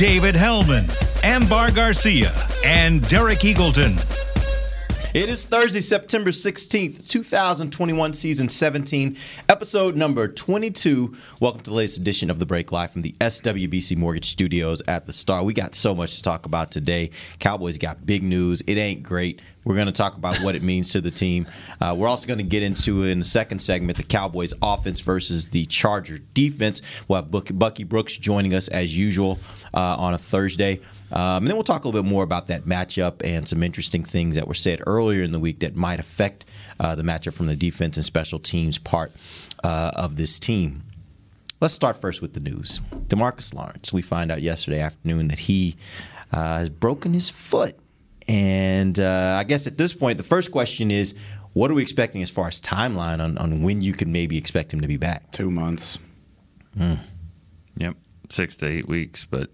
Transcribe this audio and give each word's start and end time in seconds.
David 0.00 0.34
Helman, 0.34 0.86
Ambar 1.22 1.72
Garcia, 1.72 2.32
and 2.64 3.06
Derek 3.10 3.40
Eagleton. 3.40 3.98
It 5.12 5.28
is 5.28 5.44
Thursday, 5.44 5.82
September 5.82 6.30
16th, 6.30 7.06
2021, 7.06 8.14
season 8.14 8.48
17, 8.48 9.18
episode 9.50 9.96
number 9.96 10.26
22. 10.26 11.14
Welcome 11.40 11.60
to 11.60 11.70
the 11.70 11.76
latest 11.76 11.98
edition 11.98 12.30
of 12.30 12.38
The 12.38 12.46
Break 12.46 12.72
Live 12.72 12.92
from 12.92 13.02
the 13.02 13.12
SWBC 13.20 13.98
Mortgage 13.98 14.24
Studios 14.30 14.80
at 14.88 15.04
the 15.04 15.12
Star. 15.12 15.44
We 15.44 15.52
got 15.52 15.74
so 15.74 15.94
much 15.94 16.16
to 16.16 16.22
talk 16.22 16.46
about 16.46 16.70
today. 16.70 17.10
Cowboys 17.38 17.76
got 17.76 18.06
big 18.06 18.22
news. 18.22 18.62
It 18.66 18.78
ain't 18.78 19.02
great. 19.02 19.42
We're 19.64 19.74
going 19.74 19.88
to 19.88 19.92
talk 19.92 20.16
about 20.16 20.38
what 20.38 20.54
it 20.54 20.62
means 20.62 20.92
to 20.92 21.02
the 21.02 21.10
team. 21.10 21.46
Uh, 21.78 21.94
we're 21.98 22.08
also 22.08 22.26
going 22.26 22.38
to 22.38 22.44
get 22.44 22.62
into, 22.62 23.02
in 23.02 23.18
the 23.18 23.24
second 23.26 23.58
segment, 23.58 23.98
the 23.98 24.04
Cowboys 24.04 24.54
offense 24.62 25.00
versus 25.00 25.50
the 25.50 25.66
Charger 25.66 26.18
defense. 26.32 26.80
We'll 27.08 27.20
have 27.20 27.30
Bucky 27.30 27.52
Bucky 27.52 27.84
Brooks 27.84 28.16
joining 28.16 28.54
us 28.54 28.68
as 28.68 28.96
usual 28.96 29.38
uh, 29.74 29.96
on 29.98 30.14
a 30.14 30.18
Thursday. 30.18 30.80
Um, 31.12 31.38
and 31.38 31.48
then 31.48 31.56
we'll 31.56 31.64
talk 31.64 31.84
a 31.84 31.88
little 31.88 32.02
bit 32.02 32.08
more 32.08 32.22
about 32.22 32.46
that 32.48 32.64
matchup 32.64 33.24
and 33.24 33.46
some 33.46 33.62
interesting 33.62 34.04
things 34.04 34.36
that 34.36 34.46
were 34.46 34.54
said 34.54 34.80
earlier 34.86 35.22
in 35.22 35.32
the 35.32 35.40
week 35.40 35.60
that 35.60 35.74
might 35.74 35.98
affect 35.98 36.44
uh, 36.78 36.94
the 36.94 37.02
matchup 37.02 37.32
from 37.34 37.46
the 37.46 37.56
defense 37.56 37.96
and 37.96 38.04
special 38.04 38.38
teams 38.38 38.78
part 38.78 39.12
uh, 39.64 39.90
of 39.96 40.16
this 40.16 40.38
team. 40.38 40.82
Let's 41.60 41.74
start 41.74 41.96
first 41.96 42.22
with 42.22 42.34
the 42.34 42.40
news. 42.40 42.80
Demarcus 43.08 43.52
Lawrence, 43.52 43.92
we 43.92 44.02
find 44.02 44.30
out 44.30 44.40
yesterday 44.40 44.80
afternoon 44.80 45.28
that 45.28 45.40
he 45.40 45.76
uh, 46.32 46.58
has 46.58 46.70
broken 46.70 47.12
his 47.12 47.28
foot. 47.28 47.76
And 48.28 48.98
uh, 48.98 49.36
I 49.38 49.44
guess 49.44 49.66
at 49.66 49.76
this 49.76 49.92
point, 49.92 50.16
the 50.16 50.24
first 50.24 50.52
question 50.52 50.90
is 50.90 51.16
what 51.52 51.70
are 51.70 51.74
we 51.74 51.82
expecting 51.82 52.22
as 52.22 52.30
far 52.30 52.46
as 52.46 52.60
timeline 52.60 53.20
on, 53.20 53.36
on 53.38 53.62
when 53.62 53.80
you 53.80 53.92
could 53.92 54.08
maybe 54.08 54.38
expect 54.38 54.72
him 54.72 54.80
to 54.80 54.88
be 54.88 54.96
back? 54.96 55.32
Two 55.32 55.50
months. 55.50 55.98
Yep, 57.76 57.96
six 58.30 58.56
to 58.56 58.66
eight 58.66 58.88
weeks. 58.88 59.24
But 59.24 59.50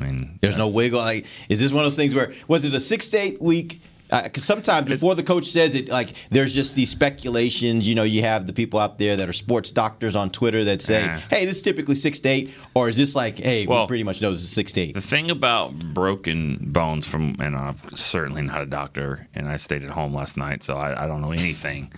I 0.00 0.04
mean, 0.04 0.38
There's 0.40 0.56
no 0.56 0.68
wiggle. 0.68 1.00
Like, 1.00 1.26
is 1.48 1.60
this 1.60 1.72
one 1.72 1.84
of 1.84 1.90
those 1.90 1.96
things 1.96 2.14
where 2.14 2.32
was 2.48 2.64
it 2.64 2.74
a 2.74 2.80
six 2.80 3.08
to 3.08 3.18
eight 3.18 3.40
week? 3.42 3.80
Because 4.08 4.44
sometimes 4.44 4.86
before 4.88 5.16
the 5.16 5.24
coach 5.24 5.46
says 5.46 5.74
it, 5.74 5.88
like 5.88 6.10
there's 6.30 6.54
just 6.54 6.76
these 6.76 6.90
speculations. 6.90 7.88
You 7.88 7.96
know, 7.96 8.04
you 8.04 8.22
have 8.22 8.46
the 8.46 8.52
people 8.52 8.78
out 8.78 9.00
there 9.00 9.16
that 9.16 9.28
are 9.28 9.32
sports 9.32 9.72
doctors 9.72 10.14
on 10.14 10.30
Twitter 10.30 10.62
that 10.62 10.80
say, 10.80 11.06
Ah. 11.08 11.20
"Hey, 11.28 11.44
this 11.44 11.56
is 11.56 11.62
typically 11.62 11.96
six 11.96 12.20
to 12.20 12.28
eight," 12.28 12.54
or 12.74 12.88
is 12.88 12.96
this 12.96 13.16
like, 13.16 13.36
"Hey, 13.36 13.66
we 13.66 13.86
pretty 13.88 14.04
much 14.04 14.22
know 14.22 14.30
this 14.30 14.44
is 14.44 14.48
six 14.50 14.72
to 14.74 14.80
eight. 14.82 14.94
The 14.94 15.00
thing 15.00 15.28
about 15.28 15.92
broken 15.92 16.58
bones 16.70 17.04
from, 17.04 17.34
and 17.40 17.56
I'm 17.56 17.78
certainly 17.96 18.42
not 18.42 18.62
a 18.62 18.66
doctor, 18.66 19.26
and 19.34 19.48
I 19.48 19.56
stayed 19.56 19.82
at 19.82 19.90
home 19.90 20.14
last 20.14 20.36
night, 20.36 20.62
so 20.62 20.76
I, 20.76 21.02
I 21.02 21.08
don't 21.08 21.20
know 21.20 21.32
anything. 21.32 21.92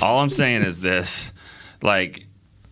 All 0.00 0.20
I'm 0.20 0.30
saying 0.30 0.62
is 0.62 0.80
this: 0.80 1.32
like, 1.82 2.27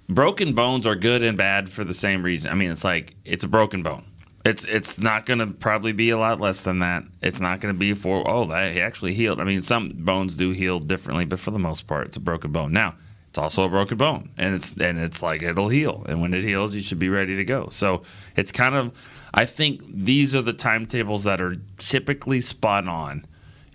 broken 0.08 0.54
bones 0.54 0.86
are 0.86 0.96
good 0.96 1.22
and 1.22 1.36
bad 1.36 1.68
for 1.68 1.84
the 1.84 1.94
same 1.94 2.22
reason. 2.22 2.50
I 2.50 2.54
mean, 2.54 2.70
it's 2.70 2.84
like 2.84 3.16
it's 3.24 3.44
a 3.44 3.48
broken 3.48 3.82
bone. 3.82 4.04
It's 4.44 4.64
it's 4.64 5.00
not 5.00 5.26
going 5.26 5.41
to 5.41 5.48
probably 5.48 5.92
be 5.92 6.10
a 6.10 6.19
lot 6.19 6.41
less 6.41 6.62
than 6.62 6.78
that. 6.78 7.04
It's 7.20 7.41
not 7.41 7.60
going 7.60 7.75
to 7.75 7.78
be 7.78 7.94
for 7.94 8.28
oh 8.28 8.44
that 8.47 8.72
he 8.72 8.81
actually 8.81 9.14
healed. 9.14 9.41
I 9.41 9.44
mean, 9.44 9.62
some 9.62 9.92
bones 9.94 10.36
do 10.36 10.50
heal 10.50 10.78
differently, 10.78 11.25
but 11.25 11.41
for 11.41 11.50
the 11.50 11.58
most 11.58 11.86
part, 11.86 12.08
it's 12.08 12.16
a 12.16 12.20
broken 12.20 12.53
bone. 12.53 12.72
Now, 12.72 12.94
it's 13.36 13.38
also 13.38 13.64
a 13.64 13.69
broken 13.69 13.98
bone, 13.98 14.31
and 14.38 14.54
it's 14.54 14.72
and 14.81 14.98
it's 14.98 15.22
like 15.22 15.42
it'll 15.42 15.69
heal, 15.69 16.04
and 16.08 16.20
when 16.20 16.32
it 16.32 16.44
heals, 16.44 16.75
you 16.75 16.81
should 16.81 16.98
be 16.98 17.08
ready 17.08 17.36
to 17.36 17.44
go. 17.44 17.69
So 17.70 18.02
it's 18.36 18.52
kind 18.52 18.75
of, 18.75 18.92
I 19.34 19.44
think 19.44 19.82
these 19.86 20.34
are 20.34 20.42
the 20.42 20.52
timetables 20.52 21.25
that 21.25 21.41
are 21.41 21.56
typically 21.76 22.41
spot 22.41 22.88
on. 22.88 23.26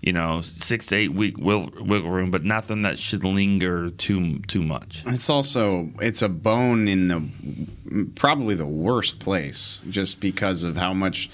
You 0.02 0.14
know, 0.14 0.42
six 0.42 0.88
to 0.88 0.96
eight 0.96 1.14
week 1.14 1.38
wiggle, 1.38 1.70
room, 2.10 2.32
but 2.32 2.44
nothing 2.44 2.82
that 2.82 2.98
should 2.98 3.24
linger 3.24 3.92
too 3.92 4.40
too 4.40 4.64
much. 4.64 5.04
It's 5.06 5.30
also 5.30 5.92
it's 6.00 6.24
a 6.24 6.30
bone 6.30 6.88
in 6.88 7.08
the 7.08 8.08
probably 8.16 8.56
the 8.56 8.66
worst 8.66 9.20
place, 9.20 9.84
just 9.90 10.20
because 10.20 10.64
of 10.64 10.76
how 10.76 10.94
much 10.94 11.30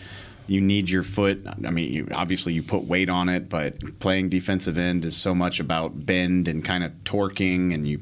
you 0.47 0.59
need 0.59 0.89
your 0.89 1.03
foot. 1.03 1.45
I 1.47 1.69
mean, 1.69 1.93
you, 1.93 2.07
obviously 2.13 2.53
you 2.53 2.63
put 2.63 2.83
weight 2.83 3.09
on 3.09 3.29
it, 3.29 3.49
but 3.49 3.99
playing 3.99 4.29
defensive 4.29 4.77
end 4.77 5.05
is 5.05 5.15
so 5.15 5.35
much 5.35 5.59
about 5.59 6.05
bend 6.05 6.47
and 6.47 6.63
kind 6.63 6.83
of 6.83 6.91
torquing, 7.03 7.73
and 7.73 7.87
you 7.87 8.01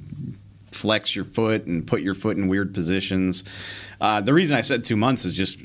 flex 0.71 1.15
your 1.15 1.25
foot 1.25 1.65
and 1.65 1.87
put 1.87 2.01
your 2.01 2.13
foot 2.13 2.37
in 2.37 2.47
weird 2.47 2.73
positions. 2.73 3.43
Uh, 4.01 4.21
the 4.21 4.33
reason 4.33 4.57
I 4.57 4.61
said 4.61 4.83
two 4.83 4.97
months 4.97 5.25
is 5.25 5.33
just 5.33 5.59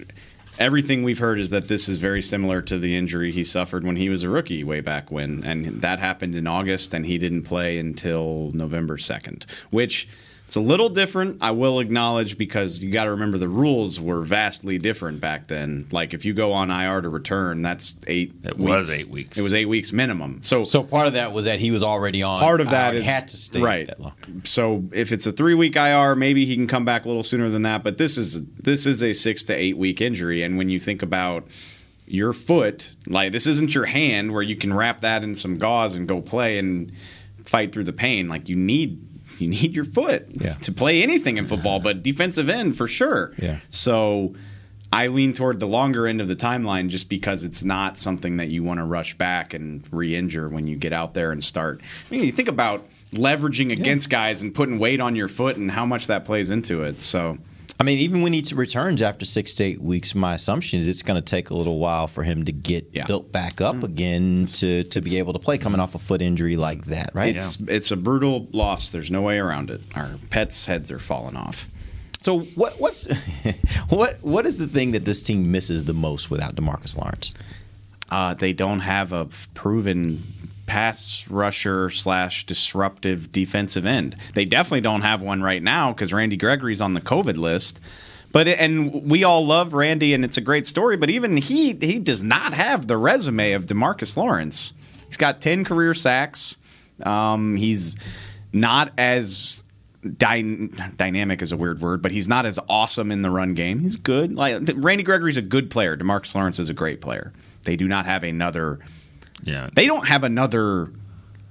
everything 0.60 1.02
we've 1.02 1.18
heard 1.18 1.40
is 1.40 1.48
that 1.48 1.66
this 1.66 1.88
is 1.88 1.98
very 1.98 2.22
similar 2.22 2.62
to 2.62 2.78
the 2.78 2.96
injury 2.96 3.32
he 3.32 3.42
suffered 3.42 3.82
when 3.82 3.96
he 3.96 4.10
was 4.10 4.22
a 4.22 4.28
rookie 4.28 4.62
way 4.62 4.80
back 4.80 5.10
when, 5.10 5.42
and 5.42 5.80
that 5.80 5.98
happened 5.98 6.36
in 6.36 6.46
August, 6.46 6.94
and 6.94 7.06
he 7.06 7.18
didn't 7.18 7.42
play 7.42 7.78
until 7.78 8.50
November 8.54 8.98
second, 8.98 9.46
which. 9.70 10.06
It's 10.50 10.56
a 10.56 10.60
little 10.60 10.88
different, 10.88 11.38
I 11.40 11.52
will 11.52 11.78
acknowledge, 11.78 12.36
because 12.36 12.82
you 12.82 12.90
got 12.90 13.04
to 13.04 13.12
remember 13.12 13.38
the 13.38 13.48
rules 13.48 14.00
were 14.00 14.22
vastly 14.22 14.78
different 14.78 15.20
back 15.20 15.46
then. 15.46 15.86
Like 15.92 16.12
if 16.12 16.24
you 16.24 16.34
go 16.34 16.52
on 16.52 16.72
IR 16.72 17.02
to 17.02 17.08
return, 17.08 17.62
that's 17.62 17.94
eight. 18.08 18.34
It 18.42 18.58
weeks. 18.58 18.68
was 18.68 18.98
eight 18.98 19.08
weeks. 19.08 19.38
It 19.38 19.42
was 19.42 19.54
eight 19.54 19.66
weeks 19.66 19.92
minimum. 19.92 20.42
So, 20.42 20.64
so 20.64 20.82
part 20.82 21.06
of 21.06 21.12
that 21.12 21.32
was 21.32 21.44
that 21.44 21.60
he 21.60 21.70
was 21.70 21.84
already 21.84 22.24
on. 22.24 22.40
part 22.40 22.60
of 22.60 22.70
that 22.70 22.94
IR, 22.94 22.98
is 22.98 23.06
had 23.06 23.28
to 23.28 23.36
stay 23.36 23.60
right. 23.60 23.86
that 23.86 24.00
long. 24.00 24.14
So 24.42 24.82
if 24.90 25.12
it's 25.12 25.24
a 25.24 25.30
three 25.30 25.54
week 25.54 25.76
IR, 25.76 26.16
maybe 26.16 26.44
he 26.44 26.56
can 26.56 26.66
come 26.66 26.84
back 26.84 27.04
a 27.04 27.08
little 27.08 27.22
sooner 27.22 27.48
than 27.48 27.62
that. 27.62 27.84
But 27.84 27.98
this 27.98 28.18
is 28.18 28.44
this 28.56 28.88
is 28.88 29.04
a 29.04 29.12
six 29.12 29.44
to 29.44 29.54
eight 29.54 29.76
week 29.76 30.00
injury, 30.00 30.42
and 30.42 30.58
when 30.58 30.68
you 30.68 30.80
think 30.80 31.00
about 31.00 31.46
your 32.08 32.32
foot, 32.32 32.96
like 33.06 33.30
this 33.30 33.46
isn't 33.46 33.72
your 33.72 33.84
hand 33.84 34.32
where 34.32 34.42
you 34.42 34.56
can 34.56 34.74
wrap 34.74 35.02
that 35.02 35.22
in 35.22 35.36
some 35.36 35.58
gauze 35.58 35.94
and 35.94 36.08
go 36.08 36.20
play 36.20 36.58
and 36.58 36.90
fight 37.44 37.70
through 37.70 37.84
the 37.84 37.92
pain. 37.92 38.26
Like 38.26 38.48
you 38.48 38.56
need 38.56 39.06
you 39.40 39.48
need 39.48 39.74
your 39.74 39.84
foot 39.84 40.26
Yeah. 40.40 40.54
to 40.54 40.72
play 40.72 41.02
anything 41.02 41.36
in 41.36 41.46
football, 41.46 41.80
but 41.80 42.02
defensive 42.02 42.48
end 42.48 42.76
for 42.76 42.86
sure. 42.86 43.32
Yeah. 43.38 43.60
So 43.70 44.34
I 44.92 45.06
lean 45.06 45.32
toward 45.32 45.60
the 45.60 45.66
longer 45.68 46.06
end 46.06 46.20
of 46.20 46.26
the 46.28 46.34
timeline 46.36 46.88
just 46.88 47.08
because 47.08 47.44
it's 47.44 47.62
not 47.62 47.96
something 47.98 48.38
that 48.38 48.48
you 48.48 48.62
want 48.64 48.78
to 48.80 48.84
rush 48.84 49.16
back 49.16 49.54
and 49.54 49.82
re-injure 49.92 50.48
when 50.48 50.66
you 50.66 50.76
get 50.76 50.92
out 50.92 51.14
there 51.14 51.30
and 51.30 51.42
start. 51.44 51.80
I 52.10 52.14
mean, 52.14 52.24
you 52.24 52.32
think 52.32 52.48
about 52.48 52.86
leveraging 53.12 53.72
against 53.72 54.10
guys 54.10 54.42
and 54.42 54.54
putting 54.54 54.78
weight 54.78 55.00
on 55.00 55.14
your 55.16 55.28
foot 55.28 55.56
and 55.56 55.70
how 55.70 55.86
much 55.86 56.06
that 56.08 56.24
plays 56.24 56.50
into 56.50 56.82
it. 56.82 57.02
So 57.02 57.38
I 57.80 57.82
mean, 57.82 57.98
even 58.00 58.20
when 58.20 58.34
he 58.34 58.44
returns 58.54 59.00
after 59.00 59.24
six 59.24 59.54
to 59.54 59.64
eight 59.64 59.80
weeks, 59.80 60.14
my 60.14 60.34
assumption 60.34 60.78
is 60.78 60.86
it's 60.86 61.02
going 61.02 61.20
to 61.20 61.24
take 61.24 61.48
a 61.48 61.54
little 61.54 61.78
while 61.78 62.06
for 62.06 62.22
him 62.22 62.44
to 62.44 62.52
get 62.52 62.90
Yeah. 62.92 63.06
built 63.06 63.32
back 63.32 63.62
up 63.62 63.82
again 63.82 64.44
to, 64.46 64.84
to 64.84 65.00
be 65.00 65.16
able 65.16 65.32
to 65.32 65.38
play 65.38 65.56
coming 65.56 65.80
off 65.80 65.94
a 65.94 65.98
foot 65.98 66.20
injury 66.20 66.58
like 66.58 66.84
that, 66.86 67.10
right? 67.14 67.34
it's 67.34 67.56
it's 67.66 67.90
a 67.90 67.96
brutal 67.96 68.48
loss. 68.52 68.90
There's 68.90 69.10
no 69.10 69.22
way 69.22 69.38
around 69.38 69.70
it. 69.70 69.80
Our 69.94 70.10
pets' 70.28 70.66
heads 70.66 70.90
are 70.92 70.98
falling 70.98 71.36
off. 71.36 71.68
So 72.22 72.40
what 72.40 72.78
what's 72.78 73.06
what 73.88 74.18
what 74.22 74.44
is 74.44 74.58
the 74.58 74.66
thing 74.66 74.90
that 74.90 75.06
this 75.06 75.22
team 75.22 75.50
misses 75.50 75.86
the 75.86 75.94
most 75.94 76.30
without 76.30 76.54
Demarcus 76.56 76.98
Lawrence? 76.98 77.32
Uh, 78.10 78.34
they 78.34 78.52
don't 78.52 78.80
have 78.80 79.14
a 79.14 79.26
proven 79.54 80.22
pass 80.70 81.28
rusher 81.28 81.90
slash 81.90 82.46
disruptive 82.46 83.32
defensive 83.32 83.84
end. 83.84 84.14
They 84.34 84.44
definitely 84.44 84.82
don't 84.82 85.02
have 85.02 85.20
one 85.20 85.42
right 85.42 85.60
now 85.60 85.92
because 85.92 86.12
Randy 86.12 86.36
Gregory's 86.36 86.80
on 86.80 86.94
the 86.94 87.00
COVID 87.00 87.36
list. 87.36 87.80
But 88.30 88.46
and 88.46 89.10
we 89.10 89.24
all 89.24 89.44
love 89.44 89.74
Randy 89.74 90.14
and 90.14 90.24
it's 90.24 90.36
a 90.36 90.40
great 90.40 90.68
story. 90.68 90.96
But 90.96 91.10
even 91.10 91.36
he 91.36 91.72
he 91.72 91.98
does 91.98 92.22
not 92.22 92.54
have 92.54 92.86
the 92.86 92.96
resume 92.96 93.50
of 93.54 93.66
Demarcus 93.66 94.16
Lawrence. 94.16 94.72
He's 95.08 95.16
got 95.16 95.40
ten 95.40 95.64
career 95.64 95.92
sacks. 95.92 96.56
Um, 97.02 97.56
he's 97.56 97.96
not 98.52 98.92
as 98.96 99.64
dy- 100.04 100.68
dynamic 100.96 101.42
is 101.42 101.50
a 101.50 101.56
weird 101.56 101.80
word, 101.80 102.00
but 102.00 102.12
he's 102.12 102.28
not 102.28 102.46
as 102.46 102.60
awesome 102.68 103.10
in 103.10 103.22
the 103.22 103.30
run 103.30 103.54
game. 103.54 103.80
He's 103.80 103.96
good. 103.96 104.36
Like 104.36 104.62
Randy 104.76 105.02
Gregory's 105.02 105.36
a 105.36 105.42
good 105.42 105.68
player. 105.68 105.96
Demarcus 105.96 106.32
Lawrence 106.36 106.60
is 106.60 106.70
a 106.70 106.74
great 106.74 107.00
player. 107.00 107.32
They 107.64 107.74
do 107.74 107.88
not 107.88 108.06
have 108.06 108.22
another. 108.22 108.78
Yeah, 109.44 109.70
They 109.72 109.86
don't 109.86 110.06
have 110.06 110.24
another. 110.24 110.90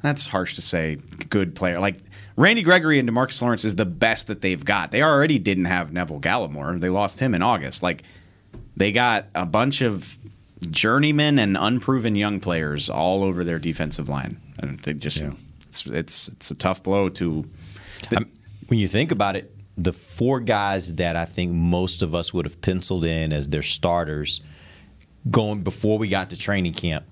That's 0.01 0.27
harsh 0.27 0.55
to 0.55 0.61
say. 0.61 0.97
Good 1.29 1.55
player 1.55 1.79
like 1.79 1.99
Randy 2.35 2.61
Gregory 2.61 2.99
and 2.99 3.09
Demarcus 3.09 3.41
Lawrence 3.41 3.65
is 3.65 3.75
the 3.75 3.85
best 3.85 4.27
that 4.27 4.41
they've 4.41 4.63
got. 4.63 4.91
They 4.91 5.01
already 5.01 5.39
didn't 5.39 5.65
have 5.65 5.91
Neville 5.91 6.21
Gallimore. 6.21 6.79
They 6.79 6.89
lost 6.89 7.19
him 7.19 7.35
in 7.35 7.41
August. 7.41 7.83
Like 7.83 8.03
they 8.77 8.91
got 8.91 9.25
a 9.35 9.45
bunch 9.45 9.81
of 9.81 10.17
journeymen 10.69 11.39
and 11.39 11.57
unproven 11.57 12.15
young 12.15 12.39
players 12.39 12.89
all 12.89 13.23
over 13.23 13.43
their 13.43 13.59
defensive 13.59 14.07
line, 14.07 14.39
and 14.57 14.79
they 14.79 14.93
just 14.93 15.21
it's 15.67 15.85
it's 15.85 16.27
it's 16.29 16.51
a 16.51 16.55
tough 16.55 16.83
blow 16.83 17.09
to. 17.09 17.45
Um, 18.15 18.29
when 18.67 18.79
you 18.79 18.87
think 18.87 19.11
about 19.11 19.35
it, 19.35 19.53
the 19.77 19.93
four 19.93 20.39
guys 20.39 20.95
that 20.95 21.15
I 21.15 21.25
think 21.25 21.51
most 21.51 22.01
of 22.01 22.15
us 22.15 22.33
would 22.33 22.45
have 22.45 22.61
penciled 22.61 23.05
in 23.05 23.33
as 23.33 23.49
their 23.49 23.61
starters 23.63 24.41
going 25.29 25.61
before 25.61 25.97
we 25.97 26.07
got 26.07 26.29
to 26.29 26.37
training 26.37 26.73
camp, 26.73 27.05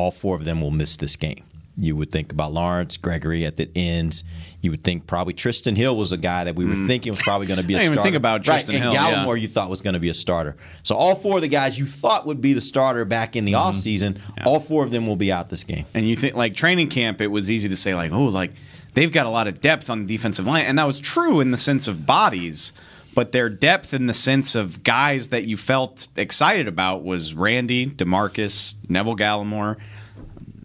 all 0.00 0.10
four 0.10 0.34
of 0.36 0.44
them 0.44 0.60
will 0.60 0.70
miss 0.70 0.96
this 0.96 1.16
game. 1.16 1.44
You 1.76 1.96
would 1.96 2.10
think 2.10 2.30
about 2.32 2.52
Lawrence, 2.52 2.96
Gregory 2.98 3.46
at 3.46 3.56
the 3.56 3.70
ends. 3.74 4.22
You 4.60 4.70
would 4.70 4.82
think 4.82 5.06
probably 5.06 5.32
Trysten 5.32 5.76
Hill 5.76 5.96
was 5.96 6.12
a 6.12 6.18
guy 6.18 6.44
that 6.44 6.54
we 6.54 6.66
were 6.66 6.74
thinking 6.86 7.12
was 7.12 7.22
probably 7.22 7.46
going 7.46 7.60
to 7.60 7.66
be 7.66 7.72
a 7.74 7.78
Mm. 7.78 7.80
I 7.80 7.82
didn't 7.84 7.92
even 7.92 7.98
starter. 7.98 8.06
think 8.10 8.16
about 8.16 8.42
Trysten 8.42 8.50
right, 8.74 8.82
Hill, 8.82 8.82
And 8.82 8.92
yeah. 8.92 9.24
Gallimore 9.24 9.40
you 9.40 9.48
thought 9.48 9.70
was 9.70 9.80
going 9.80 9.94
to 9.94 10.00
be 10.00 10.10
a 10.10 10.14
starter. 10.14 10.56
So 10.82 10.94
all 10.94 11.14
four 11.14 11.36
of 11.36 11.42
the 11.42 11.48
guys 11.48 11.78
you 11.78 11.86
thought 11.86 12.26
would 12.26 12.40
be 12.42 12.52
the 12.52 12.60
starter 12.60 13.04
back 13.06 13.34
in 13.36 13.44
the 13.46 13.52
Mm-hmm. 13.52 13.78
offseason, 13.78 14.18
all 14.44 14.60
four 14.60 14.84
of 14.84 14.90
them 14.90 15.06
will 15.06 15.16
be 15.16 15.32
out 15.32 15.48
this 15.48 15.64
game. 15.64 15.86
And 15.94 16.06
you 16.08 16.16
think 16.16 16.34
like 16.34 16.54
training 16.54 16.88
camp, 16.90 17.20
it 17.22 17.28
was 17.28 17.50
easy 17.50 17.68
to 17.70 17.76
say 17.76 17.94
like, 17.94 18.12
oh, 18.12 18.24
like 18.24 18.52
they've 18.94 19.12
got 19.12 19.24
a 19.24 19.30
lot 19.30 19.48
of 19.48 19.60
depth 19.62 19.88
on 19.88 20.04
the 20.04 20.14
defensive 20.16 20.46
line, 20.46 20.64
and 20.66 20.78
that 20.78 20.86
was 20.86 20.98
true 21.00 21.40
in 21.40 21.50
the 21.50 21.56
sense 21.58 21.88
of 21.88 22.04
bodies, 22.04 22.74
but 23.14 23.32
their 23.32 23.48
depth 23.48 23.92
in 23.94 24.06
the 24.06 24.14
sense 24.14 24.54
of 24.54 24.82
guys 24.82 25.28
that 25.28 25.44
you 25.44 25.56
felt 25.56 26.08
excited 26.16 26.68
about 26.68 27.02
was 27.04 27.34
Randy, 27.34 27.86
Demarcus, 27.86 28.74
Neville 28.88 29.16
Gallimore. 29.16 29.76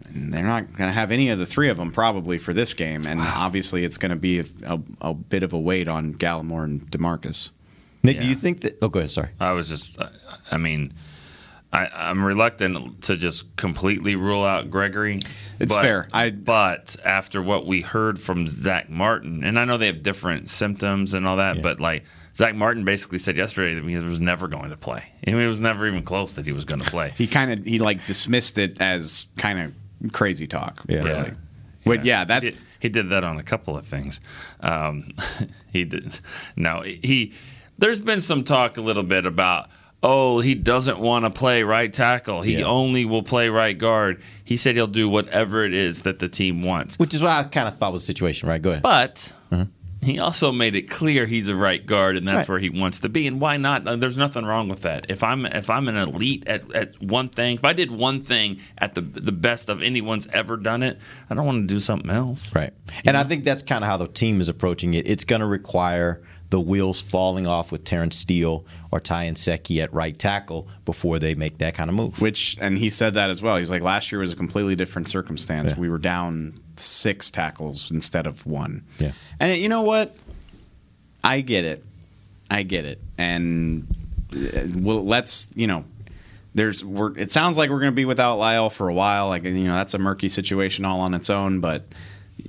And 0.08 0.34
they're 0.34 0.44
not 0.44 0.68
going 0.68 0.88
to 0.88 0.94
have 0.94 1.12
any 1.12 1.30
of 1.30 1.40
the 1.40 1.46
three 1.46 1.70
of 1.70 1.76
them 1.78 1.92
probably 1.92 2.38
for 2.38 2.54
this 2.54 2.74
game, 2.74 3.06
and 3.06 3.20
obviously 3.20 3.84
it's 3.84 3.98
going 3.98 4.12
to 4.12 4.16
be 4.16 4.40
a, 4.40 4.46
a, 4.66 4.80
a 5.02 5.14
bit 5.14 5.44
of 5.44 5.52
a 5.54 5.60
weight 5.60 5.88
on 5.90 6.14
Gallimore 6.14 6.64
and 6.64 6.90
Demarcus. 6.90 7.52
Nick, 8.04 8.20
do 8.20 8.26
you 8.28 8.36
think 8.36 8.62
that? 8.62 8.78
Oh, 8.82 8.88
go 8.88 9.00
ahead. 9.00 9.12
Sorry. 9.12 9.30
I 9.40 9.52
was 9.52 9.68
just, 9.68 10.00
I- 10.00 10.10
I 10.52 10.58
mean, 10.58 10.94
I, 11.74 11.88
I'm 11.94 12.24
reluctant 12.24 13.02
to 13.06 13.18
just 13.18 13.56
completely 13.58 14.16
rule 14.16 14.46
out 14.46 14.70
Gregory. 14.70 15.22
It's 15.60 15.74
but- 15.76 15.82
fair. 15.82 16.08
I- 16.14 16.30
but 16.30 16.96
after 17.04 17.42
what 17.42 17.66
we 17.66 17.82
heard 17.82 18.20
from 18.20 18.48
Zack 18.48 18.90
Martin, 18.90 19.44
and 19.44 19.60
I 19.60 19.66
know 19.66 19.78
they 19.78 19.88
have 19.88 20.04
different 20.04 20.50
symptoms 20.50 21.14
and 21.14 21.28
all 21.28 21.38
that, 21.38 21.62
but 21.62 21.82
like 21.82 22.06
Zack 22.36 22.54
Martin 22.56 22.84
basically 22.84 23.18
said 23.18 23.38
yesterday 23.38 23.76
that 23.76 23.84
he 23.88 23.98
was 23.98 24.20
never 24.20 24.48
going 24.48 24.70
to 24.70 24.76
play. 24.78 25.04
I 25.26 25.32
mean, 25.32 25.40
it 25.42 25.48
was 25.48 25.62
never 25.62 25.88
even 25.88 26.04
close 26.04 26.34
that 26.36 26.46
he 26.46 26.52
was 26.52 26.66
going 26.66 26.82
to 26.82 26.90
play. 26.90 27.14
He 27.18 27.28
kind 27.28 27.52
of 27.52 27.64
he 27.66 27.80
like 27.80 28.06
dismissed 28.06 28.58
it 28.58 28.82
as 28.82 29.28
kind 29.38 29.60
of 30.04 30.12
crazy 30.12 30.46
talk. 30.48 30.84
Yeah. 30.88 30.98
really. 31.04 31.10
Yeah. 31.30 31.34
But 31.86 32.04
yeah, 32.06 32.26
that's 32.26 32.46
he 32.48 32.52
did, 32.52 32.60
he 32.82 32.90
did 32.90 33.10
that 33.12 33.24
on 33.24 33.38
a 33.38 33.44
couple 33.44 33.78
of 33.78 33.86
things. 33.88 34.20
Um, 34.60 35.12
he 35.72 35.86
did. 35.86 36.20
No, 36.56 36.82
he. 36.82 37.34
There's 37.78 38.00
been 38.00 38.22
some 38.22 38.44
talk 38.44 38.78
a 38.78 38.82
little 38.82 39.04
bit 39.04 39.26
about. 39.26 39.70
Oh, 40.04 40.40
he 40.40 40.54
doesn't 40.56 41.00
want 41.00 41.26
to 41.26 41.32
play 41.32 41.64
right 41.64 41.92
tackle. 41.92 42.42
He 42.42 42.60
Yeah. 42.60 42.66
only 42.66 43.06
will 43.06 43.24
play 43.24 43.50
right 43.50 43.76
guard. 43.78 44.22
He 44.44 44.56
said 44.56 44.76
he'll 44.76 44.86
do 44.88 45.10
whatever 45.10 45.64
it 45.64 45.74
is 45.74 46.04
that 46.04 46.20
the 46.20 46.28
team 46.30 46.62
wants. 46.62 47.00
Which 47.00 47.14
is 47.16 47.24
what 47.24 47.32
I 47.32 47.44
kind 47.44 47.68
of 47.68 47.78
thought 47.78 47.92
was 47.92 48.04
the 48.04 48.08
situation, 48.08 48.48
right? 48.48 48.62
Go 48.62 48.72
ahead. 48.72 48.84
But 48.84 49.34
he 50.06 50.20
also 50.20 50.52
made 50.52 50.76
it 50.76 50.90
clear 50.90 51.26
he's 51.26 51.48
a 51.48 51.56
right 51.56 51.86
guard, 51.86 52.16
and 52.18 52.28
that's 52.28 52.38
Right. 52.38 52.50
where 52.50 52.60
he 52.60 52.70
wants 52.70 53.00
to 53.02 53.10
be. 53.10 53.28
And 53.28 53.42
why 53.42 53.58
not? 53.58 53.88
Uh, 53.88 53.96
There's 53.96 54.18
nothing 54.18 54.46
wrong 54.46 54.70
with 54.70 54.82
that. 54.84 55.08
If 55.10 55.24
I'm 55.24 55.46
if 55.46 55.70
I'm 55.70 55.88
an 55.88 55.96
elite 55.98 56.44
at, 56.48 56.74
at 56.74 57.02
one 57.02 57.28
thing, 57.28 57.56
if 57.56 57.66
I 57.66 57.74
did 57.74 57.92
one 57.92 58.22
thing 58.22 58.60
at 58.78 58.96
the 58.96 59.02
the 59.02 59.32
best 59.32 59.70
of 59.70 59.82
anyone's 59.82 60.28
ever 60.28 60.58
done 60.58 60.84
it, 60.84 61.00
I 61.30 61.34
don't 61.36 61.46
want 61.46 61.68
to 61.68 61.74
do 61.74 61.80
something 61.80 62.10
else. 62.10 62.54
Right. 62.56 62.74
And 63.06 63.18
I 63.18 63.24
think 63.24 63.44
that's 63.44 63.64
kind 63.64 63.84
of 63.84 63.90
how 63.90 63.98
the 63.98 64.08
team 64.08 64.40
is 64.42 64.50
approaching 64.50 64.94
it. 64.94 65.08
It's 65.08 65.24
going 65.24 65.42
to 65.42 65.48
require 65.48 66.22
the 66.52 66.62
wheels 66.62 67.02
falling 67.02 67.48
off 67.48 67.72
with 67.72 67.84
Terrence 67.84 68.16
Steele 68.16 68.66
or 68.92 69.00
Ty 69.00 69.26
Nsekhe 69.32 69.82
at 69.84 69.92
right 69.92 70.18
tackle 70.18 70.68
before 70.86 71.18
they 71.18 71.34
make 71.34 71.58
that 71.58 71.74
kind 71.74 71.90
of 71.90 71.96
move. 71.96 72.22
which 72.22 72.56
and 72.62 72.78
he 72.78 72.92
said 72.92 73.16
that 73.16 73.32
as 73.32 73.42
well. 73.42 73.58
He's 73.58 73.72
like 73.72 73.82
last 73.82 74.12
year 74.12 74.22
was 74.22 74.32
a 74.32 74.36
completely 74.36 74.76
different 74.76 75.10
circumstance. 75.10 75.72
Yeah. 75.72 75.80
We 75.80 75.90
were 75.90 75.98
down 75.98 76.54
six 76.80 77.30
tackles 77.30 77.92
instead 77.92 78.28
of 78.28 78.46
one. 78.46 78.84
Yeah. 79.00 79.12
And 79.40 79.52
it, 79.52 79.56
you 79.56 79.70
know 79.70 79.82
what? 79.82 80.16
I 81.24 81.42
get 81.42 81.66
it. 81.66 81.84
I 82.50 82.64
get 82.64 82.86
it. 82.86 83.00
And 83.18 83.88
uh, 84.34 84.68
well, 84.76 85.04
let's 85.06 85.48
you 85.56 85.68
know. 85.68 85.86
There's, 86.54 86.86
we're, 86.86 87.18
it 87.18 87.34
sounds 87.34 87.58
like 87.58 87.70
we're 87.70 87.82
going 87.82 87.92
to 87.92 87.96
be 87.96 88.06
without 88.06 88.40
La'el 88.40 88.72
for 88.72 88.88
a 88.88 88.94
while. 88.94 89.28
Like 89.28 89.44
you 89.44 89.68
know, 89.68 89.74
that's 89.74 89.94
a 89.94 89.98
murky 89.98 90.30
situation 90.30 90.86
all 90.86 91.02
on 91.02 91.14
its 91.14 91.30
own. 91.30 91.60
But 91.60 91.84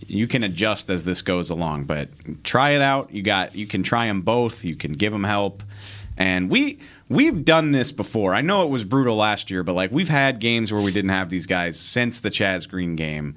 you 0.07 0.29
can 0.29 0.45
adjust 0.45 0.89
as 0.91 1.03
this 1.03 1.23
goes 1.23 1.51
along. 1.51 1.85
But 1.85 2.09
try 2.45 2.71
it 2.71 2.83
out. 2.83 3.13
You 3.13 3.23
got, 3.23 3.57
you 3.57 3.67
can 3.67 3.83
try 3.83 4.07
them 4.07 4.23
both. 4.23 4.65
You 4.65 4.77
can 4.77 4.93
give 4.93 5.13
them 5.13 5.25
help. 5.25 5.65
And 6.17 6.49
we 6.49 6.79
we've 7.09 7.45
done 7.45 7.73
this 7.73 7.93
before. 7.93 8.35
I 8.35 8.41
know 8.41 8.65
it 8.65 8.71
was 8.71 8.85
brutal 8.85 9.17
last 9.17 9.51
year, 9.51 9.63
but 9.63 9.75
like 9.75 9.91
we've 9.91 10.09
had 10.09 10.39
games 10.39 10.73
where 10.73 10.83
we 10.83 10.93
didn't 10.93 11.11
have 11.11 11.31
these 11.31 11.47
guys 11.47 11.79
since 11.79 12.21
the 12.21 12.31
Chaz 12.31 12.69
Green 12.69 12.97
game, 12.97 13.35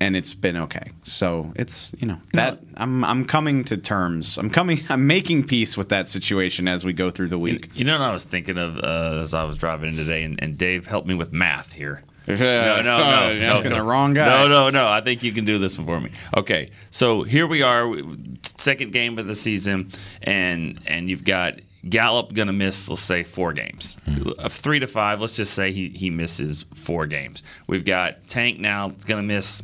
and 0.00 0.16
it's 0.16 0.34
been 0.34 0.56
okay. 0.56 0.90
So 1.04 1.52
it's 1.54 1.94
you 1.98 2.06
know 2.06 2.18
that 2.32 2.58
I'm 2.76 3.04
I'm 3.04 3.24
coming 3.24 3.64
to 3.64 3.76
terms. 3.76 4.38
I'm 4.38 4.50
coming. 4.50 4.80
I'm 4.88 5.06
making 5.06 5.46
peace 5.46 5.76
with 5.76 5.90
that 5.90 6.08
situation 6.08 6.66
as 6.66 6.84
we 6.84 6.92
go 6.92 7.10
through 7.10 7.28
the 7.28 7.38
week. 7.38 7.70
You 7.74 7.84
know 7.84 7.98
what 7.98 8.08
I 8.08 8.12
was 8.12 8.24
thinking 8.24 8.58
of 8.58 8.78
uh, 8.78 9.20
as 9.20 9.34
I 9.34 9.44
was 9.44 9.56
driving 9.58 9.90
in 9.90 9.96
today, 9.96 10.22
and, 10.24 10.42
and 10.42 10.56
Dave 10.56 10.86
helped 10.86 11.06
me 11.06 11.14
with 11.14 11.32
math 11.32 11.72
here. 11.72 12.02
No, 12.30 12.36
no, 12.36 12.82
no. 12.82 13.30
You're 13.30 13.46
asking 13.46 13.70
no, 13.70 13.76
the 13.76 13.82
wrong 13.82 14.14
guy. 14.14 14.26
No, 14.26 14.46
no, 14.46 14.70
no. 14.70 14.86
I 14.86 15.00
think 15.00 15.24
you 15.24 15.32
can 15.32 15.44
do 15.44 15.58
this 15.58 15.76
one 15.76 15.86
for 15.86 16.00
me. 16.00 16.12
Okay, 16.36 16.70
so 16.90 17.24
here 17.24 17.44
we 17.44 17.62
are, 17.62 17.92
second 18.56 18.92
game 18.92 19.18
of 19.18 19.26
the 19.26 19.34
season, 19.34 19.90
and 20.22 20.78
and 20.86 21.10
you've 21.10 21.24
got 21.24 21.58
Gallup 21.88 22.32
going 22.32 22.46
to 22.46 22.52
miss, 22.52 22.88
let's 22.88 23.00
say, 23.00 23.24
four 23.24 23.52
games, 23.52 23.96
of 24.38 24.52
three 24.52 24.78
to 24.78 24.86
five. 24.86 25.20
Let's 25.20 25.34
just 25.34 25.54
say 25.54 25.72
he 25.72 25.88
he 25.88 26.08
misses 26.08 26.66
four 26.74 27.06
games. 27.06 27.42
We've 27.66 27.84
got 27.84 28.28
Tank 28.28 28.60
now 28.60 28.90
going 29.06 29.26
to 29.26 29.26
miss 29.26 29.62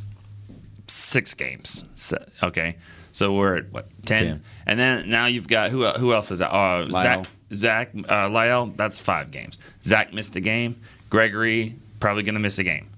six 0.86 1.34
games. 1.34 1.84
So, 1.94 2.24
okay, 2.42 2.76
so 3.12 3.32
we're 3.32 3.56
at 3.56 3.72
what 3.72 3.88
ten? 4.04 4.24
Ten. 4.24 4.42
and 4.66 4.78
then 4.78 5.10
now 5.10 5.26
you've 5.26 5.48
got 5.48 5.70
who 5.70 5.86
who 5.88 6.12
else 6.12 6.30
is 6.30 6.38
that? 6.40 6.52
Uh, 6.52 6.84
Zach. 6.86 7.26
Zach 7.54 7.90
uh, 7.94 8.28
La'el, 8.28 8.76
that's 8.76 8.98
five 8.98 9.30
games. 9.30 9.58
Zach 9.82 10.12
missed 10.12 10.34
a 10.34 10.40
game. 10.40 10.80
Gregory 11.10 11.76
probably 12.00 12.22
going 12.22 12.34
to 12.34 12.40
miss 12.40 12.58
a 12.58 12.64
game. 12.64 12.90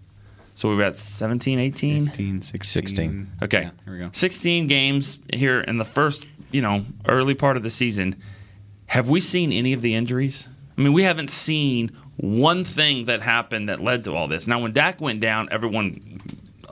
So 0.55 0.69
we're 0.71 0.83
at 0.83 0.97
17, 0.97 1.59
18? 1.59 2.07
15, 2.07 2.41
16. 2.43 2.87
16. 2.89 3.33
Okay. 3.43 3.63
Yeah, 3.63 3.71
here 3.85 3.93
we 3.93 3.99
go. 4.01 4.11
16 4.13 4.67
games 4.67 5.19
here 5.33 5.61
in 5.61 5.79
the 5.79 5.85
first, 5.85 6.27
you 6.51 6.61
know, 6.61 6.85
early 7.07 7.35
part 7.35 7.57
of 7.57 7.63
the 7.63 7.71
season. 7.71 8.17
Have 8.87 9.09
we 9.09 9.21
seen 9.21 9.53
any 9.53 9.73
of 9.73 9.83
the 9.83 9.95
injuries? 9.95 10.49
I 10.77 10.81
mean, 10.81 10.93
we 10.93 11.05
haven't 11.05 11.31
seen 11.31 11.93
one 12.17 12.65
thing 12.65 13.05
that 13.05 13.23
happened 13.23 13.69
that 13.69 13.81
led 13.81 14.05
to 14.05 14.15
all 14.17 14.27
this. 14.27 14.49
Now, 14.49 14.59
when 14.59 14.73
Dak 14.73 15.01
went 15.01 15.21
down, 15.21 15.49
everyone 15.53 16.21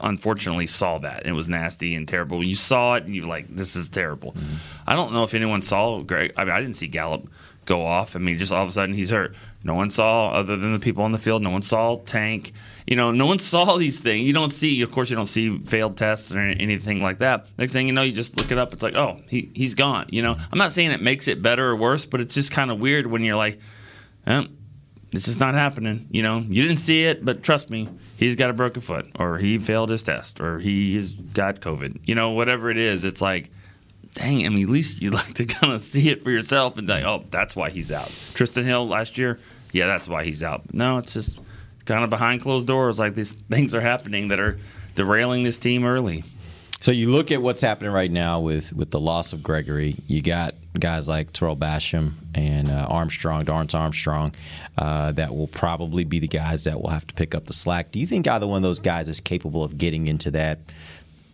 unfortunately 0.03 0.67
saw 0.67 0.99
that. 0.99 1.21
And 1.21 1.31
it 1.31 1.33
was 1.35 1.49
nasty 1.49 1.95
and 1.95 2.07
terrible. 2.07 2.43
You 2.43 2.57
saw 2.57 2.95
it 2.95 3.05
and 3.05 3.15
you're 3.15 3.27
like, 3.27 3.55
this 3.55 3.77
is 3.77 3.89
terrible. 3.89 4.35
I 4.87 4.95
don't 4.95 5.13
know 5.13 5.25
if 5.25 5.35
anyone 5.35 5.63
saw 5.63 6.01
Greg. 6.03 6.33
I 6.37 6.45
mean, 6.45 6.53
I 6.53 6.61
didn't 6.61 6.77
see 6.77 6.89
Gallup 6.89 7.29
go 7.67 7.85
off. 7.85 8.17
I 8.17 8.21
mean, 8.21 8.39
just 8.39 8.53
all 8.53 8.63
of 8.63 8.69
a 8.69 8.73
sudden 8.73 8.95
he's 8.95 9.11
hurt. 9.11 9.35
No 9.65 9.75
one 9.75 9.91
saw, 9.91 10.31
other 10.31 10.57
than 10.57 10.73
the 10.73 10.79
people 10.79 11.03
on 11.03 11.13
the 11.13 11.19
field, 11.19 11.43
no 11.43 11.51
one 11.51 11.63
saw 11.63 11.97
Tank. 11.99 12.53
You 12.87 12.97
know, 12.97 13.11
no 13.11 13.27
one 13.27 13.39
saw 13.41 13.77
these 13.77 13.99
things. 14.01 14.23
You 14.23 14.33
don't 14.33 14.53
see, 14.53 14.81
of 14.83 14.93
course, 14.93 15.11
you 15.11 15.17
don't 15.17 15.27
see 15.27 15.59
failed 15.59 15.97
tests 15.97 16.33
or 16.33 16.39
anything 16.39 17.03
like 17.03 17.19
that. 17.19 17.49
Next 17.59 17.73
thing 17.73 17.89
you 17.89 17.93
know, 17.93 18.03
you 18.03 18.13
just 18.13 18.37
look 18.37 18.53
it 18.53 18.59
up. 18.59 18.73
It's 18.73 18.83
like, 18.83 18.95
oh, 18.95 19.21
he, 19.29 19.51
he's 19.55 19.75
gone. 19.75 20.07
You 20.11 20.23
know, 20.23 20.37
I'm 20.53 20.59
not 20.59 20.73
saying 20.73 20.93
it 20.93 21.03
makes 21.03 21.29
it 21.29 21.43
better 21.43 21.69
or 21.69 21.77
worse, 21.77 22.07
but 22.07 22.21
it's 22.21 22.35
just 22.35 22.53
kind 22.53 22.71
of 22.71 22.79
weird 22.79 23.09
when 23.09 23.23
you're 23.23 23.37
like, 23.37 23.59
eh, 24.27 24.45
it's 25.17 25.25
just 25.25 25.41
not 25.41 25.55
happening. 25.55 26.07
You 26.11 26.23
know, 26.23 26.39
you 26.39 26.63
didn't 26.63 26.79
see 26.79 27.05
it, 27.05 27.25
but 27.25 27.43
trust 27.43 27.71
me, 27.71 27.89
he's 28.17 28.37
got 28.37 28.51
a 28.51 28.53
broken 28.53 28.83
foot, 28.83 29.09
or 29.19 29.39
he 29.39 29.59
failed 29.59 29.91
his 29.91 30.03
test, 30.03 30.41
or 30.41 30.61
he's 30.61 31.15
got 31.15 31.61
COVID. 31.61 32.01
You 32.05 32.15
know, 32.15 32.31
whatever 32.31 32.71
it 32.71 32.77
is, 32.77 33.05
it's 33.05 33.21
like, 33.21 33.51
dang. 34.13 34.45
I 34.47 34.49
mean, 34.51 34.65
at 34.65 34.71
least 34.71 35.03
you'd 35.03 35.15
like 35.23 35.35
to 35.35 35.47
kind 35.47 35.73
of 35.73 35.81
see 35.81 36.11
it 36.11 36.23
for 36.23 36.31
yourself 36.31 36.79
and 36.79 36.89
like, 36.89 37.05
oh, 37.05 37.25
that's 37.31 37.57
why 37.57 37.71
he's 37.71 37.91
out. 37.91 38.11
Trysten 38.35 38.65
Hill 38.65 38.87
last 38.87 39.19
year, 39.19 39.41
yeah, 39.73 39.87
that's 39.87 40.09
why 40.09 40.25
he's 40.25 40.43
out. 40.43 40.73
No, 40.73 40.99
it's 40.99 41.15
just 41.15 41.41
kind 41.85 42.05
of 42.05 42.11
behind 42.11 42.43
closed 42.43 42.67
doors. 42.67 42.99
Like 42.99 43.15
these 43.15 43.33
things 43.33 43.75
are 43.75 43.81
happening 43.81 44.29
that 44.29 44.41
are 44.41 44.59
derailing 44.95 45.43
this 45.43 45.59
team 45.59 45.85
early. 45.85 46.25
So 46.81 46.93
you 46.93 47.11
look 47.11 47.33
at 47.33 47.41
what's 47.43 47.63
happening 47.63 47.91
right 47.91 48.11
now 48.11 48.41
with, 48.41 48.73
with 48.73 48.91
the 48.91 49.01
loss 49.01 49.33
of 49.33 49.43
Gregory. 49.43 49.97
You 50.07 50.23
got 50.23 50.55
guys 50.79 51.09
like 51.09 51.33
Tarell 51.33 51.57
Basham 51.57 52.13
and 52.35 52.71
uh, 52.71 52.87
Armstrong, 52.89 53.45
Dorrance 53.45 53.75
Armstrong, 53.75 54.35
uh, 54.77 55.13
that 55.13 55.35
will 55.35 55.49
probably 55.49 56.05
be 56.05 56.19
the 56.19 56.29
guys 56.29 56.65
that 56.65 56.81
will 56.81 56.91
have 56.91 57.07
to 57.07 57.15
pick 57.15 57.35
up 57.35 57.47
the 57.47 57.53
slack. 57.53 57.93
Do 57.93 57.99
you 57.99 58.07
think 58.07 58.29
either 58.29 58.47
one 58.47 58.59
of 58.59 58.63
those 58.63 58.79
guys 58.79 59.09
is 59.09 59.21
capable 59.21 59.65
of 59.65 59.79
getting 59.79 60.07
into 60.07 60.31
that 60.33 60.61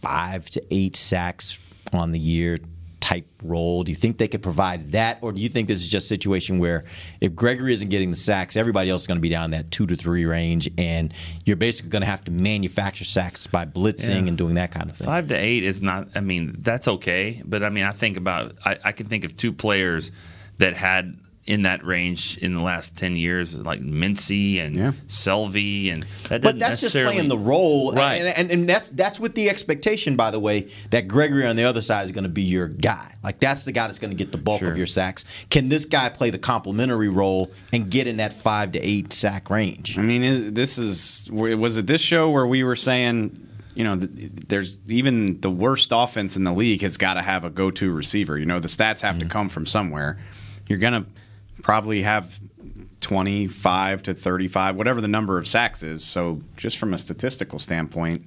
five 0.01 0.49
to 0.51 0.63
eight 0.71 0.97
sacks 0.97 1.59
on 1.93 2.13
the 2.13 2.19
year 2.19 2.59
type 3.03 3.27
role? 3.43 3.83
Do 3.83 3.91
you 3.91 3.97
think 3.97 4.17
they 4.17 4.29
could 4.29 4.41
provide 4.43 4.93
that, 4.93 5.19
or 5.21 5.33
do 5.33 5.41
you 5.43 5.49
think 5.51 5.69
this 5.69 5.81
is 5.83 5.89
just 5.89 6.07
a 6.07 6.09
situation 6.09 6.59
where 6.59 6.85
if 7.21 7.35
Gregory 7.35 7.73
isn't 7.75 7.91
getting 7.91 8.09
the 8.11 8.17
sacks, 8.17 8.57
everybody 8.57 8.89
else 8.89 9.03
is 9.03 9.07
going 9.07 9.19
to 9.19 9.23
be 9.23 9.29
down 9.29 9.51
that 9.51 9.71
two 9.71 9.87
to 9.89 9.97
three 9.97 10.25
range, 10.25 10.71
and 10.79 11.13
you're 11.45 11.57
basically 11.57 11.91
going 11.91 12.01
to 12.03 12.07
have 12.07 12.25
to 12.25 12.31
manufacture 12.31 13.05
sacks 13.05 13.47
by 13.47 13.67
blitzing 13.67 14.23
Yeah. 14.23 14.29
and 14.29 14.39
doing 14.39 14.55
that 14.55 14.71
kind 14.71 14.89
of 14.89 14.97
thing? 14.97 15.07
Five 15.07 15.29
to 15.29 15.35
eight 15.35 15.65
is 15.65 15.83
not. 15.83 16.09
I 16.15 16.21
mean, 16.21 16.55
that's 16.61 16.89
okay. 16.89 17.43
But 17.45 17.63
I 17.63 17.69
mean, 17.69 17.85
I 17.85 17.93
think 17.93 18.17
about. 18.17 18.55
I, 18.65 18.79
I 18.85 18.93
can 18.93 19.07
think 19.07 19.25
of 19.25 19.37
two 19.37 19.53
players 19.53 20.13
that 20.59 20.75
had 20.77 21.19
in 21.45 21.63
that 21.63 21.85
range 21.85 22.39
in 22.39 22.55
the 22.55 22.61
last 22.61 22.97
ten 22.97 23.17
years, 23.17 23.55
like 23.55 23.81
Mincey 23.81 24.61
and 24.61 24.77
Yeah. 24.77 24.93
Selvie, 25.09 25.93
and 25.93 26.07
that 26.29 26.41
But 26.41 26.59
that's 26.59 26.81
just 26.81 26.95
playing 26.95 27.29
the 27.29 27.39
role, 27.39 27.93
Right. 27.93 28.21
And, 28.21 28.39
and, 28.39 28.51
and 28.51 28.69
that's 28.69 28.89
that's 28.91 29.19
with 29.19 29.35
the 29.35 29.51
expectation, 29.51 30.15
by 30.15 30.31
the 30.31 30.39
way, 30.39 30.71
that 30.91 31.09
Gregory 31.09 31.47
on 31.47 31.57
the 31.57 31.65
other 31.65 31.81
side 31.81 32.05
is 32.05 32.13
going 32.13 32.25
to 32.25 32.31
be 32.31 32.43
your 32.43 32.69
guy. 32.69 33.15
Like 33.25 33.41
that's 33.41 33.65
the 33.65 33.73
guy 33.73 33.89
that's 33.89 33.99
going 33.99 34.13
to 34.13 34.17
get 34.17 34.31
the 34.31 34.39
bulk 34.39 34.61
Sure. 34.61 34.71
of 34.71 34.79
your 34.79 34.87
sacks. 34.87 35.25
Can 35.51 35.69
this 35.69 35.85
guy 35.85 36.09
play 36.09 36.31
the 36.31 36.39
complementary 36.39 37.09
role 37.09 37.51
and 37.73 37.91
get 37.91 38.07
in 38.07 38.17
that 38.19 38.33
five 38.33 38.73
to 38.73 38.81
eight 38.81 39.13
sack 39.13 39.51
range? 39.51 39.99
I 39.99 40.03
mean, 40.03 40.55
this 40.55 40.79
is 40.79 41.29
was 41.33 41.77
it 41.77 41.89
this 41.89 42.01
show 42.01 42.31
where 42.31 42.47
we 42.47 42.63
were 42.63 42.77
saying, 42.77 43.49
you 43.75 43.83
know, 43.83 43.97
there's 43.97 44.79
even 44.89 45.41
the 45.41 45.51
worst 45.51 45.91
offense 45.93 46.37
in 46.37 46.45
the 46.45 46.53
league 46.53 46.83
has 46.83 46.97
got 46.97 47.15
to 47.15 47.23
have 47.23 47.45
a 47.45 47.51
go-to 47.51 47.91
receiver. 47.91 48.39
You 48.39 48.47
know, 48.47 48.61
the 48.61 48.69
stats 48.69 49.01
have 49.01 49.19
to 49.19 49.25
mm-hmm. 49.25 49.33
come 49.33 49.49
from 49.49 49.67
somewhere. 49.67 50.19
You're 50.69 50.79
gonna 50.79 51.07
probably 51.63 52.03
have 52.03 52.41
25 53.01 54.03
to 54.05 54.15
35, 54.15 54.77
whatever 54.77 55.01
the 55.01 55.09
number 55.09 55.39
of 55.39 55.47
sacks 55.47 55.83
is. 55.83 56.05
So, 56.05 56.41
just 56.57 56.79
from 56.79 56.95
a 56.95 56.99
statistical 56.99 57.59
standpoint, 57.59 58.25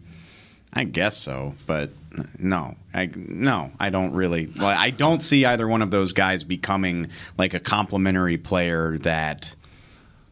I 0.74 0.84
guess 0.84 1.16
so, 1.16 1.56
but 1.66 1.92
no, 2.38 2.76
I 2.94 3.10
no, 3.16 3.72
I 3.80 3.90
don't 3.90 4.14
really. 4.14 4.52
Well, 4.58 4.68
I 4.68 4.90
don't 4.90 5.22
see 5.22 5.46
either 5.46 5.68
one 5.68 5.82
of 5.82 5.90
those 5.92 6.12
guys 6.12 6.44
becoming 6.44 7.08
like 7.38 7.54
a 7.54 7.60
complementary 7.60 8.38
player 8.38 8.98
that 9.00 9.56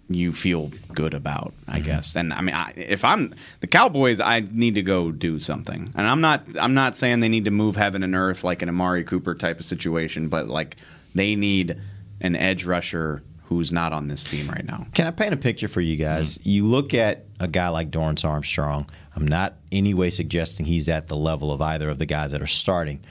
you 0.09 0.33
feel 0.33 0.71
good 0.93 1.13
about. 1.13 1.53
I 1.67 1.77
mm-hmm. 1.77 1.85
guess, 1.85 2.15
and 2.15 2.33
I 2.33 2.41
mean, 2.41 2.55
I, 2.55 2.73
if 2.75 3.05
I'm 3.05 3.33
the 3.61 3.67
Cowboys, 3.67 4.19
I 4.19 4.41
need 4.51 4.75
to 4.75 4.81
go 4.81 5.11
do 5.11 5.39
something, 5.39 5.93
and 5.95 6.07
I'm 6.07 6.19
not. 6.19 6.43
I'm 6.59 6.73
not 6.73 6.97
saying 6.97 7.21
they 7.21 7.29
need 7.29 7.45
to 7.45 7.51
move 7.51 7.77
heaven 7.77 8.03
and 8.03 8.13
earth 8.13 8.43
like 8.43 8.61
an 8.61 8.69
Amari 8.69 9.05
Cooper 9.05 9.35
type 9.35 9.59
of 9.59 9.65
situation, 9.65 10.27
but 10.27 10.47
like 10.47 10.75
they 11.15 11.35
need 11.35 11.79
an 12.23 12.35
edge 12.35 12.65
rusher 12.65 13.23
who's 13.43 13.71
not 13.71 13.93
on 13.93 14.07
this 14.07 14.23
team 14.23 14.49
right 14.49 14.65
now. 14.65 14.87
Can 14.93 15.05
I 15.05 15.11
paint 15.11 15.33
a 15.33 15.37
picture 15.37 15.67
for 15.67 15.81
you 15.81 15.95
guys? 15.95 16.37
Mm-hmm. 16.39 16.49
You 16.49 16.65
look 16.65 16.93
at 16.93 17.25
a 17.39 17.47
guy 17.47 17.69
like 17.69 17.91
Dorrance 17.91 18.25
Armstrong. 18.25 18.89
I'm 19.15 19.27
not 19.27 19.55
any 19.71 19.93
way 19.93 20.09
suggesting 20.09 20.65
he's 20.65 20.89
at 20.89 21.07
the 21.07 21.15
level 21.15 21.51
of 21.51 21.61
either 21.61 21.89
of 21.89 21.99
the 21.99 22.05
guys 22.05 22.31
that 22.31 22.41
are 22.41 22.47
starting. 22.47 23.01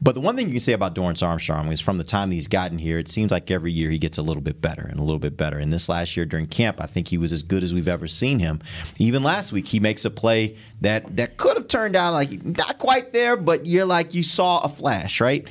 But 0.00 0.14
the 0.14 0.20
one 0.20 0.36
thing 0.36 0.46
you 0.46 0.52
can 0.52 0.60
say 0.60 0.74
about 0.74 0.94
Dorrance 0.94 1.22
Armstrong 1.22 1.72
is 1.72 1.80
from 1.80 1.96
the 1.96 2.04
time 2.04 2.30
he's 2.30 2.48
gotten 2.48 2.76
here, 2.76 2.98
it 2.98 3.08
seems 3.08 3.32
like 3.32 3.50
every 3.50 3.72
year 3.72 3.88
he 3.88 3.98
gets 3.98 4.18
a 4.18 4.22
little 4.22 4.42
bit 4.42 4.60
better 4.60 4.82
and 4.82 5.00
a 5.00 5.02
little 5.02 5.18
bit 5.18 5.38
better. 5.38 5.58
And 5.58 5.72
this 5.72 5.88
last 5.88 6.16
year 6.16 6.26
during 6.26 6.46
camp, 6.46 6.82
I 6.82 6.86
think 6.86 7.08
he 7.08 7.16
was 7.16 7.32
as 7.32 7.42
good 7.42 7.62
as 7.62 7.72
we've 7.72 7.88
ever 7.88 8.06
seen 8.06 8.38
him. 8.38 8.60
Even 8.98 9.22
last 9.22 9.52
week, 9.52 9.66
he 9.66 9.80
makes 9.80 10.04
a 10.04 10.10
play 10.10 10.56
that 10.82 11.16
that 11.16 11.38
could 11.38 11.56
have 11.56 11.68
turned 11.68 11.96
out 11.96 12.12
like 12.12 12.44
not 12.44 12.78
quite 12.78 13.14
there, 13.14 13.38
but 13.38 13.64
you're 13.64 13.86
like 13.86 14.12
you 14.12 14.22
saw 14.22 14.60
a 14.60 14.68
flash, 14.68 15.18
right? 15.20 15.46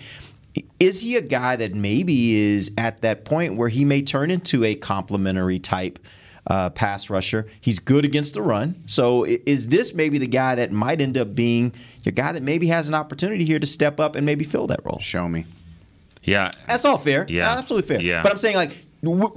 Is 0.80 1.00
he 1.02 1.16
a 1.16 1.22
guy 1.22 1.56
that 1.56 1.74
maybe 1.74 2.36
is 2.36 2.72
at 2.78 3.02
that 3.02 3.26
point 3.26 3.56
where 3.56 3.70
he 3.70 3.86
may 3.86 4.02
turn 4.02 4.32
into 4.32 4.64
a 4.64 4.76
complementary 4.76 5.60
type 5.60 6.00
uh, 6.48 6.70
pass 6.70 7.10
rusher? 7.10 7.48
He's 7.60 7.80
good 7.80 8.06
against 8.06 8.36
the 8.36 8.42
run. 8.42 8.82
So 8.86 9.26
is 9.26 9.68
this 9.68 9.94
maybe 9.94 10.18
the 10.18 10.28
guy 10.28 10.56
that 10.56 10.72
might 10.72 11.02
end 11.02 11.18
up 11.18 11.36
being 11.36 11.74
your 12.04 12.14
guy 12.14 12.32
that 12.32 12.44
maybe 12.44 12.68
has 12.68 12.88
an 12.88 12.94
opportunity 12.94 13.46
here 13.46 13.60
to 13.60 13.68
step 13.68 14.00
up 14.00 14.16
and 14.16 14.26
maybe 14.26 14.44
fill 14.46 14.68
that 14.68 14.80
role? 14.86 15.00
Show 15.00 15.28
me. 15.28 15.46
Yeah, 16.24 16.50
That's 16.68 16.86
all 16.86 16.98
fair. 16.98 17.26
Yeah. 17.30 17.52
absolutely 17.52 17.88
fair. 17.88 18.02
Yeah. 18.02 18.24
But 18.24 18.32
I'm 18.32 18.38
saying 18.38 18.56
like 18.56 18.86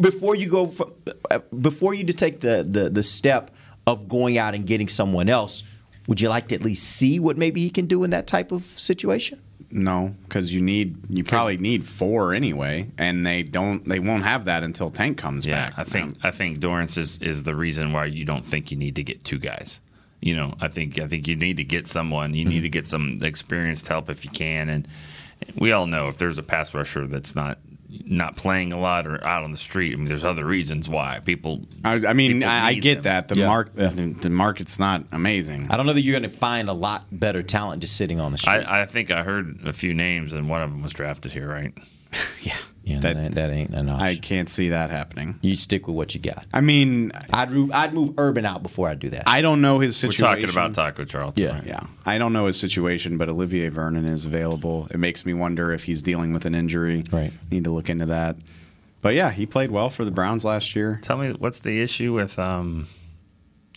before 0.01 0.35
you 0.35 0.49
go 0.49 0.67
from, 0.67 0.93
uh, 1.31 1.41
before 1.61 1.95
you 1.95 2.05
just 2.05 2.19
take 2.19 2.41
the, 2.41 2.67
the 2.69 2.89
the 2.89 3.03
step 3.03 3.51
of 3.87 4.09
going 4.09 4.39
out 4.39 4.55
and 4.55 4.67
getting 4.67 4.89
someone 4.89 5.29
else, 5.29 5.63
would 6.07 6.21
you 6.21 6.29
like 6.29 6.49
to 6.49 6.55
at 6.55 6.63
least 6.63 6.85
see 6.85 7.19
what 7.19 7.37
maybe 7.37 7.61
he 7.61 7.71
can 7.71 7.87
do 7.87 8.05
in 8.05 8.11
that 8.11 8.27
type 8.27 8.53
of 8.53 8.65
situation? 8.65 9.41
No, 9.71 10.15
because 10.25 10.55
you 10.55 10.62
need 10.62 10.97
you 11.11 11.25
probably 11.25 11.59
need 11.59 11.85
four 11.85 12.33
anyway, 12.33 12.91
and 12.97 13.27
they 13.27 13.43
don't 13.43 13.85
they 13.87 13.99
won't 13.99 14.23
have 14.23 14.47
that 14.47 14.62
until 14.62 14.91
Tank 14.91 15.19
comes 15.19 15.47
Yeah, 15.47 15.71
back. 15.71 15.79
I 15.79 15.85
think 15.85 16.17
I 16.23 16.31
think 16.31 16.61
Dorrance 16.61 16.97
is, 16.97 17.19
is 17.19 17.43
the 17.43 17.55
reason 17.55 17.93
why 17.93 18.07
you 18.07 18.25
don't 18.25 18.47
think 18.47 18.71
you 18.71 18.77
need 18.77 18.97
to 18.97 19.03
get 19.03 19.25
two 19.25 19.38
guys. 19.38 19.81
You 20.21 20.35
know, 20.35 20.55
I 20.61 20.69
think 20.69 20.99
I 20.99 21.07
think 21.07 21.29
you 21.29 21.37
need 21.37 21.59
to 21.59 21.65
get 21.65 21.87
someone. 21.87 22.35
You 22.35 22.45
need 22.45 22.57
mm-hmm. 22.57 22.62
to 22.62 22.69
get 22.71 22.87
some 22.87 23.17
experienced 23.21 23.88
help 23.88 24.09
if 24.09 24.25
you 24.25 24.31
can. 24.31 24.69
And 24.71 24.88
we 25.55 25.73
all 25.73 25.87
know 25.87 26.09
if 26.09 26.17
there's 26.17 26.38
a 26.38 26.43
pass 26.43 26.73
rusher 26.73 27.07
that's 27.07 27.37
not 27.37 27.59
not 27.90 28.37
playing 28.37 28.73
a 28.73 28.78
lot 28.78 29.07
or 29.07 29.23
out 29.25 29.45
on 29.45 29.52
the 29.52 29.59
street, 29.59 29.92
I 29.92 29.97
mean, 29.97 30.07
there's 30.07 30.25
other 30.25 30.45
reasons 30.45 30.88
why 30.88 31.21
people. 31.25 31.62
I, 31.85 31.95
I 31.95 32.12
mean, 32.12 32.35
people 32.35 32.49
I, 32.49 32.68
I 32.68 32.75
get 32.75 32.97
them. 32.97 33.02
that 33.04 33.28
the 33.28 33.40
Yeah, 33.40 33.47
mark 33.47 33.71
yeah. 33.76 33.88
The, 33.88 34.07
the 34.12 34.30
market's 34.30 34.78
not 34.78 35.04
amazing. 35.12 35.68
I 35.71 35.76
don't 35.76 35.87
know 35.87 35.92
that 35.95 36.02
you're 36.02 36.18
going 36.18 36.30
to 36.30 36.37
find 36.37 36.68
a 36.68 36.75
lot 36.75 37.07
better 37.11 37.42
talent 37.42 37.80
just 37.80 37.97
sitting 37.97 38.21
on 38.21 38.33
the 38.33 38.38
street. 38.38 38.64
I, 38.66 38.83
I 38.83 38.87
think 38.87 39.11
I 39.11 39.23
heard 39.23 39.61
a 39.64 39.73
few 39.73 39.95
names, 39.95 40.33
and 40.33 40.49
one 40.49 40.62
of 40.62 40.71
them 40.71 40.83
was 40.83 40.92
drafted 40.92 41.33
here, 41.33 41.49
right? 41.49 41.73
yeah, 42.42 42.57
yeah, 42.88 43.00
that- 43.00 43.14
that, 43.14 43.23
ain't, 43.23 43.35
that 43.35 43.50
ain't 43.50 43.75
an 43.75 43.88
I 43.88 44.16
can't 44.16 44.49
see 44.49 44.71
that 44.71 44.90
happening. 44.90 45.38
you 45.42 45.57
stick 45.57 45.87
with 45.87 45.97
what 45.97 46.14
you 46.14 46.21
got. 46.21 46.47
I 46.52 46.61
mean, 46.61 47.12
I'd 47.33 47.50
move, 47.50 47.71
I'd 47.73 47.92
move 47.95 48.14
Urban 48.18 48.45
out 48.45 48.62
before 48.62 48.88
I 48.88 48.95
do 48.95 49.09
that. 49.11 49.25
I 49.26 49.42
don't 49.42 49.61
know 49.61 49.78
his 49.78 49.97
situation. 49.97 50.25
We're 50.25 50.35
talking 50.35 50.50
about 50.50 50.75
Taco 50.75 51.04
Charlton. 51.04 51.42
Yeah. 51.45 51.54
right? 51.54 51.66
Yeah, 51.66 51.87
I 52.07 52.18
don't 52.18 52.33
know 52.33 52.47
his 52.47 52.59
situation, 52.59 53.18
but 53.18 53.28
Olivier 53.28 53.68
Vernon 53.68 54.04
is 54.07 54.25
available. 54.25 54.88
It 54.90 54.99
makes 54.99 55.25
me 55.26 55.35
wonder 55.35 55.73
if 55.73 55.85
he's 55.85 56.00
dealing 56.02 56.33
with 56.33 56.45
an 56.45 56.54
injury. 56.54 57.04
Right. 57.12 57.33
Need 57.50 57.64
to 57.64 57.71
look 57.71 57.88
into 57.90 58.07
that. 58.07 58.37
But 59.00 59.14
yeah, 59.14 59.30
he 59.30 59.47
played 59.47 59.71
well 59.71 59.90
for 59.90 60.04
the 60.04 60.11
Browns 60.11 60.45
last 60.45 60.75
year. 60.75 60.99
Tell 61.02 61.16
me 61.18 61.30
what's 61.33 61.61
the 61.61 61.80
issue 61.80 62.12
with 62.14 62.37
um, 62.38 62.88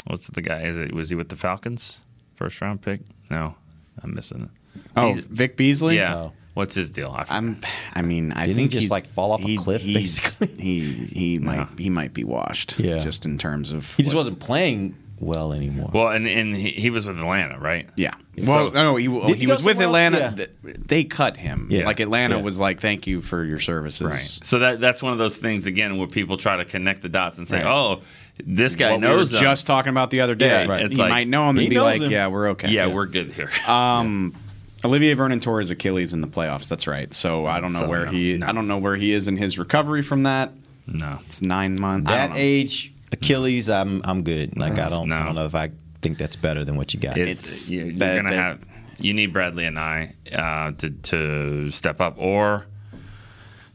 what's 0.07 0.27
the 0.27 0.41
guy? 0.41 0.61
Is 0.63 0.77
it 0.77 0.93
was 0.93 1.09
he 1.09 1.15
with 1.15 1.29
the 1.29 1.35
Falcons? 1.35 1.99
First 2.35 2.59
round 2.61 2.81
pick? 2.81 3.01
No, 3.29 3.53
I'm 4.01 4.13
missing 4.15 4.43
it. 4.43 4.81
Oh, 4.97 5.13
He's- 5.13 5.25
Vic 5.25 5.57
Beasley. 5.57 5.97
Yeah. 5.97 6.15
Oh. 6.15 6.33
What's 6.53 6.75
his 6.75 6.91
deal? 6.91 7.11
I 7.15 7.23
forgot. 7.23 7.37
I'm. 7.37 7.61
I 7.93 8.01
mean, 8.01 8.33
I 8.33 8.41
Didn't 8.45 8.49
he 8.49 8.53
think 8.63 8.71
just, 8.71 8.81
he's- 8.83 8.91
like, 8.91 9.05
fall 9.07 9.31
off 9.31 9.41
a 9.45 9.55
cliff, 9.57 9.83
basically? 9.85 10.47
He 10.61 10.79
he 10.81 11.39
might 11.47 11.67
he 11.79 11.89
might 11.89 12.13
be 12.13 12.23
washed. 12.23 12.77
Yeah. 12.79 12.99
just 12.99 13.25
in 13.25 13.37
terms 13.37 13.71
of 13.71 13.95
he 13.95 14.03
just 14.03 14.13
what- 14.15 14.21
wasn't 14.21 14.39
playing 14.39 14.95
well 15.19 15.53
anymore. 15.53 15.91
well, 15.93 16.07
and 16.07 16.27
and 16.27 16.55
he, 16.57 16.69
he 16.71 16.89
was 16.89 17.05
with 17.05 17.17
Atlanta, 17.19 17.57
right? 17.59 17.87
Yeah. 17.95 18.15
Well, 18.47 18.71
no, 18.71 18.83
no, 18.91 18.95
he, 18.95 19.07
well, 19.07 19.27
he 19.27 19.35
he 19.35 19.47
was 19.47 19.63
with? 19.63 19.79
Atlanta. 19.79 20.33
Th- 20.35 20.49
They 20.63 21.03
cut 21.03 21.37
him. 21.37 21.67
Yeah. 21.69 21.85
Like 21.85 21.99
Atlanta 21.99 22.37
Yeah. 22.37 22.41
was 22.41 22.59
like, 22.59 22.79
"Thank 22.79 23.05
you 23.07 23.21
for 23.21 23.43
your 23.45 23.59
services." 23.59 24.01
Right. 24.07 24.19
So 24.19 24.59
that 24.59 24.79
that's 24.81 25.01
one 25.03 25.13
of 25.13 25.19
those 25.19 25.37
things 25.37 25.67
again 25.67 25.97
where 25.97 26.07
people 26.07 26.37
try 26.37 26.57
to 26.57 26.65
connect 26.65 27.01
the 27.03 27.09
dots 27.09 27.37
and 27.37 27.47
say, 27.47 27.57
Right. 27.57 27.67
"Oh, 27.67 28.01
this 28.43 28.75
guy 28.75 28.91
What 28.91 29.01
we 29.01 29.07
knows 29.07 29.31
were 29.31 29.37
him. 29.37 29.43
just 29.43 29.67
talking 29.67 29.91
about 29.91 30.09
the 30.09 30.21
other 30.21 30.33
day. 30.33 30.47
Yeah, 30.47 30.65
right. 30.65 30.85
It's 30.85 30.97
You 30.97 31.03
like, 31.03 31.09
might 31.11 31.27
know 31.27 31.43
him 31.49 31.57
and 31.57 31.61
he 31.63 31.69
be 31.69 31.75
knows 31.75 31.85
like, 31.85 32.01
him. 32.01 32.11
"Yeah, 32.11 32.27
we're 32.27 32.49
okay." 32.51 32.69
yeah, 32.69 32.87
we're 32.87 33.05
good 33.05 33.31
here." 33.33 33.49
Um, 33.67 34.33
Olivier 34.83 35.13
Vernon 35.13 35.39
tore 35.39 35.59
his 35.59 35.69
Achilles 35.71 36.13
in 36.13 36.21
the 36.21 36.27
playoffs. 36.27 36.67
That's 36.67 36.87
right. 36.87 37.13
So 37.13 37.45
I 37.45 37.59
don't 37.59 37.73
know 37.73 37.81
So, 37.81 37.87
where 37.87 38.05
no, 38.05 38.11
he. 38.11 38.37
no. 38.37 38.47
I 38.47 38.51
don't 38.51 38.67
know 38.67 38.77
where 38.77 38.95
he 38.95 39.13
is 39.13 39.27
in 39.27 39.37
his 39.37 39.59
recovery 39.59 40.01
from 40.01 40.23
that. 40.23 40.51
no. 40.87 41.13
It's 41.25 41.41
nine 41.41 41.79
months. 41.79 42.09
I 42.11 42.27
that 42.27 42.31
age, 42.35 42.91
Achilles, 43.11 43.69
I'm 43.69 44.01
I'm 44.05 44.23
good. 44.23 44.57
Like 44.57 44.79
I 44.79 44.89
don't, 44.89 45.09
no. 45.09 45.15
I 45.17 45.25
don't 45.25 45.35
know 45.35 45.45
if 45.45 45.55
I 45.55 45.71
think 46.01 46.17
that's 46.17 46.35
better 46.35 46.65
than 46.65 46.75
what 46.77 46.93
you 46.93 46.99
got. 46.99 47.17
It's, 47.17 47.41
It's 47.43 47.71
you, 47.71 47.85
you're 47.85 47.93
that- 47.99 48.15
gonna 48.15 48.29
that- 48.31 48.35
have 48.35 48.59
you 48.99 49.13
need 49.15 49.33
Bradley 49.33 49.65
and 49.65 49.79
I 49.79 50.13
uh, 50.31 50.71
to 50.77 50.89
to 50.89 51.71
step 51.71 51.99
up, 52.01 52.15
or 52.17 52.65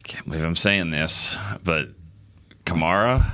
can't 0.05 0.25
believe 0.25 0.45
I'm 0.45 0.55
saying 0.57 0.91
this, 0.91 1.37
but 1.65 1.89
Kamara. 2.65 3.25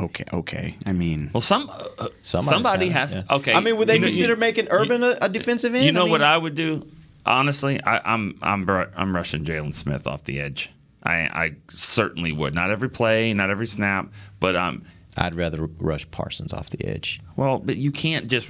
Okay, 0.00 0.24
okay. 0.32 0.76
I 0.86 0.92
mean, 0.92 1.30
Well, 1.32 1.40
some 1.40 1.68
uh, 1.70 2.08
somebody 2.22 2.88
gotta- 2.88 2.98
has. 2.98 3.14
yeah. 3.14 3.22
Okay, 3.36 3.52
I 3.52 3.60
mean, 3.60 3.76
would 3.76 3.88
they 3.88 3.96
you 3.96 4.02
consider 4.06 4.34
you- 4.34 4.38
making 4.38 4.68
Urban 4.70 5.02
a, 5.02 5.18
a 5.22 5.28
defensive 5.28 5.74
end? 5.74 5.84
You 5.84 5.92
know 5.92 6.02
I 6.02 6.04
mean, 6.04 6.12
what 6.12 6.22
I 6.22 6.36
would 6.38 6.54
do? 6.54 6.86
Honestly, 7.26 7.80
I, 7.82 8.00
I'm 8.14 8.38
I'm 8.42 8.68
I'm 8.96 9.14
rushing 9.14 9.44
Jaylon 9.44 9.74
Smith 9.74 10.06
off 10.06 10.24
the 10.24 10.40
edge. 10.40 10.70
I 11.04 11.12
I 11.12 11.52
certainly 11.70 12.32
would. 12.32 12.54
Not 12.54 12.70
every 12.70 12.88
play, 12.88 13.32
not 13.34 13.50
every 13.50 13.66
snap, 13.66 14.08
but 14.40 14.56
um. 14.56 14.84
I'd 15.14 15.34
rather 15.34 15.66
rush 15.78 16.10
Parsons 16.10 16.54
off 16.54 16.70
the 16.70 16.86
edge. 16.86 17.20
Well, 17.36 17.58
but 17.58 17.76
you 17.76 17.92
can't 17.92 18.28
just. 18.28 18.48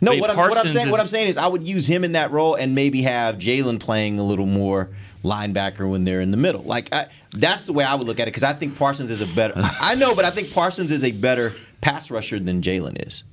No, 0.00 0.14
what 0.16 0.30
I'm, 0.30 0.36
what 0.38 0.56
I'm 0.56 0.72
saying, 0.72 0.86
is- 0.86 0.90
what 0.90 0.98
I'm 0.98 1.06
saying 1.08 1.28
is, 1.28 1.36
I 1.36 1.46
would 1.46 1.62
use 1.62 1.86
him 1.86 2.04
in 2.04 2.12
that 2.12 2.30
role 2.30 2.54
and 2.54 2.74
maybe 2.74 3.02
have 3.02 3.36
Jaylon 3.36 3.78
playing 3.78 4.18
a 4.18 4.22
little 4.22 4.46
more 4.46 4.96
linebacker 5.24 5.90
when 5.90 6.04
they're 6.04 6.20
in 6.20 6.30
the 6.30 6.36
middle. 6.36 6.62
Like 6.62 6.94
I, 6.94 7.06
that's 7.32 7.66
the 7.66 7.72
way 7.72 7.84
I 7.84 7.94
would 7.96 8.06
look 8.06 8.20
at 8.20 8.28
it 8.28 8.30
because 8.30 8.44
I 8.44 8.52
think 8.52 8.78
Parsons 8.78 9.10
is 9.10 9.20
a 9.20 9.26
better. 9.26 9.54
I 9.80 9.96
know, 9.96 10.14
but 10.14 10.24
I 10.24 10.30
think 10.30 10.52
Parsons 10.52 10.92
is 10.92 11.02
a 11.02 11.10
better 11.10 11.56
pass 11.80 12.10
rusher 12.10 12.38
than 12.38 12.62
Jaylon 12.62 13.06
is. 13.06 13.24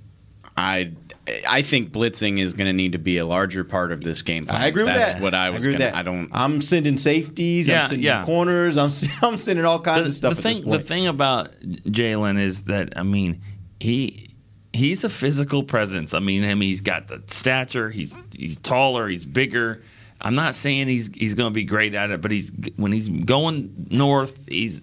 I 0.57 0.91
I 1.47 1.61
think 1.61 1.91
blitzing 1.91 2.39
is 2.39 2.53
going 2.55 2.67
to 2.67 2.73
need 2.73 2.93
to 2.93 2.97
be 2.97 3.17
a 3.17 3.25
larger 3.25 3.63
part 3.63 3.91
of 3.91 4.03
this 4.03 4.21
game. 4.21 4.45
plan. 4.45 4.61
I 4.61 4.67
agree 4.67 4.83
with 4.83 4.93
That's 4.93 5.13
that. 5.13 5.21
what 5.21 5.33
I 5.33 5.49
was 5.51 5.63
agree 5.63 5.75
with 5.75 5.81
going 5.81 5.91
that. 5.93 6.03
to. 6.03 6.11
I 6.11 6.13
don't. 6.13 6.29
I'm 6.33 6.61
sending 6.61 6.97
safeties. 6.97 7.69
Yeah, 7.69 7.83
I'm 7.83 7.89
sending 7.89 8.05
yeah. 8.05 8.25
corners. 8.25 8.77
I'm 8.77 8.89
I'm 9.21 9.37
sending 9.37 9.65
all 9.65 9.79
kinds 9.79 10.09
of 10.09 10.15
stuff 10.15 10.33
the 10.33 10.39
at 10.39 10.43
thing, 10.43 10.55
this 10.55 10.65
point. 10.65 10.81
The 10.81 10.87
thing 10.87 11.07
about 11.07 11.51
Jaylon 11.61 12.39
is 12.39 12.63
that 12.63 12.97
I 12.97 13.03
mean, 13.03 13.41
he 13.79 14.27
he's 14.73 15.03
a 15.03 15.09
physical 15.09 15.63
presence. 15.63 16.13
I 16.13 16.19
mean, 16.19 16.43
him. 16.43 16.61
He's 16.61 16.81
got 16.81 17.07
the 17.07 17.21
stature. 17.27 17.89
He's 17.89 18.13
he's 18.35 18.57
taller. 18.57 19.07
He's 19.07 19.25
bigger. 19.25 19.83
I'm 20.21 20.35
not 20.35 20.55
saying 20.55 20.87
he's 20.87 21.09
he's 21.13 21.33
going 21.33 21.49
to 21.49 21.53
be 21.53 21.63
great 21.63 21.93
at 21.93 22.11
it, 22.11 22.21
but 22.21 22.31
he's 22.31 22.51
when 22.75 22.91
he's 22.91 23.09
going 23.09 23.87
north, 23.89 24.47
he's 24.47 24.81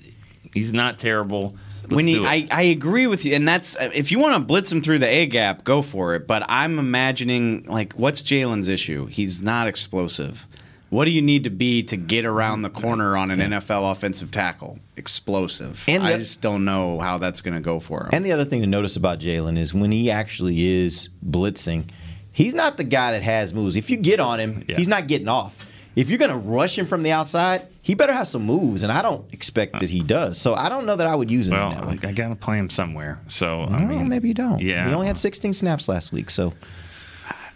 he's 0.53 0.73
not 0.73 0.99
terrible. 0.99 1.57
Let's 1.69 1.87
when 1.89 2.07
do 2.07 2.25
he, 2.25 2.43
it. 2.43 2.53
I, 2.53 2.59
I 2.59 2.63
agree 2.65 3.07
with 3.07 3.25
you, 3.25 3.35
and 3.35 3.47
that's 3.47 3.77
if 3.81 4.11
you 4.11 4.19
want 4.19 4.35
to 4.35 4.41
blitz 4.41 4.71
him 4.71 4.83
through 4.83 4.99
the 4.99 5.09
A 5.09 5.27
gap, 5.27 5.65
go 5.65 5.83
for 5.83 6.15
it. 6.15 6.27
But 6.27 6.45
I'm 6.49 6.79
imagining 6.79 7.65
like, 7.65 7.93
what's 7.95 8.23
Jaylon's 8.23 8.69
issue? 8.69 9.07
He's 9.07 9.43
not 9.43 9.67
explosive. 9.67 10.47
What 10.91 11.05
do 11.05 11.11
you 11.11 11.21
need 11.21 11.45
to 11.45 11.51
be 11.51 11.83
to 11.85 11.99
get 11.99 12.25
around 12.25 12.63
the 12.63 12.71
corner 12.71 13.15
on 13.15 13.31
an 13.31 13.41
NFL 13.41 13.93
offensive 13.93 14.31
tackle? 14.31 14.79
Explosive. 14.97 15.85
And 15.87 16.03
I 16.03 16.17
just 16.17 16.41
don't 16.41 16.65
know 16.65 16.99
how 16.99 17.19
that's 17.19 17.43
going 17.43 17.53
to 17.55 17.61
go 17.61 17.79
for 17.79 18.05
him. 18.05 18.11
And 18.15 18.25
the 18.25 18.33
other 18.33 18.47
thing 18.47 18.63
to 18.63 18.67
notice 18.67 18.97
about 18.97 19.21
Jalen 19.21 19.59
is 19.59 19.75
when 19.75 19.93
he 19.93 20.11
actually 20.11 20.67
is 20.67 21.11
blitzing, 21.25 21.91
he's 22.39 22.55
not 22.55 22.77
the 22.77 22.85
guy 22.85 23.11
that 23.13 23.23
has 23.23 23.53
moves. 23.53 23.77
If 23.77 23.91
you 23.91 23.97
get 23.97 24.21
on 24.21 24.39
him, 24.39 24.65
Yeah. 24.69 24.77
he's 24.77 24.87
not 24.89 25.09
getting 25.09 25.27
off. 25.29 25.67
If 25.97 26.09
you're 26.09 26.19
going 26.19 26.31
to 26.31 26.37
rush 26.37 26.79
him 26.79 26.87
from 26.87 27.03
the 27.03 27.11
outside, 27.11 27.67
he 27.83 27.95
better 27.97 28.13
have 28.13 28.29
some 28.29 28.43
moves, 28.45 28.85
and 28.85 28.93
I 28.93 29.03
don't 29.03 29.25
expect 29.35 29.81
that 29.81 29.91
he 29.91 29.99
does. 30.01 30.39
So 30.41 30.55
I 30.55 30.69
don't 30.69 30.87
know 30.87 30.95
that 30.95 31.09
I 31.09 31.17
would 31.17 31.29
use 31.31 31.49
him 31.49 31.55
in 31.55 31.61
Well, 31.61 31.71
that 31.97 32.05
I. 32.07 32.11
I 32.11 32.13
got 32.13 32.29
to 32.29 32.37
play 32.37 32.57
him 32.57 32.71
somewhere. 32.71 33.19
So 33.27 33.65
I 33.65 33.85
mean, 33.85 34.09
maybe 34.09 34.29
you 34.29 34.35
don't. 34.35 34.61
Yeah, 34.63 34.87
he 34.87 34.95
only 34.95 35.09
had 35.09 35.19
16 35.19 35.53
snaps 35.53 35.89
last 35.89 36.13
week, 36.13 36.31
so 36.31 36.55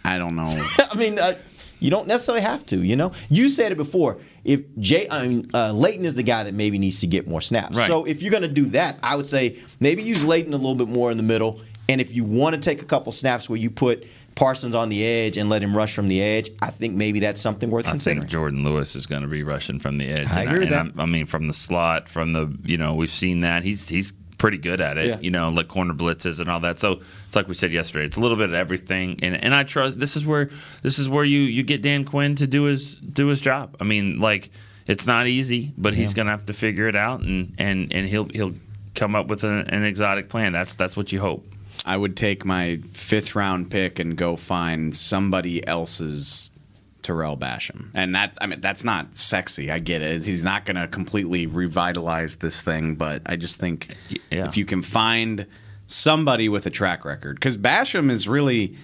I 0.03 0.17
don't 0.17 0.35
know. 0.35 0.51
I 0.91 0.95
mean, 0.97 1.17
uh, 1.19 1.35
you 1.79 1.89
don't 1.89 2.07
necessarily 2.07 2.43
have 2.43 2.65
to. 2.67 2.77
You 2.79 2.97
know, 2.97 3.13
you 3.29 3.47
said 3.47 3.71
it 3.71 3.75
before. 3.77 4.17
If 4.43 4.61
Jay, 4.79 5.07
I 5.09 5.25
mean, 5.25 5.49
uh, 5.53 5.71
Leighton 5.71 6.03
is 6.05 6.15
the 6.15 6.23
guy 6.23 6.43
that 6.43 6.53
maybe 6.53 6.77
needs 6.77 6.99
to 6.99 7.07
get 7.07 7.25
more 7.27 7.39
snaps. 7.39 7.77
Right. 7.77 7.87
So 7.87 8.03
if 8.03 8.21
you're 8.21 8.31
going 8.31 8.43
to 8.43 8.49
do 8.49 8.65
that, 8.71 8.99
I 9.01 9.15
would 9.15 9.25
say 9.27 9.59
maybe 9.79 10.03
use 10.03 10.25
Leighton 10.25 10.53
a 10.53 10.57
little 10.57 10.75
bit 10.75 10.89
more 10.89 11.11
in 11.11 11.17
the 11.17 11.23
middle. 11.23 11.61
And 11.87 12.01
if 12.01 12.13
you 12.13 12.23
want 12.25 12.55
to 12.55 12.59
take 12.61 12.81
a 12.81 12.85
couple 12.85 13.11
snaps 13.13 13.49
where 13.49 13.59
you 13.59 13.69
put 13.69 14.05
Parsons 14.35 14.75
on 14.75 14.89
the 14.89 15.05
edge 15.05 15.37
and 15.37 15.49
let 15.49 15.61
him 15.61 15.75
rush 15.75 15.93
from 15.95 16.07
the 16.07 16.21
edge, 16.21 16.49
I 16.61 16.69
think 16.71 16.95
maybe 16.95 17.19
that's 17.19 17.39
something 17.41 17.69
worth 17.69 17.87
I 17.87 17.91
considering. 17.91 18.21
think 18.21 18.31
Jourdan 18.33 18.63
Lewis 18.63 18.95
is 18.95 19.05
going 19.05 19.21
to 19.21 19.27
be 19.27 19.43
rushing 19.43 19.79
from 19.79 19.97
the 19.97 20.09
edge. 20.09 20.27
I 20.31 20.41
and 20.41 20.49
agree 20.49 20.59
with 20.59 20.73
and 20.73 20.89
that. 20.89 20.99
I'm- 20.99 20.99
I 20.99 21.05
mean, 21.05 21.25
from 21.25 21.47
the 21.47 21.53
slot, 21.53 22.09
from 22.09 22.33
the 22.33 22.55
you 22.63 22.77
know, 22.77 22.93
we've 22.95 23.09
seen 23.09 23.41
that 23.41 23.63
he's 23.63 23.87
he's 23.89 24.13
pretty 24.39 24.57
good 24.57 24.81
at 24.81 24.97
it. 24.97 25.07
Yeah. 25.07 25.19
You 25.21 25.31
know, 25.31 25.49
like 25.49 25.67
corner 25.69 25.93
blitzes 25.93 26.39
and 26.41 26.49
all 26.49 26.59
that. 26.61 26.77
So 26.79 26.99
it's 27.27 27.35
like 27.35 27.47
we 27.47 27.53
said 27.53 27.71
yesterday. 27.71 28.05
It's 28.05 28.17
a 28.17 28.19
little 28.19 28.35
bit 28.37 28.49
of 28.49 28.55
everything, 28.55 29.19
and 29.21 29.35
and 29.41 29.53
I 29.55 29.63
trust 29.63 29.99
this 29.99 30.15
is 30.17 30.25
where 30.25 30.49
this 30.81 30.99
is 30.99 31.07
where 31.07 31.23
you 31.23 31.39
you 31.41 31.63
get 31.63 31.81
Dan 31.81 32.03
Quinn 32.03 32.35
to 32.35 32.47
do 32.47 32.63
his 32.63 32.95
do 32.95 33.27
his 33.27 33.39
job. 33.39 33.77
I 33.79 33.83
mean, 33.83 34.19
like 34.19 34.49
it's 34.87 35.05
not 35.07 35.27
easy, 35.27 35.71
but 35.77 35.93
he's 35.93 36.13
going 36.13 36.25
to 36.25 36.31
have 36.31 36.45
to 36.47 36.53
figure 36.53 36.87
it 36.89 36.95
out, 36.95 37.21
and 37.21 37.53
and 37.57 37.93
and 37.93 38.07
he'll 38.07 38.27
he'll 38.29 38.53
come 38.95 39.15
up 39.15 39.27
with 39.27 39.43
an, 39.45 39.59
an 39.69 39.83
exotic 39.83 40.27
plan. 40.27 40.51
That's 40.51 40.73
that's 40.73 40.97
what 40.97 41.11
you 41.13 41.21
hope. 41.21 41.47
I 41.85 41.97
would 41.97 42.15
take 42.15 42.45
my 42.45 42.79
fifth 42.93 43.35
round 43.35 43.69
pick 43.69 43.99
and 43.99 44.15
go 44.15 44.35
find 44.35 44.95
somebody 44.95 45.65
else's 45.67 46.51
Tarell 47.01 47.37
Basham. 47.37 47.89
And 47.93 48.15
that's 48.15 48.37
I 48.39 48.45
mean 48.45 48.61
that's 48.61 48.83
not 48.85 49.15
sexy. 49.15 49.69
I 49.69 49.79
get 49.79 50.01
it. 50.01 50.25
He's 50.25 50.43
not 50.43 50.65
going 50.65 50.77
to 50.77 50.87
completely 50.87 51.45
revitalize 51.47 52.37
this 52.37 52.61
thing, 52.61 52.95
but 52.95 53.21
I 53.25 53.35
just 53.35 53.59
think 53.59 53.93
Yeah. 54.31 54.47
if 54.47 54.55
you 54.55 54.63
can 54.65 54.81
find 54.81 55.45
somebody 55.87 56.47
with 56.47 56.65
a 56.65 56.69
track 56.69 57.03
record 57.03 57.41
cuz 57.41 57.57
Basham 57.57 58.09
is 58.09 58.27
really 58.27 58.77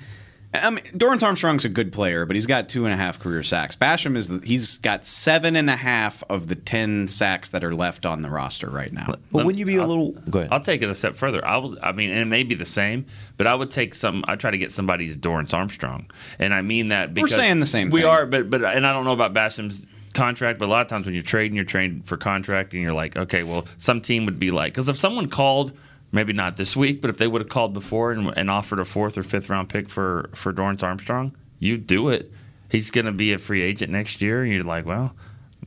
I 0.52 0.72
mean, 0.72 0.84
Dorrance 0.98 1.22
Armstrong's 1.22 1.64
a 1.64 1.70
good 1.70 1.92
player, 1.94 2.26
but 2.26 2.36
he's 2.36 2.48
got 2.48 2.68
two 2.68 2.86
and 2.86 2.94
a 2.94 2.98
half 2.98 3.20
career 3.20 3.44
sacks. 3.44 3.76
Basham 3.76 4.18
is 4.18 4.28
the, 4.30 4.40
he's 4.44 4.80
got 4.80 5.06
seven 5.06 5.56
and 5.56 5.70
a 5.70 5.76
half 5.76 6.24
of 6.28 6.48
the 6.48 6.56
ten 6.56 7.08
sacks 7.08 7.50
that 7.50 7.64
are 7.64 7.72
left 7.72 8.04
on 8.04 8.24
the 8.24 8.30
roster 8.32 8.68
right 8.68 8.92
now. 8.92 9.06
But 9.06 9.20
Let- 9.32 9.46
wouldn't 9.46 9.60
you 9.60 9.66
be 9.68 9.76
a 9.76 9.82
I'll- 9.84 9.88
little? 9.88 10.12
Go 10.28 10.40
ahead. 10.40 10.52
I'll 10.52 10.60
take 10.62 10.82
it 10.82 10.90
a 10.90 10.96
step 10.96 11.16
further. 11.16 11.46
I 11.46 11.58
will. 11.58 11.78
I 11.84 11.92
mean, 11.92 12.10
and 12.10 12.20
it 12.20 12.26
may 12.26 12.42
be 12.42 12.56
the 12.56 12.66
same, 12.66 13.06
but 13.38 13.46
I 13.46 13.54
would 13.54 13.70
take 13.70 13.94
some. 13.94 14.24
I 14.28 14.36
try 14.38 14.50
to 14.50 14.58
get 14.58 14.72
somebody's 14.72 15.16
Dorrance 15.16 15.54
Armstrong, 15.54 16.10
and 16.40 16.52
I 16.52 16.64
mean 16.64 16.88
that 16.88 17.14
because 17.14 17.30
we're 17.32 17.38
saying 17.38 17.60
the 17.60 17.68
same 17.68 17.90
thing. 17.90 17.94
We 17.94 18.02
thing. 18.02 18.10
are, 18.10 18.26
but 18.26 18.50
but 18.50 18.64
and 18.64 18.88
I 18.88 18.92
don't 18.92 19.06
know 19.06 19.14
about 19.14 19.36
Basham's 19.36 19.86
contract, 20.16 20.58
but 20.58 20.66
a 20.66 20.72
lot 20.72 20.82
of 20.82 20.88
times 20.88 21.06
when 21.06 21.14
you're 21.14 21.24
trading, 21.24 21.56
you're 21.56 21.64
trading 21.66 22.02
for 22.02 22.18
contract, 22.18 22.74
and 22.74 22.82
you're 22.82 22.92
like, 22.94 23.16
okay, 23.16 23.44
well, 23.44 23.68
some 23.78 24.02
team 24.02 24.26
would 24.26 24.40
be 24.40 24.50
like, 24.50 24.74
because 24.74 24.90
if 24.90 24.98
someone 24.98 25.30
called. 25.30 25.74
Maybe 26.12 26.34
not 26.34 26.58
this 26.58 26.76
week, 26.76 27.02
but 27.02 27.10
if 27.10 27.18
they 27.18 27.28
would 27.28 27.42
have 27.42 27.50
called 27.50 27.74
before 27.74 28.12
and, 28.12 28.34
and 28.36 28.50
offered 28.50 28.80
a 28.80 28.86
fourth 28.86 29.18
or 29.18 29.24
fifth 29.24 29.50
round 29.50 29.70
pick 29.70 29.90
for 29.90 30.30
for 30.34 30.52
Dorrance 30.52 30.82
Armstrong, 30.82 31.36
you 31.60 31.78
do 31.78 32.10
it. 32.10 32.32
He's 32.70 32.92
going 32.92 33.06
to 33.06 33.12
be 33.12 33.34
a 33.34 33.38
free 33.38 33.62
agent 33.62 33.92
next 33.92 34.22
year, 34.22 34.44
and 34.44 34.52
you're 34.52 34.64
like, 34.64 34.86
well, 34.86 35.16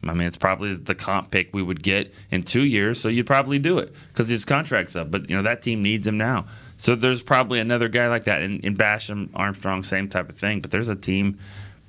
I 0.04 0.14
mean, 0.14 0.26
it's 0.26 0.36
probably 0.36 0.74
the 0.74 0.94
comp 0.94 1.30
pick 1.30 1.50
we 1.52 1.62
would 1.62 1.82
get 1.82 2.12
in 2.30 2.42
two 2.42 2.62
years, 2.64 3.00
so 3.00 3.08
you'd 3.08 3.26
probably 3.26 3.58
do 3.58 3.78
it 3.78 3.94
because 4.08 4.28
his 4.28 4.44
contract's 4.44 4.96
up. 4.96 5.10
But 5.10 5.30
you 5.30 5.36
know 5.36 5.42
that 5.42 5.62
team 5.62 5.82
needs 5.82 6.06
him 6.06 6.18
now, 6.18 6.46
so 6.76 6.96
there's 6.96 7.22
probably 7.22 7.60
another 7.60 7.88
guy 7.88 8.08
like 8.08 8.24
that. 8.24 8.42
In, 8.42 8.76
Basham, 8.76 9.30
Armstrong, 9.34 9.84
same 9.84 10.08
type 10.08 10.28
of 10.28 10.36
thing. 10.36 10.60
But 10.60 10.72
there's 10.72 10.88
a 10.88 10.96
team 10.96 11.38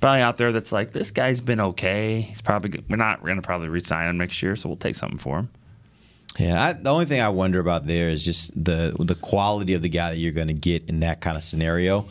probably 0.00 0.20
out 0.20 0.36
there 0.36 0.52
that's 0.52 0.70
like, 0.70 0.92
this 0.92 1.10
guy's 1.10 1.40
been 1.40 1.60
okay. 1.60 2.20
He's 2.20 2.40
probably 2.40 2.84
we're 2.88 2.96
not 2.96 3.22
going 3.22 3.36
to 3.36 3.42
probably 3.42 3.68
re-sign 3.68 4.08
him 4.08 4.18
next 4.18 4.42
year, 4.42 4.54
so 4.54 4.68
we'll 4.68 4.76
take 4.76 4.94
something 4.94 5.18
for 5.18 5.38
him. 5.40 5.48
Yeah, 6.38 6.62
I, 6.62 6.72
the 6.72 6.90
only 6.90 7.04
thing 7.04 7.20
I 7.20 7.28
wonder 7.28 7.60
about 7.60 7.86
there 7.86 8.08
is 8.08 8.24
just 8.24 8.52
the 8.62 8.94
the 8.98 9.14
quality 9.14 9.74
of 9.74 9.82
the 9.82 9.88
guy 9.88 10.10
that 10.10 10.16
you're 10.16 10.32
going 10.32 10.48
to 10.48 10.52
get 10.52 10.88
in 10.88 11.00
that 11.00 11.20
kind 11.20 11.36
of 11.36 11.44
scenario. 11.44 12.06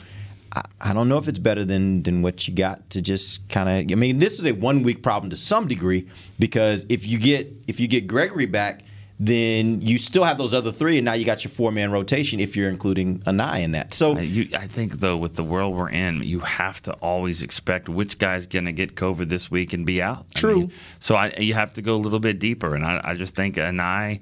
I, 0.56 0.62
I 0.80 0.94
don't 0.94 1.10
know 1.10 1.18
if 1.18 1.28
it's 1.28 1.40
better 1.40 1.66
than 1.66 2.04
than 2.04 2.22
what 2.22 2.48
you 2.48 2.54
got 2.54 2.90
to 2.92 3.02
just 3.02 3.48
kind 3.50 3.68
of. 3.68 3.92
I 3.92 3.96
mean, 4.00 4.20
this 4.20 4.40
is 4.40 4.46
a 4.46 4.54
one 4.54 4.84
week 4.84 5.04
problem 5.04 5.30
to 5.32 5.36
some 5.36 5.68
degree 5.68 6.08
because 6.40 6.86
if 6.88 7.06
you 7.06 7.20
get 7.20 7.52
if 7.68 7.82
you 7.82 7.88
get 7.90 8.08
Gregory 8.08 8.46
back, 8.46 8.84
then 9.26 9.80
you 9.82 9.98
still 9.98 10.24
have 10.26 10.38
those 10.38 10.54
other 10.54 10.72
three, 10.72 10.98
and 10.98 11.06
now 11.06 11.14
you 11.14 11.24
got 11.24 11.44
your 11.44 11.52
four 11.52 11.72
man 11.72 11.92
rotation 11.92 12.40
if 12.40 12.58
you're 12.58 12.70
including 12.70 13.20
Anae 13.20 13.62
in 13.62 13.72
that. 13.72 13.94
So 13.94 14.18
Uh, 14.18 14.22
You, 14.22 14.50
I 14.58 14.68
think 14.68 15.00
though, 15.00 15.16
with 15.18 15.36
the 15.36 15.44
world 15.44 15.76
we're 15.76 15.90
in, 15.90 16.24
you 16.24 16.40
have 16.42 16.82
to 16.84 16.94
always 16.94 17.42
expect 17.42 17.88
which 17.88 18.20
guy's 18.20 18.48
going 18.48 18.66
to 18.66 18.74
get 18.74 18.96
COVID 18.96 19.30
this 19.30 19.50
week 19.50 19.72
and 19.74 19.86
be 19.86 20.02
out. 20.02 20.26
I 20.36 20.40
True. 20.40 20.56
mean, 20.60 20.72
so 21.00 21.16
I, 21.16 21.34
you 21.38 21.54
have 21.54 21.72
to 21.74 21.82
go 21.82 21.96
a 21.96 22.02
little 22.06 22.20
bit 22.20 22.38
deeper, 22.40 22.76
and 22.76 22.84
I, 22.86 23.00
I 23.04 23.14
just 23.14 23.36
think 23.36 23.56
Anae 23.56 24.20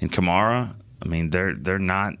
and 0.00 0.12
Kamara. 0.12 0.74
I 1.02 1.08
mean, 1.08 1.30
they're 1.30 1.54
they're 1.54 1.78
not. 1.78 2.14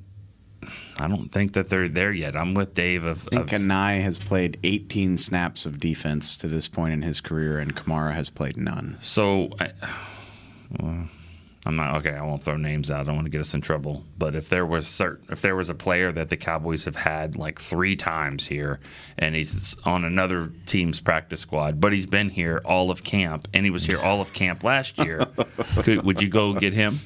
I 0.98 1.08
don't 1.08 1.30
think 1.30 1.52
that 1.54 1.68
they're 1.68 1.88
there 1.88 2.12
yet. 2.12 2.36
I'm 2.36 2.54
with 2.54 2.72
Dave. 2.72 3.04
Of, 3.04 3.28
I 3.32 3.36
think 3.36 3.52
of 3.52 3.60
Anae 3.60 4.02
has 4.02 4.18
played 4.18 4.58
18 4.64 5.18
snaps 5.18 5.66
of 5.66 5.78
defense 5.78 6.38
to 6.38 6.48
this 6.48 6.68
point 6.68 6.94
in 6.94 7.02
his 7.02 7.20
career, 7.20 7.58
and 7.58 7.74
Kamara 7.76 8.14
has 8.14 8.30
played 8.30 8.56
none. 8.56 8.96
so. 9.02 9.50
I, 9.60 9.72
well, 10.80 11.08
I'm 11.66 11.76
not 11.76 11.96
okay. 11.96 12.12
I 12.14 12.22
won't 12.22 12.42
throw 12.42 12.56
names 12.56 12.90
out. 12.90 13.00
I 13.00 13.04
don't 13.04 13.14
want 13.14 13.26
to 13.26 13.30
get 13.30 13.40
us 13.40 13.54
in 13.54 13.60
trouble. 13.60 14.04
But 14.18 14.34
if 14.34 14.48
there 14.48 14.66
was 14.66 14.86
certain, 14.86 15.26
if 15.30 15.40
there 15.40 15.56
was 15.56 15.70
a 15.70 15.74
player 15.74 16.12
that 16.12 16.28
the 16.28 16.36
Cowboys 16.36 16.84
have 16.84 16.96
had 16.96 17.36
like 17.36 17.58
three 17.58 17.96
times 17.96 18.46
here, 18.46 18.80
and 19.18 19.34
he's 19.34 19.76
on 19.84 20.04
another 20.04 20.52
team's 20.66 21.00
practice 21.00 21.40
squad, 21.40 21.80
but 21.80 21.92
he's 21.92 22.06
been 22.06 22.28
here 22.28 22.60
all 22.64 22.90
of 22.90 23.02
camp, 23.02 23.48
and 23.54 23.64
he 23.64 23.70
was 23.70 23.86
here 23.86 23.98
all 23.98 24.20
of 24.20 24.32
camp 24.32 24.62
last 24.62 24.98
year, 24.98 25.26
could, 25.82 26.02
would 26.04 26.20
you 26.20 26.28
go 26.28 26.52
get 26.52 26.74
him? 26.74 27.00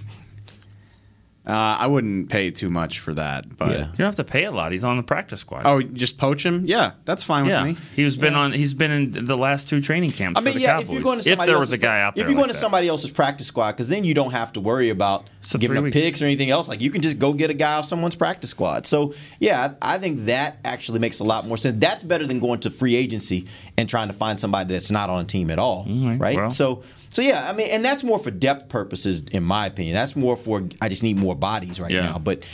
Uh, 1.48 1.52
I 1.52 1.86
wouldn't 1.86 2.28
pay 2.28 2.50
too 2.50 2.68
much 2.68 2.98
for 3.00 3.14
that, 3.14 3.56
but 3.56 3.70
Yeah. 3.70 3.78
You 3.86 3.96
don't 3.96 4.06
have 4.06 4.16
to 4.16 4.24
pay 4.24 4.44
a 4.44 4.50
lot. 4.50 4.70
He's 4.70 4.84
on 4.84 4.98
the 4.98 5.02
practice 5.02 5.40
squad. 5.40 5.62
oh, 5.64 5.80
just 5.80 6.18
poach 6.18 6.44
him? 6.44 6.66
Yeah, 6.66 6.92
that's 7.06 7.24
fine 7.24 7.46
with 7.46 7.62
me. 7.62 7.76
he's 7.96 8.16
been 8.18 8.34
on. 8.34 8.52
He's 8.52 8.74
been 8.74 8.90
in 8.90 9.24
the 9.24 9.36
last 9.36 9.66
two 9.68 9.80
training 9.80 10.10
camps 10.10 10.38
I 10.38 10.44
mean, 10.44 10.52
for 10.52 10.58
the 10.58 10.62
yeah, 10.62 10.72
Cowboys. 10.72 10.86
if 10.88 10.92
you're 10.92 11.02
going 11.02 11.18
to 11.20 11.20
if 11.20 11.32
somebody 11.32 11.50
there 11.50 11.58
was 11.58 11.72
else's, 11.72 11.72
a 11.72 11.78
guy 11.78 12.02
out 12.02 12.14
there, 12.14 12.24
if 12.24 12.28
you're 12.28 12.34
going 12.34 12.48
like 12.48 12.48
to 12.48 12.52
that. 12.52 12.60
somebody 12.60 12.88
else's 12.88 13.10
practice 13.10 13.46
squad, 13.46 13.72
because 13.72 13.88
then 13.88 14.04
you 14.04 14.12
don't 14.12 14.32
have 14.32 14.52
to 14.52 14.60
worry 14.60 14.90
about 14.90 15.26
It's 15.42 15.54
giving 15.56 15.68
three 15.68 15.78
up 15.78 15.84
weeks. 15.84 15.94
picks 15.94 16.22
or 16.22 16.26
anything 16.26 16.50
else. 16.50 16.68
Like 16.68 16.82
you 16.82 16.90
can 16.90 17.00
just 17.00 17.18
go 17.18 17.32
get 17.32 17.48
a 17.48 17.54
guy 17.54 17.76
off 17.76 17.86
someone's 17.86 18.14
practice 18.14 18.50
squad. 18.50 18.86
So 18.86 19.14
yeah, 19.40 19.72
I, 19.80 19.94
I 19.94 19.98
think 19.98 20.26
that 20.26 20.58
actually 20.66 20.98
makes 20.98 21.18
a 21.20 21.24
lot 21.24 21.46
more 21.46 21.56
sense. 21.56 21.76
That's 21.78 22.02
better 22.02 22.26
than 22.26 22.40
going 22.40 22.60
to 22.60 22.70
free 22.70 22.94
agency 22.94 23.46
and 23.78 23.88
trying 23.88 24.08
to 24.08 24.14
find 24.14 24.38
somebody 24.38 24.74
that's 24.74 24.90
not 24.90 25.08
on 25.08 25.22
a 25.22 25.24
team 25.24 25.50
at 25.50 25.58
all, 25.58 25.86
right, 25.88 26.20
right? 26.20 26.36
well. 26.36 26.50
So. 26.50 26.82
So 27.18 27.22
yeah, 27.22 27.50
I 27.50 27.52
mean, 27.52 27.66
and 27.72 27.84
that's 27.84 28.04
more 28.04 28.20
for 28.20 28.30
depth 28.30 28.68
purposes, 28.68 29.22
in 29.32 29.42
my 29.42 29.66
opinion. 29.66 29.96
That's 29.96 30.14
more 30.14 30.36
for 30.36 30.68
I 30.80 30.88
just 30.88 31.02
need 31.02 31.16
more 31.16 31.34
bodies 31.34 31.80
right 31.80 31.90
Yeah. 31.90 32.02
now. 32.02 32.18
But 32.20 32.44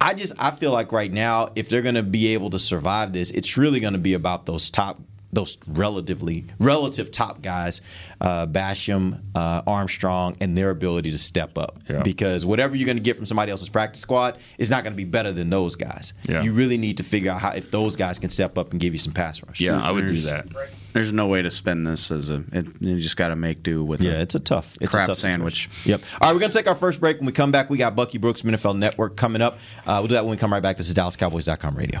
I 0.00 0.14
just 0.14 0.32
I 0.38 0.50
feel 0.50 0.72
like 0.72 0.92
right 0.92 1.12
now, 1.12 1.50
if 1.56 1.68
they're 1.68 1.82
going 1.82 1.94
to 1.94 2.02
be 2.02 2.28
able 2.28 2.48
to 2.48 2.58
survive 2.58 3.12
this, 3.12 3.30
it's 3.32 3.58
really 3.58 3.80
going 3.80 3.92
to 3.92 3.98
be 3.98 4.14
about 4.14 4.46
those 4.46 4.70
top, 4.70 4.98
those 5.32 5.58
relatively 5.66 6.46
relative 6.58 7.10
top 7.10 7.42
guys, 7.42 7.80
uh, 8.20 8.46
Basham, 8.46 9.20
uh, 9.34 9.62
Armstrong, 9.66 10.36
and 10.40 10.56
their 10.56 10.70
ability 10.70 11.10
to 11.10 11.18
step 11.18 11.58
up. 11.58 11.80
Yeah. 11.88 12.02
Because 12.02 12.46
whatever 12.46 12.76
you're 12.76 12.86
going 12.86 12.96
to 12.96 13.02
get 13.02 13.16
from 13.16 13.26
somebody 13.26 13.50
else's 13.50 13.68
practice 13.68 14.00
squad 14.00 14.38
is 14.56 14.70
not 14.70 14.84
going 14.84 14.92
to 14.94 14.96
be 14.96 15.04
better 15.04 15.30
than 15.32 15.50
those 15.50 15.76
guys. 15.76 16.14
Yeah. 16.28 16.42
You 16.42 16.52
really 16.54 16.78
need 16.78 16.96
to 16.96 17.02
figure 17.02 17.30
out 17.30 17.40
how 17.40 17.50
if 17.52 17.70
those 17.70 17.94
guys 17.96 18.18
can 18.18 18.30
step 18.30 18.56
up 18.56 18.70
and 18.72 18.80
give 18.80 18.94
you 18.94 18.98
some 18.98 19.12
pass 19.12 19.42
rush. 19.42 19.60
yeah, 19.60 19.80
I 19.82 19.90
would 19.90 20.06
do 20.06 20.14
that. 20.16 20.46
There's 20.94 21.12
no 21.12 21.26
way 21.26 21.42
to 21.42 21.50
spend 21.50 21.86
this 21.86 22.10
as 22.10 22.30
a. 22.30 22.42
It, 22.50 22.66
you 22.80 22.98
just 22.98 23.18
got 23.18 23.28
to 23.28 23.36
make 23.36 23.62
do 23.62 23.84
with 23.84 24.00
Yeah, 24.00 24.12
it. 24.12 24.20
it's 24.22 24.34
a 24.34 24.40
tough, 24.40 24.78
it's 24.80 24.92
Crap 24.92 25.04
a 25.04 25.06
tough 25.08 25.18
sandwich. 25.18 25.68
situation. 25.68 25.90
Yep. 25.90 26.00
All 26.22 26.28
right, 26.30 26.34
we're 26.34 26.40
gonna 26.40 26.52
take 26.52 26.66
our 26.66 26.74
first 26.74 26.98
break. 26.98 27.18
When 27.18 27.26
we 27.26 27.32
come 27.32 27.52
back, 27.52 27.68
we 27.68 27.76
got 27.76 27.94
Bucky 27.94 28.16
Brooks 28.16 28.40
from 28.40 28.50
NFL 28.50 28.78
Network 28.78 29.14
coming 29.16 29.42
up. 29.42 29.58
Uh, 29.86 29.96
we'll 30.00 30.08
do 30.08 30.14
that 30.14 30.24
when 30.24 30.30
we 30.30 30.36
come 30.38 30.50
right 30.52 30.62
back. 30.62 30.78
This 30.78 30.88
is 30.88 30.94
DallasCowboys.com 30.94 31.76
radio. 31.76 32.00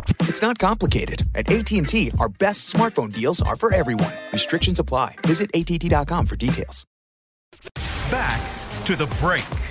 It's 0.21 0.41
not 0.41 0.57
complicated. 0.57 1.23
At 1.35 1.51
AT&T, 1.51 2.11
our 2.19 2.29
best 2.29 2.73
smartphone 2.73 3.13
deals 3.13 3.41
are 3.41 3.55
for 3.55 3.73
everyone. 3.73 4.13
Restrictions 4.31 4.79
apply. 4.79 5.15
Visit 5.25 5.51
att.com 5.53 6.25
for 6.25 6.35
details. 6.35 6.85
Back 8.09 8.41
to 8.85 8.95
the 8.95 9.07
break. 9.19 9.70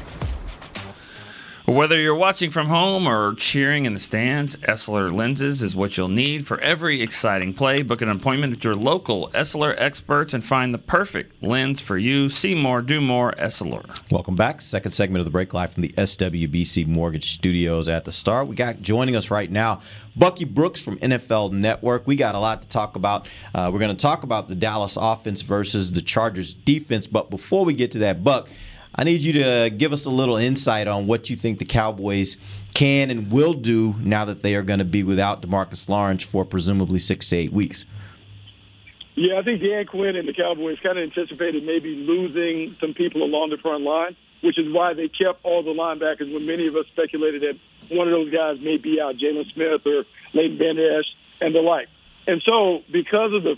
Whether 1.70 2.00
you're 2.00 2.16
watching 2.16 2.50
from 2.50 2.66
home 2.66 3.06
or 3.06 3.32
cheering 3.36 3.86
in 3.86 3.94
the 3.94 4.00
stands, 4.00 4.56
Essilor 4.56 5.16
Lenses 5.16 5.62
is 5.62 5.76
what 5.76 5.96
you'll 5.96 6.08
need 6.08 6.44
for 6.44 6.58
every 6.58 7.00
exciting 7.00 7.54
play. 7.54 7.82
Book 7.82 8.02
an 8.02 8.08
appointment 8.08 8.52
at 8.52 8.64
your 8.64 8.74
local 8.74 9.28
Essilor 9.28 9.76
experts 9.78 10.34
and 10.34 10.42
find 10.42 10.74
the 10.74 10.78
perfect 10.78 11.40
lens 11.40 11.80
for 11.80 11.96
you. 11.96 12.28
See 12.28 12.56
more, 12.56 12.82
do 12.82 13.00
more, 13.00 13.30
Essilor. 13.38 13.84
Welcome 14.10 14.34
back. 14.34 14.60
Second 14.60 14.90
segment 14.90 15.20
of 15.20 15.26
the 15.26 15.30
break 15.30 15.54
live 15.54 15.72
from 15.72 15.82
the 15.82 15.90
SWBC 15.90 16.88
Mortgage 16.88 17.30
Studios 17.30 17.86
at 17.86 18.04
the 18.04 18.10
start. 18.10 18.48
We 18.48 18.56
got 18.56 18.82
joining 18.82 19.14
us 19.14 19.30
right 19.30 19.48
now 19.48 19.80
Bucky 20.16 20.44
Brooks 20.44 20.82
from 20.82 20.98
NFL 20.98 21.52
Network. 21.52 22.04
We 22.04 22.16
got 22.16 22.34
a 22.34 22.40
lot 22.40 22.62
to 22.62 22.68
talk 22.68 22.96
about. 22.96 23.28
Uh, 23.54 23.70
we're 23.72 23.78
going 23.78 23.96
to 23.96 24.02
talk 24.02 24.24
about 24.24 24.48
the 24.48 24.56
Dallas 24.56 24.98
offense 25.00 25.42
versus 25.42 25.92
the 25.92 26.02
Chargers 26.02 26.52
defense. 26.52 27.06
But 27.06 27.30
before 27.30 27.64
we 27.64 27.74
get 27.74 27.92
to 27.92 28.00
that, 28.00 28.24
Buck, 28.24 28.48
I 28.94 29.04
need 29.04 29.22
you 29.22 29.32
to 29.34 29.70
give 29.70 29.92
us 29.92 30.04
a 30.04 30.10
little 30.10 30.36
insight 30.36 30.88
on 30.88 31.06
what 31.06 31.30
you 31.30 31.36
think 31.36 31.58
the 31.58 31.64
Cowboys 31.64 32.36
can 32.74 33.10
and 33.10 33.30
will 33.30 33.52
do 33.52 33.94
now 34.00 34.24
that 34.24 34.42
they 34.42 34.54
are 34.56 34.62
going 34.62 34.80
to 34.80 34.84
be 34.84 35.02
without 35.02 35.42
Demarcus 35.42 35.88
Lawrence 35.88 36.24
for 36.24 36.44
presumably 36.44 36.98
six 36.98 37.28
to 37.30 37.36
eight 37.36 37.52
weeks. 37.52 37.84
Yeah, 39.14 39.38
I 39.38 39.42
think 39.42 39.60
Dan 39.60 39.86
Quinn 39.86 40.16
and 40.16 40.26
the 40.26 40.32
Cowboys 40.32 40.78
kind 40.82 40.98
of 40.98 41.04
anticipated 41.04 41.64
maybe 41.64 41.94
losing 41.94 42.76
some 42.80 42.94
people 42.94 43.22
along 43.22 43.50
the 43.50 43.58
front 43.58 43.84
line, 43.84 44.16
which 44.40 44.58
is 44.58 44.72
why 44.72 44.94
they 44.94 45.08
kept 45.08 45.44
all 45.44 45.62
the 45.62 45.70
linebackers 45.70 46.32
when 46.32 46.46
many 46.46 46.66
of 46.66 46.74
us 46.74 46.86
speculated 46.92 47.42
that 47.42 47.94
one 47.94 48.08
of 48.08 48.12
those 48.12 48.32
guys 48.32 48.58
may 48.60 48.76
be 48.76 49.00
out, 49.00 49.16
Jaylon 49.16 49.52
Smith 49.52 49.82
or 49.86 50.04
Leighton 50.32 50.58
Vander 50.58 51.02
and 51.40 51.54
the 51.54 51.60
like. 51.60 51.88
And 52.26 52.42
so 52.44 52.82
because 52.92 53.32
of 53.34 53.42
the, 53.42 53.56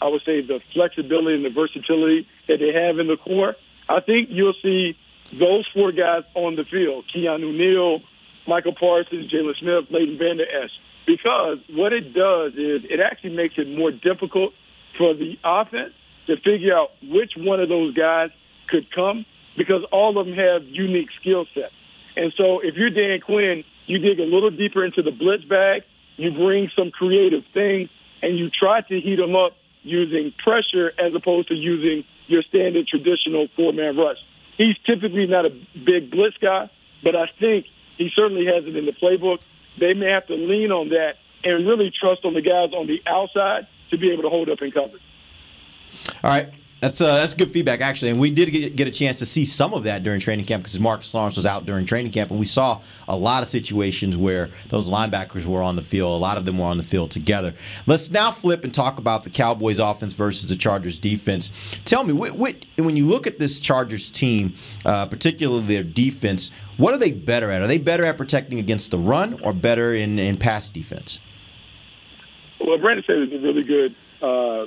I 0.00 0.08
would 0.08 0.22
say, 0.24 0.40
the 0.40 0.60
flexibility 0.72 1.34
and 1.36 1.44
the 1.44 1.50
versatility 1.50 2.26
that 2.48 2.58
they 2.58 2.72
have 2.72 2.98
in 2.98 3.06
the 3.06 3.16
core– 3.16 3.54
I 3.88 4.00
think 4.00 4.28
you'll 4.30 4.54
see 4.62 4.96
those 5.32 5.66
four 5.72 5.92
guys 5.92 6.22
on 6.34 6.56
the 6.56 6.64
field: 6.64 7.04
Keanu 7.14 7.56
Neal, 7.56 8.00
Micah 8.46 8.72
Parsons, 8.72 9.30
Jaylon 9.30 9.56
Smith, 9.58 9.84
Leighton 9.90 10.18
Vander 10.18 10.44
Esch. 10.44 10.70
Because 11.06 11.58
what 11.70 11.92
it 11.92 12.14
does 12.14 12.52
is 12.52 12.82
it 12.88 13.00
actually 13.00 13.34
makes 13.34 13.54
it 13.58 13.68
more 13.68 13.90
difficult 13.90 14.54
for 14.96 15.14
the 15.14 15.36
offense 15.42 15.94
to 16.26 16.36
figure 16.36 16.76
out 16.76 16.90
which 17.02 17.32
one 17.36 17.60
of 17.60 17.68
those 17.68 17.94
guys 17.94 18.30
could 18.68 18.90
come 18.94 19.26
because 19.56 19.82
all 19.90 20.18
of 20.18 20.26
them 20.26 20.36
have 20.36 20.64
unique 20.64 21.08
skill 21.20 21.46
sets. 21.54 21.74
And 22.16 22.32
so 22.36 22.60
if 22.60 22.76
you're 22.76 22.90
Dan 22.90 23.20
Quinn, 23.20 23.64
you 23.86 23.98
dig 23.98 24.20
a 24.20 24.24
little 24.24 24.50
deeper 24.50 24.84
into 24.84 25.02
the 25.02 25.10
blitz 25.10 25.44
bag, 25.44 25.82
you 26.16 26.30
bring 26.30 26.70
some 26.76 26.90
creative 26.90 27.44
things, 27.52 27.90
and 28.22 28.38
you 28.38 28.50
try 28.50 28.80
to 28.82 29.00
heat 29.00 29.16
them 29.16 29.34
up 29.34 29.56
using 29.82 30.32
pressure 30.42 30.92
as 30.98 31.14
opposed 31.14 31.48
to 31.48 31.54
using 31.54 32.04
your 32.32 32.42
standard 32.42 32.86
traditional 32.88 33.48
four 33.54 33.72
man 33.72 33.96
rush. 33.96 34.18
He's 34.56 34.76
typically 34.78 35.26
not 35.26 35.46
a 35.46 35.50
big 35.50 36.10
blitz 36.10 36.36
guy, 36.38 36.68
but 37.02 37.14
I 37.14 37.26
think 37.26 37.66
he 37.96 38.10
certainly 38.14 38.46
has 38.46 38.64
it 38.64 38.76
in 38.76 38.86
the 38.86 38.92
playbook. 38.92 39.40
They 39.78 39.94
may 39.94 40.10
have 40.10 40.26
to 40.26 40.34
lean 40.34 40.72
on 40.72 40.90
that 40.90 41.16
and 41.44 41.66
really 41.66 41.90
trust 41.90 42.24
on 42.24 42.34
the 42.34 42.42
guys 42.42 42.72
on 42.72 42.86
the 42.86 43.02
outside 43.06 43.66
to 43.90 43.98
be 43.98 44.10
able 44.10 44.22
to 44.22 44.28
hold 44.28 44.48
up 44.48 44.60
in 44.62 44.70
coverage. 44.70 45.02
All 46.22 46.30
right. 46.30 46.52
That's 46.82 47.00
uh, 47.00 47.14
that's 47.14 47.34
good 47.34 47.52
feedback 47.52 47.80
actually, 47.80 48.10
and 48.10 48.18
we 48.18 48.28
did 48.32 48.50
get, 48.50 48.74
get 48.74 48.88
a 48.88 48.90
chance 48.90 49.20
to 49.20 49.24
see 49.24 49.44
some 49.44 49.72
of 49.72 49.84
that 49.84 50.02
during 50.02 50.18
training 50.18 50.46
camp 50.46 50.64
because 50.64 50.80
Marcus 50.80 51.14
Lawrence 51.14 51.36
was 51.36 51.46
out 51.46 51.64
during 51.64 51.86
training 51.86 52.10
camp, 52.10 52.32
and 52.32 52.40
we 52.40 52.44
saw 52.44 52.80
a 53.06 53.16
lot 53.16 53.44
of 53.44 53.48
situations 53.48 54.16
where 54.16 54.50
those 54.68 54.88
linebackers 54.88 55.46
were 55.46 55.62
on 55.62 55.76
the 55.76 55.82
field. 55.82 56.10
A 56.10 56.20
lot 56.20 56.38
of 56.38 56.44
them 56.44 56.58
were 56.58 56.66
on 56.66 56.78
the 56.78 56.82
field 56.82 57.12
together. 57.12 57.54
Let's 57.86 58.10
now 58.10 58.32
flip 58.32 58.64
and 58.64 58.74
talk 58.74 58.98
about 58.98 59.22
the 59.22 59.30
Cowboys' 59.30 59.78
offense 59.78 60.12
versus 60.12 60.48
the 60.48 60.56
Chargers' 60.56 60.98
defense. 60.98 61.50
Tell 61.84 62.02
me, 62.02 62.14
when 62.14 62.96
you 62.96 63.06
look 63.06 63.28
at 63.28 63.38
this 63.38 63.60
Chargers 63.60 64.10
team, 64.10 64.56
uh, 64.84 65.06
particularly 65.06 65.64
their 65.64 65.84
defense, 65.84 66.50
what 66.78 66.92
are 66.92 66.98
they 66.98 67.12
better 67.12 67.52
at? 67.52 67.62
Are 67.62 67.68
they 67.68 67.78
better 67.78 68.04
at 68.04 68.18
protecting 68.18 68.58
against 68.58 68.90
the 68.90 68.98
run, 68.98 69.40
or 69.44 69.52
better 69.52 69.94
in, 69.94 70.18
in 70.18 70.36
pass 70.36 70.68
defense? 70.68 71.20
Well, 72.60 72.76
Brandon 72.78 73.04
said 73.06 73.18
it's 73.18 73.36
a 73.36 73.38
really 73.38 73.62
good. 73.62 73.94
Uh, 74.20 74.66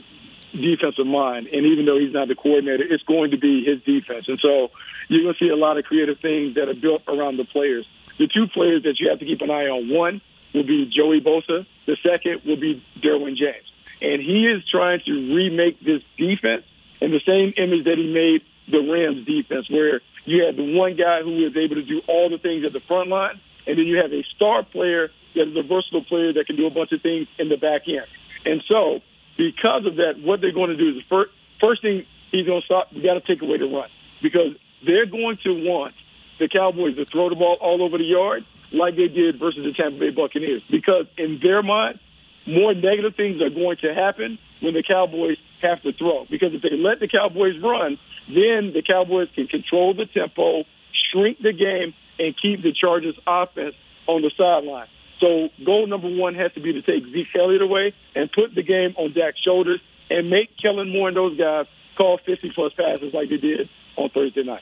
defensive 0.56 1.08
mind. 1.08 1.48
And 1.48 1.65
even 1.65 1.86
though 1.86 2.00
he's 2.00 2.13
not 2.13 2.28
the 2.28 2.36
coordinator, 2.36 2.84
it's 2.84 3.04
going 3.04 3.32
to 3.32 3.38
be 3.38 3.63
his 3.63 3.82
defense. 3.84 4.28
And 4.28 4.39
so 4.39 4.72
you're 5.08 5.24
going 5.24 5.36
to 5.36 5.39
see 5.39 5.50
a 5.50 5.56
lot 5.56 5.78
of 5.78 5.86
creative 5.86 6.20
things 6.20 6.56
that 6.56 6.70
are 6.70 6.76
built 6.76 7.04
around 7.08 7.38
the 7.38 7.46
players. 7.46 7.86
The 8.18 8.28
two 8.28 8.48
players 8.48 8.84
that 8.84 9.00
you 9.00 9.10
have 9.10 9.20
to 9.20 9.26
keep 9.26 9.41
an 9.41 9.52
eye 9.52 9.68
on, 9.68 9.89
one 9.89 10.22
will 10.54 10.63
be 10.63 10.86
Joey 10.86 11.22
Bosa. 11.22 11.65
The 11.86 11.98
second 12.02 12.41
will 12.46 12.56
be 12.56 12.84
Derwin 13.00 13.36
James. 13.36 13.65
And 14.02 14.22
he 14.22 14.46
is 14.46 14.63
trying 14.70 15.02
to 15.06 15.36
remake 15.36 15.80
this 15.80 16.02
defense 16.18 16.63
in 17.02 17.12
the 17.12 17.22
same 17.26 17.54
image 17.58 17.86
that 17.86 17.98
he 17.98 18.12
made 18.12 18.41
the 18.68 18.80
Rams 18.91 19.26
defense, 19.26 19.70
where 19.70 20.02
you 20.26 20.44
had 20.44 20.56
the 20.56 20.76
one 20.76 20.96
guy 20.96 21.22
who 21.22 21.44
was 21.44 21.56
able 21.56 21.76
to 21.76 21.84
do 21.84 22.02
all 22.08 22.30
the 22.30 22.38
things 22.38 22.65
at 22.65 22.74
the 22.74 22.80
front 22.80 23.10
line, 23.10 23.39
and 23.68 23.78
then 23.78 23.86
you 23.86 23.98
have 23.98 24.12
a 24.12 24.24
star 24.36 24.63
player 24.63 25.12
that 25.36 25.48
is 25.48 25.56
a 25.56 25.62
versatile 25.62 26.04
player 26.04 26.34
that 26.34 26.48
can 26.48 26.56
do 26.56 26.65
a 26.65 26.72
bunch 26.72 26.91
of 26.91 27.02
things 27.02 27.28
in 27.38 27.50
the 27.50 27.58
back 27.58 27.88
end. 27.88 28.08
And 28.46 28.63
so 28.68 29.02
because 29.38 29.86
of 29.86 29.98
that, 29.98 30.19
what 30.21 30.41
they're 30.41 30.54
going 30.54 30.69
to 30.69 30.78
do 30.78 30.89
is 30.89 30.95
the 30.95 31.08
first, 31.10 31.32
first 31.60 31.82
thing 31.82 32.06
he's 32.32 32.45
going 32.45 32.62
to 32.62 32.65
stop, 32.65 32.88
you 32.91 33.04
got 33.04 33.15
to 33.15 33.21
take 33.21 33.41
away 33.41 33.58
the 33.58 33.65
run. 33.65 33.89
Because 34.21 34.56
they're 34.86 35.06
going 35.06 35.38
to 35.43 35.69
want 35.69 35.93
the 36.39 36.48
Cowboys 36.48 36.95
to 36.95 37.06
throw 37.06 37.30
the 37.30 37.36
ball 37.36 37.58
all 37.60 37.82
over 37.82 37.98
the 37.98 38.04
yard 38.04 38.45
like 38.71 38.95
they 38.95 39.08
did 39.08 39.39
versus 39.39 39.63
the 39.63 39.74
Tampa 39.74 40.00
Bay 40.00 40.10
Buccaneers. 40.10 40.62
Because 40.69 41.06
in 41.17 41.39
their 41.41 41.63
mind, 41.63 42.00
more 42.45 42.74
negative 42.74 43.15
things 43.15 43.41
are 43.41 43.50
going 43.50 43.78
to 43.78 43.93
happen 43.93 44.38
when 44.62 44.74
the 44.74 44.84
Cowboys 44.84 45.38
have 45.62 45.82
to 45.84 45.93
throw. 45.93 46.26
Because 46.30 46.54
if 46.54 46.62
they 46.62 46.76
let 46.78 47.00
the 47.00 47.08
Cowboys 47.08 47.60
run, 47.62 47.98
then 48.28 48.74
the 48.74 48.84
Cowboys 48.86 49.30
can 49.36 49.48
control 49.48 49.93
the 49.93 50.06
tempo, 50.06 50.63
shrink 51.12 51.39
the 51.41 51.54
game, 51.54 51.93
and 52.19 52.36
keep 52.41 52.63
the 52.63 52.74
Chargers 52.74 53.15
offense 53.28 53.76
on 54.08 54.21
the 54.21 54.32
sideline. 54.38 54.88
So 55.19 55.49
goal 55.63 55.88
number 55.88 56.10
one 56.10 56.36
has 56.36 56.51
to 56.54 56.60
be 56.60 56.73
to 56.73 56.82
take 56.82 57.06
Zeke 57.06 57.36
Elliott 57.36 57.62
away 57.62 57.93
and 58.15 58.32
put 58.32 58.54
the 58.54 58.63
game 58.63 58.93
on 58.97 59.13
Dak's 59.13 59.39
shoulders 59.39 59.82
and 60.10 60.30
make 60.30 60.58
Kellen 60.58 60.89
Moore 60.89 61.08
and 61.08 61.17
those 61.17 61.38
guys 61.38 61.67
call 61.97 62.17
50 62.17 62.51
plus 62.51 62.73
passes 62.73 63.13
like 63.13 63.30
they 63.30 63.38
did 63.38 63.69
on 63.95 64.10
Thursday 64.10 64.43
night. 64.43 64.62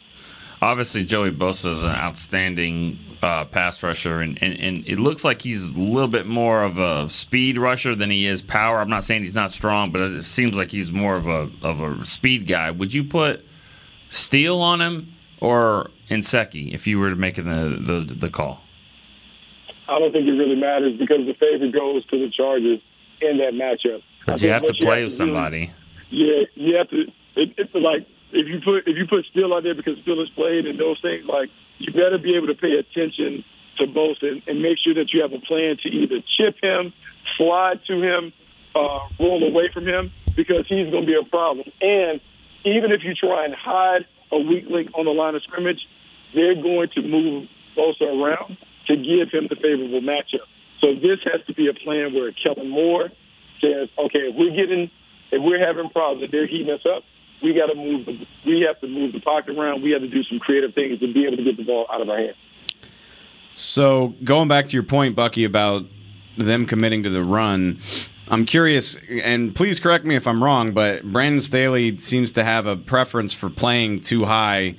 Obviously, 0.61 1.03
Joey 1.03 1.31
Bosa 1.31 1.71
is 1.71 1.83
an 1.83 1.91
outstanding 1.91 2.97
uh, 3.21 3.43
pass 3.43 3.83
rusher, 3.83 4.21
and, 4.21 4.41
and, 4.41 4.57
and 4.57 4.87
it 4.87 4.97
looks 4.97 5.25
like 5.25 5.41
he's 5.41 5.73
a 5.73 5.79
little 5.79 6.07
bit 6.07 6.25
more 6.25 6.63
of 6.63 6.77
a 6.77 7.09
speed 7.09 7.57
rusher 7.57 7.95
than 7.95 8.09
he 8.09 8.25
is 8.25 8.41
power. 8.41 8.79
I'm 8.79 8.89
not 8.89 9.03
saying 9.03 9.23
he's 9.23 9.35
not 9.35 9.51
strong, 9.51 9.91
but 9.91 10.01
it 10.01 10.23
seems 10.23 10.55
like 10.55 10.71
he's 10.71 10.89
more 10.89 11.17
of 11.17 11.27
a 11.27 11.49
of 11.63 11.81
a 11.81 12.05
speed 12.05 12.47
guy. 12.47 12.71
Would 12.71 12.93
you 12.93 13.03
put 13.03 13.45
Steele 14.09 14.61
on 14.61 14.79
him 14.79 15.13
or 15.41 15.89
Nsekhe 16.09 16.73
if 16.73 16.87
you 16.87 16.97
were 16.97 17.13
making 17.13 17.43
the, 17.45 17.77
the, 17.77 18.13
the 18.15 18.29
call? 18.29 18.61
I 19.87 19.99
don't 19.99 20.11
think 20.11 20.27
it 20.27 20.31
really 20.31 20.55
matters 20.55 20.97
because 20.97 21.25
the 21.25 21.33
favorite 21.33 21.73
goes 21.73 22.05
to 22.07 22.19
the 22.19 22.31
Chargers 22.31 22.79
in 23.21 23.37
that 23.37 23.53
matchup. 23.53 24.01
But 24.25 24.41
you 24.41 24.49
have 24.51 24.65
to 24.65 24.73
play 24.73 25.03
with 25.03 25.13
somebody. 25.13 25.71
Yeah, 26.09 26.43
you 26.55 26.75
have 26.77 26.89
to. 26.89 27.01
It, 27.35 27.53
it's 27.57 27.73
like 27.73 28.07
if 28.31 28.47
you 28.47 28.61
put 28.63 28.87
if 28.87 28.97
you 28.97 29.05
put 29.07 29.25
Steele 29.31 29.53
out 29.53 29.63
there 29.63 29.75
because 29.75 29.97
Steele 30.01 30.21
is 30.21 30.29
played 30.35 30.65
and 30.65 30.79
those 30.79 30.99
things, 31.01 31.25
like 31.25 31.49
you 31.79 31.91
better 31.91 32.17
be 32.17 32.35
able 32.35 32.47
to 32.47 32.55
pay 32.55 32.73
attention 32.73 33.43
to 33.77 33.87
both 33.87 34.17
and, 34.21 34.41
and 34.47 34.61
make 34.61 34.77
sure 34.83 34.93
that 34.93 35.11
you 35.13 35.21
have 35.21 35.33
a 35.33 35.39
plan 35.39 35.77
to 35.83 35.89
either 35.89 36.21
chip 36.37 36.55
him, 36.61 36.93
slide 37.37 37.79
to 37.87 38.01
him, 38.01 38.31
uh, 38.75 39.09
roll 39.19 39.43
away 39.43 39.69
from 39.73 39.85
him 39.87 40.11
because 40.35 40.65
he's 40.67 40.89
going 40.89 41.05
to 41.05 41.07
be 41.07 41.17
a 41.19 41.27
problem. 41.27 41.67
And 41.81 42.21
even 42.65 42.91
if 42.91 43.03
you 43.03 43.13
try 43.13 43.45
and 43.45 43.53
hide 43.53 44.05
a 44.31 44.37
weak 44.37 44.65
link 44.69 44.89
on 44.95 45.05
the 45.05 45.11
line 45.11 45.35
of 45.35 45.43
scrimmage, 45.43 45.81
they're 46.33 46.55
going 46.55 46.89
to 46.95 47.01
move 47.01 47.47
Bosa 47.77 48.03
around 48.03 48.57
to 48.87 48.95
give 48.95 49.31
him 49.31 49.47
the 49.49 49.55
favorable 49.55 50.01
matchup. 50.01 50.47
So 50.81 50.93
this 50.95 51.19
has 51.31 51.45
to 51.47 51.53
be 51.53 51.67
a 51.67 51.73
plan 51.73 52.13
where 52.13 52.31
Kellen 52.31 52.69
Moore 52.69 53.09
says, 53.61 53.89
okay, 53.97 54.29
if 54.29 54.35
we're 54.35 54.55
getting, 54.55 54.91
if 55.31 55.41
we're 55.41 55.65
having 55.65 55.89
problems, 55.89 56.23
if 56.23 56.31
they're 56.31 56.47
heating 56.47 56.69
us 56.69 56.85
up, 56.85 57.03
we 57.41 57.53
got 57.53 57.67
to 57.67 57.75
move. 57.75 58.05
The, 58.05 58.25
we 58.45 58.65
have 58.67 58.79
to 58.81 58.87
move 58.87 59.13
the 59.13 59.19
pocket 59.19 59.57
around. 59.57 59.81
We 59.81 59.91
have 59.91 60.01
to 60.01 60.07
do 60.07 60.23
some 60.23 60.39
creative 60.39 60.73
things 60.73 60.99
to 60.99 61.13
be 61.13 61.25
able 61.25 61.37
to 61.37 61.43
get 61.43 61.57
the 61.57 61.63
ball 61.63 61.85
out 61.91 62.01
of 62.01 62.09
our 62.09 62.17
hands. 62.17 62.37
So 63.53 64.15
going 64.23 64.47
back 64.47 64.65
to 64.67 64.71
your 64.71 64.83
point, 64.83 65.15
Bucky, 65.15 65.43
about 65.43 65.85
them 66.37 66.65
committing 66.65 67.03
to 67.03 67.09
the 67.09 67.23
run, 67.23 67.79
I'm 68.29 68.45
curious, 68.45 68.97
and 69.23 69.53
please 69.53 69.79
correct 69.79 70.05
me 70.05 70.15
if 70.15 70.25
I'm 70.25 70.43
wrong, 70.43 70.71
but 70.71 71.03
Brandon 71.03 71.41
Staley 71.41 71.97
seems 71.97 72.31
to 72.33 72.43
have 72.43 72.65
a 72.65 72.75
preference 72.75 73.33
for 73.33 73.49
playing 73.49 73.99
two 73.99 74.25
high 74.25 74.75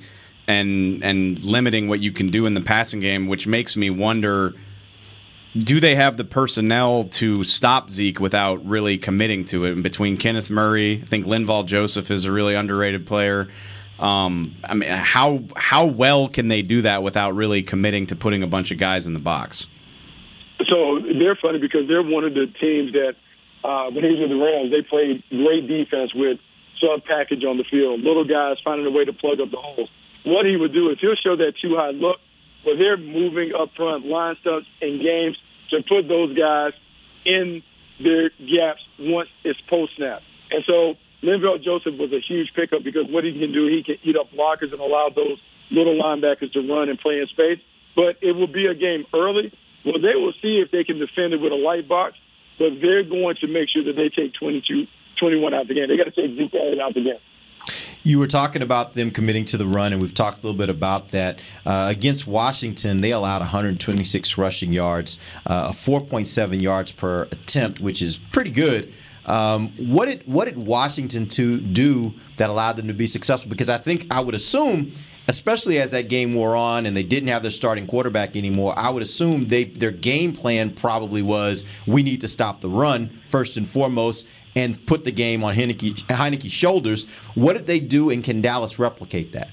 and 0.47 1.03
and 1.03 1.39
limiting 1.43 1.87
what 1.87 1.99
you 1.99 2.11
can 2.11 2.29
do 2.29 2.45
in 2.45 2.53
the 2.53 2.61
passing 2.61 2.99
game, 2.99 3.27
which 3.27 3.47
makes 3.47 3.75
me 3.75 3.89
wonder 3.89 4.53
do 5.57 5.79
they 5.79 5.95
have 5.95 6.17
the 6.17 6.25
personnel 6.25 7.05
to 7.05 7.43
stop 7.43 7.89
Zeke 7.89 8.19
without 8.19 8.65
really 8.65 8.97
committing 8.97 9.45
to 9.45 9.65
it? 9.65 9.71
And 9.71 9.83
between 9.83 10.17
Kenneth 10.17 10.49
Murray, 10.49 11.01
I 11.01 11.05
think 11.05 11.25
Linval 11.25 11.65
Joseph 11.65 12.11
is 12.11 12.25
a 12.25 12.31
really 12.31 12.55
underrated 12.55 13.07
player. 13.07 13.47
Um, 13.99 14.55
I 14.65 14.73
mean, 14.73 14.89
how 14.89 15.43
how 15.55 15.85
well 15.85 16.27
can 16.27 16.49
they 16.49 16.61
do 16.61 16.81
that 16.81 17.03
without 17.03 17.35
really 17.35 17.63
committing 17.63 18.07
to 18.07 18.15
putting 18.15 18.43
a 18.43 18.47
bunch 18.47 18.71
of 18.71 18.77
guys 18.77 19.07
in 19.07 19.13
the 19.13 19.19
box? 19.19 19.67
So 20.67 20.99
they're 20.99 21.37
funny 21.41 21.59
because 21.59 21.87
they're 21.87 22.03
one 22.03 22.25
of 22.25 22.33
the 22.33 22.47
teams 22.59 22.91
that 22.91 23.15
uh, 23.63 23.89
when 23.91 24.03
he 24.03 24.19
was 24.19 24.29
the 24.29 24.35
Rams, 24.35 24.71
they 24.71 24.81
played 24.81 25.23
great 25.29 25.67
defense 25.67 26.13
with 26.13 26.39
sub 26.81 27.05
package 27.05 27.45
on 27.45 27.57
the 27.57 27.63
field, 27.63 28.01
little 28.01 28.25
guys 28.25 28.57
finding 28.63 28.85
a 28.85 28.91
way 28.91 29.05
to 29.05 29.13
plug 29.13 29.39
up 29.39 29.51
the 29.51 29.57
holes. 29.57 29.89
What 30.25 30.45
he 30.45 30.55
would 30.57 30.73
do 30.73 30.89
is 30.89 30.97
he'll 30.99 31.15
show 31.15 31.35
that 31.35 31.53
two 31.61 31.75
high 31.75 31.91
look 31.91 32.19
where 32.63 32.75
they're 32.75 32.97
moving 32.97 33.53
up 33.53 33.69
front 33.75 34.05
line 34.05 34.35
stunts 34.41 34.67
in 34.81 35.01
games 35.01 35.37
to 35.69 35.83
put 35.87 36.07
those 36.07 36.35
guys 36.37 36.73
in 37.25 37.63
their 38.01 38.29
gaps 38.29 38.81
once 38.99 39.29
it's 39.43 39.59
post 39.61 39.95
snap. 39.95 40.21
And 40.51 40.63
so 40.65 40.95
Linval 41.23 41.63
Joseph 41.63 41.95
was 41.97 42.11
a 42.11 42.19
huge 42.19 42.53
pickup 42.55 42.83
because 42.83 43.05
what 43.07 43.23
he 43.23 43.37
can 43.37 43.53
do, 43.53 43.67
he 43.67 43.83
can 43.83 43.97
eat 44.03 44.17
up 44.17 44.31
blockers 44.31 44.71
and 44.73 44.81
allow 44.81 45.09
those 45.09 45.39
little 45.71 45.95
linebackers 45.95 46.51
to 46.53 46.61
run 46.61 46.89
and 46.89 46.99
play 46.99 47.19
in 47.19 47.27
space. 47.27 47.59
But 47.95 48.17
it 48.21 48.33
will 48.33 48.51
be 48.51 48.65
a 48.65 48.75
game 48.75 49.05
early. 49.13 49.53
Well, 49.85 50.01
they 50.01 50.15
will 50.15 50.33
see 50.41 50.59
if 50.59 50.71
they 50.71 50.83
can 50.83 50.99
defend 50.99 51.33
it 51.33 51.41
with 51.41 51.51
a 51.51 51.55
light 51.55 51.87
box, 51.87 52.17
but 52.57 52.81
they're 52.81 53.03
going 53.03 53.35
to 53.41 53.47
make 53.47 53.69
sure 53.69 53.83
that 53.83 53.95
they 53.95 54.09
take 54.09 54.33
22, 54.33 54.87
21 55.19 55.53
out 55.53 55.67
the 55.67 55.75
game. 55.75 55.87
They 55.87 55.97
got 55.97 56.11
to 56.11 56.11
take 56.11 56.35
Zeke 56.35 56.53
Elliott 56.55 56.79
out 56.79 56.93
the 56.93 57.03
game. 57.03 57.21
You 58.05 58.19
were 58.19 58.27
talking 58.27 58.61
about 58.61 58.93
them 58.93 59.09
committing 59.09 59.45
to 59.45 59.57
the 59.57 59.65
run, 59.65 59.91
and 59.91 59.99
we've 59.99 60.13
talked 60.13 60.37
a 60.37 60.41
little 60.43 60.55
bit 60.55 60.69
about 60.69 61.09
that. 61.09 61.39
Uh, 61.65 61.87
against 61.89 62.27
Washington, 62.27 63.01
they 63.01 63.09
allowed 63.09 63.39
126 63.39 64.37
rushing 64.37 64.71
yards, 64.71 65.17
uh, 65.47 65.71
4.7 65.71 66.61
yards 66.61 66.91
per 66.91 67.23
attempt, 67.23 67.79
which 67.79 68.03
is 68.03 68.15
pretty 68.15 68.51
good. 68.51 68.93
Um, 69.25 69.69
what 69.77 70.05
did 70.05 70.21
what 70.27 70.45
did 70.45 70.55
Washington 70.55 71.27
to 71.29 71.59
do 71.59 72.13
that 72.37 72.51
allowed 72.51 72.75
them 72.75 72.87
to 72.89 72.93
be 72.93 73.07
successful? 73.07 73.49
Because 73.49 73.69
I 73.69 73.79
think 73.79 74.05
I 74.11 74.19
would 74.19 74.35
assume, 74.35 74.91
especially 75.27 75.79
as 75.79 75.89
that 75.89 76.07
game 76.07 76.35
wore 76.35 76.55
on 76.55 76.85
and 76.85 76.95
they 76.95 77.01
didn't 77.01 77.29
have 77.29 77.41
their 77.41 77.49
starting 77.49 77.87
quarterback 77.87 78.35
anymore, 78.35 78.77
I 78.77 78.91
would 78.91 79.01
assume 79.01 79.47
they 79.47 79.63
their 79.63 79.89
game 79.89 80.31
plan 80.31 80.69
probably 80.69 81.23
was 81.23 81.63
we 81.87 82.03
need 82.03 82.21
to 82.21 82.27
stop 82.27 82.61
the 82.61 82.69
run 82.69 83.19
first 83.25 83.57
and 83.57 83.67
foremost 83.67 84.27
and 84.55 84.83
put 84.85 85.03
the 85.03 85.11
game 85.11 85.43
on 85.43 85.53
Heinicke, 85.53 85.95
Heinicke's 86.05 86.51
shoulders. 86.51 87.05
What 87.35 87.53
did 87.53 87.67
they 87.67 87.79
do, 87.79 88.09
and 88.09 88.23
can 88.23 88.41
Dallas 88.41 88.79
replicate 88.79 89.33
that? 89.33 89.49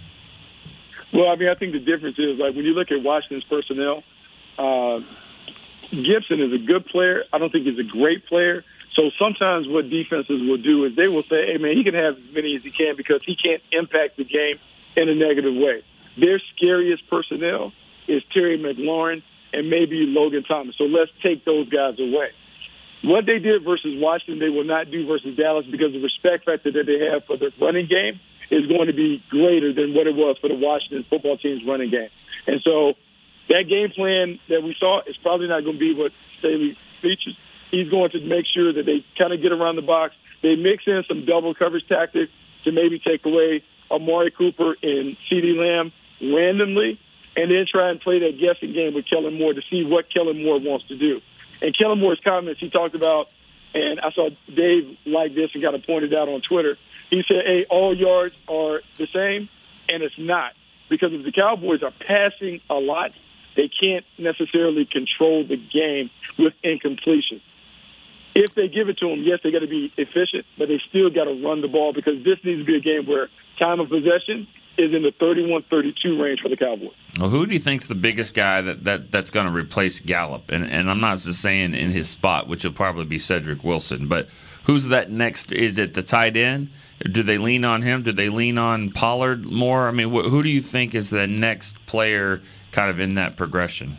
Well, 1.12 1.28
I 1.28 1.34
mean, 1.36 1.48
I 1.48 1.54
think 1.54 1.72
the 1.72 1.80
difference 1.80 2.18
is 2.18 2.38
like 2.38 2.54
when 2.54 2.64
you 2.64 2.72
look 2.72 2.90
at 2.90 3.02
Washington's 3.02 3.44
personnel, 3.44 4.02
uh, 4.58 5.00
Gibson 5.90 6.40
is 6.40 6.52
a 6.52 6.64
good 6.64 6.86
player. 6.86 7.24
I 7.32 7.38
don't 7.38 7.50
think 7.50 7.66
he's 7.66 7.78
a 7.78 7.82
great 7.82 8.26
player. 8.26 8.64
So 8.94 9.10
sometimes 9.18 9.68
what 9.68 9.88
defenses 9.90 10.40
will 10.40 10.58
do 10.58 10.84
is 10.84 10.96
they 10.96 11.08
will 11.08 11.22
say, 11.22 11.46
hey, 11.52 11.58
man, 11.58 11.76
he 11.76 11.84
can 11.84 11.94
have 11.94 12.16
as 12.16 12.34
many 12.34 12.56
as 12.56 12.62
he 12.62 12.70
can 12.70 12.96
because 12.96 13.22
he 13.24 13.36
can't 13.36 13.62
impact 13.72 14.16
the 14.16 14.24
game 14.24 14.58
in 14.96 15.08
a 15.08 15.14
negative 15.14 15.54
way. 15.54 15.82
Their 16.18 16.40
scariest 16.54 17.08
personnel 17.08 17.72
is 18.06 18.22
Terry 18.32 18.58
McLaurin 18.58 19.22
and 19.52 19.70
maybe 19.70 20.06
Logan 20.06 20.44
Thomas. 20.44 20.76
So 20.76 20.84
let's 20.84 21.10
take 21.22 21.44
those 21.44 21.68
guys 21.68 21.98
away. 21.98 22.32
What 23.02 23.26
they 23.26 23.38
did 23.38 23.64
versus 23.64 23.94
Washington, 23.98 24.38
they 24.38 24.48
will 24.48 24.64
not 24.64 24.90
do 24.90 25.06
versus 25.06 25.36
Dallas 25.36 25.66
because 25.66 25.92
the 25.92 26.00
respect 26.00 26.44
factor 26.44 26.70
that 26.70 26.86
they 26.86 27.10
have 27.10 27.24
for 27.24 27.36
the 27.36 27.52
running 27.60 27.86
game 27.86 28.20
is 28.50 28.66
going 28.66 28.86
to 28.86 28.92
be 28.92 29.22
greater 29.28 29.72
than 29.72 29.94
what 29.94 30.06
it 30.06 30.14
was 30.14 30.36
for 30.40 30.48
the 30.48 30.54
Washington 30.54 31.04
football 31.08 31.36
team's 31.36 31.64
running 31.64 31.90
game. 31.90 32.10
And 32.46 32.60
so 32.62 32.94
that 33.48 33.62
game 33.68 33.90
plan 33.90 34.38
that 34.48 34.62
we 34.62 34.76
saw 34.78 35.00
is 35.06 35.16
probably 35.16 35.48
not 35.48 35.64
going 35.64 35.78
to 35.78 35.80
be 35.80 35.94
what 35.94 36.12
Staley 36.38 36.76
features. 37.00 37.36
He's 37.70 37.88
going 37.88 38.10
to 38.10 38.20
make 38.20 38.46
sure 38.46 38.72
that 38.72 38.84
they 38.84 39.04
kind 39.18 39.32
of 39.32 39.42
get 39.42 39.50
around 39.50 39.76
the 39.76 39.82
box. 39.82 40.14
They 40.42 40.54
mix 40.56 40.84
in 40.86 41.02
some 41.08 41.24
double 41.24 41.54
coverage 41.54 41.88
tactics 41.88 42.30
to 42.64 42.72
maybe 42.72 42.98
take 42.98 43.24
away 43.24 43.64
Amari 43.90 44.30
Cooper 44.30 44.76
and 44.82 45.16
CeeDee 45.30 45.56
Lamb 45.56 45.92
randomly, 46.20 47.00
and 47.34 47.50
then 47.50 47.64
try 47.70 47.90
and 47.90 48.00
play 48.00 48.20
that 48.20 48.38
guessing 48.38 48.72
game 48.72 48.94
with 48.94 49.06
Kellen 49.08 49.38
Moore 49.38 49.54
to 49.54 49.62
see 49.70 49.84
what 49.84 50.12
Kellen 50.12 50.42
Moore 50.42 50.58
wants 50.60 50.86
to 50.88 50.96
do. 50.96 51.20
And 51.62 51.76
Kellen 51.78 52.00
Moore's 52.00 52.20
comments, 52.22 52.60
he 52.60 52.68
talked 52.68 52.96
about, 52.96 53.28
and 53.72 54.00
I 54.00 54.10
saw 54.10 54.30
Dave 54.52 54.98
like 55.06 55.34
this 55.34 55.50
and 55.54 55.62
kind 55.62 55.76
of 55.76 55.84
pointed 55.84 56.12
out 56.12 56.28
on 56.28 56.42
Twitter. 56.42 56.76
He 57.08 57.24
said, 57.26 57.44
hey, 57.46 57.64
all 57.70 57.96
yards 57.96 58.34
are 58.48 58.80
the 58.96 59.06
same, 59.06 59.48
and 59.88 60.02
it's 60.02 60.18
not. 60.18 60.52
Because 60.90 61.12
if 61.12 61.24
the 61.24 61.32
Cowboys 61.32 61.82
are 61.82 61.92
passing 61.92 62.60
a 62.68 62.74
lot, 62.74 63.12
they 63.54 63.68
can't 63.68 64.04
necessarily 64.18 64.86
control 64.86 65.46
the 65.46 65.56
game 65.56 66.10
with 66.38 66.54
incompletion. 66.62 67.40
If 68.34 68.54
they 68.54 68.68
give 68.68 68.88
it 68.88 68.98
to 68.98 69.08
them, 69.08 69.22
yes, 69.22 69.40
they 69.44 69.50
got 69.50 69.60
to 69.60 69.68
be 69.68 69.92
efficient, 69.96 70.46
but 70.58 70.68
they 70.68 70.80
still 70.88 71.10
got 71.10 71.24
to 71.24 71.46
run 71.46 71.60
the 71.60 71.68
ball 71.68 71.92
because 71.92 72.24
this 72.24 72.38
needs 72.44 72.60
to 72.60 72.64
be 72.64 72.76
a 72.76 72.80
game 72.80 73.06
where 73.06 73.28
time 73.58 73.78
of 73.78 73.88
possession 73.88 74.48
is 74.78 74.92
in 74.94 75.02
the 75.02 75.12
31-32 75.12 76.20
range 76.20 76.40
for 76.40 76.48
the 76.48 76.56
Cowboys. 76.56 76.94
Well, 77.18 77.28
who 77.28 77.46
do 77.46 77.52
you 77.52 77.60
think's 77.60 77.86
the 77.86 77.94
biggest 77.94 78.34
guy 78.34 78.62
that, 78.62 78.84
that 78.84 79.12
that's 79.12 79.30
going 79.30 79.46
to 79.46 79.52
replace 79.52 80.00
Gallup? 80.00 80.50
And 80.50 80.64
and 80.64 80.90
I'm 80.90 81.00
not 81.00 81.18
just 81.18 81.42
saying 81.42 81.74
in 81.74 81.90
his 81.90 82.08
spot, 82.08 82.48
which 82.48 82.64
will 82.64 82.72
probably 82.72 83.04
be 83.04 83.18
Cedric 83.18 83.62
Wilson, 83.62 84.08
but 84.08 84.28
who's 84.64 84.88
that 84.88 85.10
next? 85.10 85.52
Is 85.52 85.78
it 85.78 85.94
the 85.94 86.02
tight 86.02 86.36
end? 86.36 86.70
Do 87.10 87.22
they 87.22 87.38
lean 87.38 87.64
on 87.64 87.82
him? 87.82 88.02
Do 88.02 88.12
they 88.12 88.28
lean 88.28 88.58
on 88.58 88.90
Pollard 88.90 89.44
more? 89.44 89.88
I 89.88 89.90
mean, 89.90 90.10
wh- 90.10 90.28
who 90.28 90.42
do 90.42 90.48
you 90.48 90.62
think 90.62 90.94
is 90.94 91.10
the 91.10 91.26
next 91.26 91.84
player 91.86 92.40
kind 92.70 92.90
of 92.90 93.00
in 93.00 93.14
that 93.14 93.36
progression? 93.36 93.98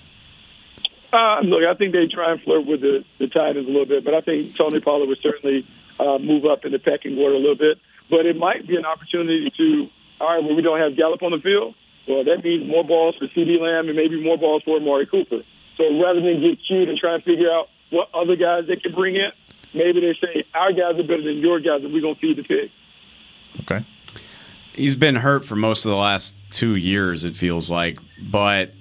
Uh, 1.11 1.41
look, 1.43 1.63
I 1.63 1.75
think 1.75 1.93
they 1.93 2.07
try 2.07 2.31
and 2.31 2.41
flirt 2.41 2.65
with 2.65 2.81
the, 2.81 3.03
the 3.19 3.27
Titans 3.27 3.67
a 3.67 3.71
little 3.71 3.85
bit, 3.85 4.03
but 4.03 4.15
I 4.15 4.21
think 4.21 4.55
Tony 4.55 4.79
Pollard 4.79 5.07
would 5.07 5.19
certainly 5.21 5.67
uh, 5.99 6.17
move 6.17 6.45
up 6.45 6.65
in 6.65 6.71
the 6.71 6.79
pecking 6.79 7.17
order 7.19 7.35
a 7.35 7.39
little 7.39 7.55
bit. 7.55 7.77
But 8.09 8.25
it 8.25 8.35
might 8.35 8.67
be 8.67 8.75
an 8.77 8.85
opportunity 8.85 9.51
to, 9.55 9.87
all 10.19 10.35
right, 10.35 10.43
well, 10.43 10.55
we 10.55 10.61
don't 10.61 10.79
have 10.79 10.95
Gallup 10.95 11.21
on 11.23 11.31
the 11.31 11.39
field, 11.39 11.75
well, 12.07 12.23
that 12.23 12.43
means 12.43 12.67
more 12.67 12.83
balls 12.83 13.15
for 13.15 13.27
CeeDee 13.27 13.59
Lamb 13.59 13.87
and 13.87 13.95
maybe 13.95 14.21
more 14.21 14.37
balls 14.37 14.63
for 14.63 14.77
Amari 14.77 15.05
Cooper. 15.05 15.41
So 15.77 16.01
rather 16.01 16.21
than 16.21 16.41
get 16.41 16.59
cute 16.67 16.89
and 16.89 16.97
try 16.97 17.15
and 17.15 17.23
figure 17.23 17.51
out 17.51 17.69
what 17.89 18.09
other 18.13 18.35
guys 18.35 18.67
they 18.67 18.75
can 18.75 18.93
bring 18.93 19.15
in, 19.15 19.31
maybe 19.73 20.01
they 20.01 20.13
say, 20.19 20.43
our 20.53 20.71
guys 20.71 20.99
are 20.99 21.03
better 21.03 21.23
than 21.23 21.37
your 21.37 21.59
guys, 21.59 21.83
and 21.83 21.93
we're 21.93 22.01
going 22.01 22.15
to 22.15 22.21
feed 22.21 22.37
the 22.37 22.43
pig. 22.43 22.71
Okay. 23.61 23.85
He's 24.73 24.95
been 24.95 25.15
hurt 25.15 25.45
for 25.45 25.55
most 25.55 25.85
of 25.85 25.91
the 25.91 25.97
last 25.97 26.37
two 26.51 26.75
years, 26.75 27.23
it 27.23 27.35
feels 27.35 27.69
like, 27.69 27.99
but 28.19 28.73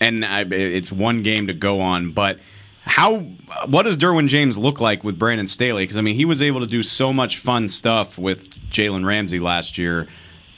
and 0.00 0.24
I, 0.24 0.42
it's 0.42 0.92
one 0.92 1.22
game 1.22 1.46
to 1.48 1.54
go 1.54 1.80
on. 1.80 2.12
But 2.12 2.38
how? 2.84 3.20
What 3.66 3.84
does 3.84 3.96
Derwin 3.96 4.28
James 4.28 4.56
look 4.56 4.80
like 4.80 5.04
with 5.04 5.18
Brandon 5.18 5.46
Staley? 5.46 5.84
Because 5.84 5.96
I 5.96 6.02
mean, 6.02 6.14
he 6.14 6.24
was 6.24 6.42
able 6.42 6.60
to 6.60 6.66
do 6.66 6.82
so 6.82 7.12
much 7.12 7.38
fun 7.38 7.68
stuff 7.68 8.18
with 8.18 8.50
Jalen 8.70 9.06
Ramsey 9.06 9.40
last 9.40 9.78
year, 9.78 10.08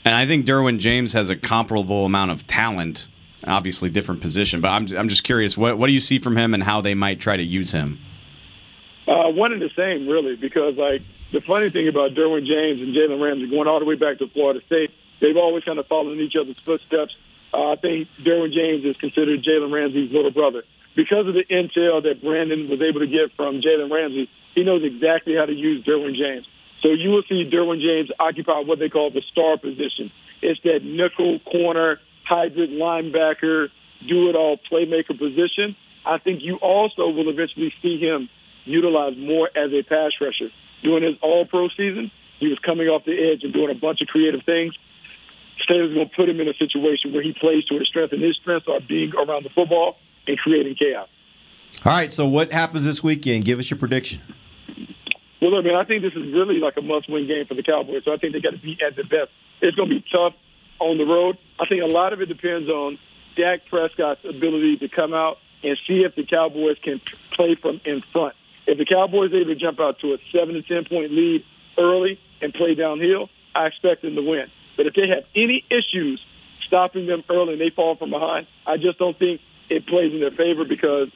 and 0.05 0.15
I 0.15 0.25
think 0.25 0.45
Derwin 0.45 0.79
James 0.79 1.13
has 1.13 1.29
a 1.29 1.35
comparable 1.35 2.05
amount 2.05 2.31
of 2.31 2.47
talent. 2.47 3.07
Obviously, 3.45 3.89
different 3.89 4.21
position, 4.21 4.61
but 4.61 4.69
I'm 4.69 4.87
I'm 4.95 5.09
just 5.09 5.23
curious. 5.23 5.57
What 5.57 5.77
what 5.77 5.87
do 5.87 5.93
you 5.93 5.99
see 5.99 6.19
from 6.19 6.37
him, 6.37 6.53
and 6.53 6.61
how 6.61 6.81
they 6.81 6.93
might 6.93 7.19
try 7.19 7.37
to 7.37 7.43
use 7.43 7.71
him? 7.71 7.99
Uh, 9.07 9.29
one 9.29 9.51
and 9.51 9.61
the 9.61 9.71
same, 9.75 10.07
really, 10.07 10.35
because 10.35 10.77
like 10.77 11.01
the 11.31 11.41
funny 11.41 11.69
thing 11.69 11.87
about 11.87 12.11
Derwin 12.11 12.45
James 12.45 12.81
and 12.81 12.95
Jalen 12.95 13.21
Ramsey 13.21 13.49
going 13.49 13.67
all 13.67 13.79
the 13.79 13.85
way 13.85 13.95
back 13.95 14.19
to 14.19 14.27
Florida 14.29 14.61
State, 14.67 14.91
they've 15.21 15.37
always 15.37 15.63
kind 15.63 15.79
of 15.79 15.87
followed 15.87 16.13
in 16.13 16.19
each 16.19 16.35
other's 16.39 16.59
footsteps. 16.63 17.15
Uh, 17.53 17.71
I 17.71 17.75
think 17.77 18.07
Derwin 18.23 18.53
James 18.53 18.85
is 18.85 18.95
considered 18.97 19.43
Jalen 19.43 19.71
Ramsey's 19.73 20.11
little 20.11 20.31
brother. 20.31 20.63
Because 20.95 21.27
of 21.27 21.33
the 21.33 21.45
intel 21.45 22.03
that 22.03 22.21
Brandon 22.21 22.69
was 22.69 22.81
able 22.81 22.99
to 22.99 23.07
get 23.07 23.33
from 23.35 23.61
Jalen 23.61 23.91
Ramsey, 23.91 24.29
he 24.53 24.63
knows 24.63 24.83
exactly 24.83 25.35
how 25.35 25.45
to 25.45 25.53
use 25.53 25.83
Derwin 25.85 26.15
James. 26.15 26.45
So 26.81 26.89
you 26.89 27.09
will 27.09 27.23
see 27.29 27.49
Derwin 27.49 27.79
James 27.81 28.09
occupy 28.19 28.61
what 28.61 28.79
they 28.79 28.89
call 28.89 29.11
the 29.11 29.21
star 29.31 29.57
position. 29.57 30.11
It's 30.41 30.59
that 30.63 30.83
nickel 30.83 31.39
corner, 31.39 31.99
hybrid 32.25 32.71
linebacker, 32.71 33.69
do 34.07 34.29
it 34.29 34.35
all 34.35 34.57
playmaker 34.71 35.17
position. 35.17 35.75
I 36.05 36.17
think 36.17 36.41
you 36.41 36.55
also 36.57 37.09
will 37.09 37.29
eventually 37.29 37.73
see 37.81 37.99
him 37.99 38.29
utilized 38.65 39.17
more 39.17 39.49
as 39.55 39.71
a 39.71 39.83
pass 39.83 40.11
rusher. 40.19 40.49
During 40.83 41.03
his 41.03 41.15
all 41.21 41.45
pro 41.45 41.69
season, 41.69 42.11
he 42.39 42.47
was 42.47 42.57
coming 42.65 42.87
off 42.87 43.05
the 43.05 43.13
edge 43.13 43.43
and 43.43 43.53
doing 43.53 43.69
a 43.69 43.79
bunch 43.79 44.01
of 44.01 44.07
creative 44.07 44.41
things. 44.45 44.73
Staley's 45.61 45.93
going 45.93 46.09
to 46.09 46.15
put 46.15 46.27
him 46.27 46.39
in 46.39 46.47
a 46.47 46.55
situation 46.55 47.13
where 47.13 47.21
he 47.21 47.33
plays 47.33 47.63
to 47.65 47.77
his 47.77 47.87
strength, 47.87 48.13
and 48.13 48.21
his 48.21 48.35
strengths 48.41 48.67
are 48.67 48.79
being 48.79 49.13
around 49.15 49.43
the 49.43 49.49
football 49.49 49.97
and 50.27 50.37
creating 50.39 50.75
chaos. 50.75 51.07
All 51.85 51.91
right, 51.91 52.11
so 52.11 52.27
what 52.27 52.51
happens 52.51 52.85
this 52.85 53.03
weekend? 53.03 53.45
Give 53.45 53.59
us 53.59 53.69
your 53.69 53.77
prediction. 53.77 54.21
Well, 55.41 55.51
look, 55.51 55.65
man, 55.65 55.75
I 55.75 55.83
think 55.83 56.03
this 56.03 56.13
is 56.13 56.31
really 56.31 56.59
like 56.59 56.77
a 56.77 56.81
must-win 56.81 57.27
game 57.27 57.47
for 57.47 57.55
the 57.55 57.63
Cowboys. 57.63 58.03
So 58.05 58.13
I 58.13 58.17
think 58.17 58.33
they 58.33 58.41
got 58.41 58.51
to 58.51 58.59
be 58.59 58.77
at 58.85 58.95
the 58.95 59.03
best. 59.03 59.31
It's 59.61 59.75
going 59.75 59.89
to 59.89 59.95
be 59.95 60.05
tough 60.11 60.33
on 60.79 60.97
the 60.97 61.05
road. 61.05 61.37
I 61.59 61.65
think 61.65 61.81
a 61.81 61.87
lot 61.87 62.13
of 62.13 62.21
it 62.21 62.27
depends 62.27 62.69
on 62.69 62.99
Dak 63.35 63.65
Prescott's 63.69 64.23
ability 64.23 64.77
to 64.77 64.87
come 64.87 65.13
out 65.13 65.37
and 65.63 65.77
see 65.87 66.01
if 66.01 66.15
the 66.15 66.25
Cowboys 66.25 66.77
can 66.83 67.01
play 67.33 67.55
from 67.55 67.81
in 67.85 68.03
front. 68.13 68.35
If 68.67 68.77
the 68.77 68.85
Cowboys 68.85 69.33
are 69.33 69.37
able 69.37 69.53
to 69.53 69.59
jump 69.59 69.79
out 69.79 69.99
to 69.99 70.13
a 70.13 70.17
seven 70.31 70.53
to 70.55 70.61
ten 70.61 70.85
point 70.85 71.11
lead 71.11 71.43
early 71.77 72.19
and 72.41 72.53
play 72.53 72.75
downhill, 72.75 73.29
I 73.55 73.65
expect 73.65 74.03
them 74.03 74.15
to 74.15 74.21
win. 74.21 74.45
But 74.77 74.85
if 74.87 74.93
they 74.93 75.07
have 75.07 75.23
any 75.35 75.65
issues 75.69 76.23
stopping 76.67 77.07
them 77.07 77.23
early 77.29 77.53
and 77.53 77.61
they 77.61 77.69
fall 77.69 77.95
from 77.95 78.11
behind, 78.11 78.47
I 78.65 78.77
just 78.77 78.97
don't 78.97 79.17
think 79.17 79.41
it 79.69 79.87
plays 79.87 80.13
in 80.13 80.19
their 80.19 80.31
favor 80.31 80.65
because 80.65 81.09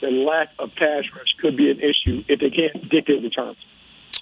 the 0.00 0.10
lack 0.10 0.48
of 0.58 0.70
pass 0.76 1.04
rush 1.14 1.34
could 1.40 1.56
be 1.56 1.70
an 1.70 1.78
issue 1.78 2.24
if 2.28 2.40
they 2.40 2.50
can't 2.50 2.88
dictate 2.88 3.22
the 3.22 3.30
terms. 3.30 3.56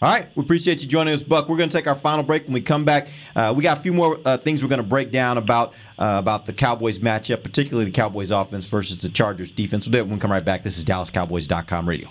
All 0.02 0.10
right, 0.10 0.28
we 0.34 0.44
appreciate 0.44 0.82
you 0.82 0.88
joining 0.88 1.14
us, 1.14 1.22
Buck. 1.22 1.48
We're 1.48 1.56
going 1.56 1.70
to 1.70 1.76
take 1.76 1.86
our 1.86 1.94
final 1.94 2.22
break. 2.22 2.44
When 2.44 2.52
we 2.52 2.60
come 2.60 2.84
back, 2.84 3.08
uh, 3.34 3.54
we 3.56 3.62
got 3.62 3.78
a 3.78 3.80
few 3.80 3.94
more 3.94 4.20
uh, 4.26 4.36
things 4.36 4.62
we're 4.62 4.68
going 4.68 4.82
to 4.82 4.86
break 4.86 5.10
down 5.10 5.38
about 5.38 5.72
uh, 5.98 6.16
about 6.18 6.44
the 6.44 6.52
Cowboys 6.52 6.98
matchup, 6.98 7.42
particularly 7.42 7.86
the 7.86 7.92
Cowboys 7.92 8.30
offense 8.30 8.66
versus 8.66 9.00
the 9.00 9.08
Chargers 9.08 9.50
defense. 9.50 9.86
We'll 9.86 9.92
do 9.92 9.98
it 9.98 10.02
when 10.02 10.16
we 10.16 10.20
come 10.20 10.30
right 10.30 10.44
back. 10.44 10.64
This 10.64 10.76
is 10.76 10.84
DallasCowboys.com 10.84 11.88
radio. 11.88 12.10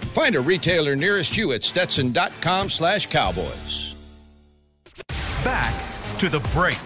Find 0.11 0.35
a 0.35 0.41
retailer 0.41 0.95
nearest 0.95 1.37
you 1.37 1.53
at 1.53 1.63
stetson.com 1.63 2.69
slash 2.69 3.07
cowboys. 3.07 3.95
Back 5.43 5.73
to 6.19 6.29
the 6.29 6.39
break. 6.53 6.77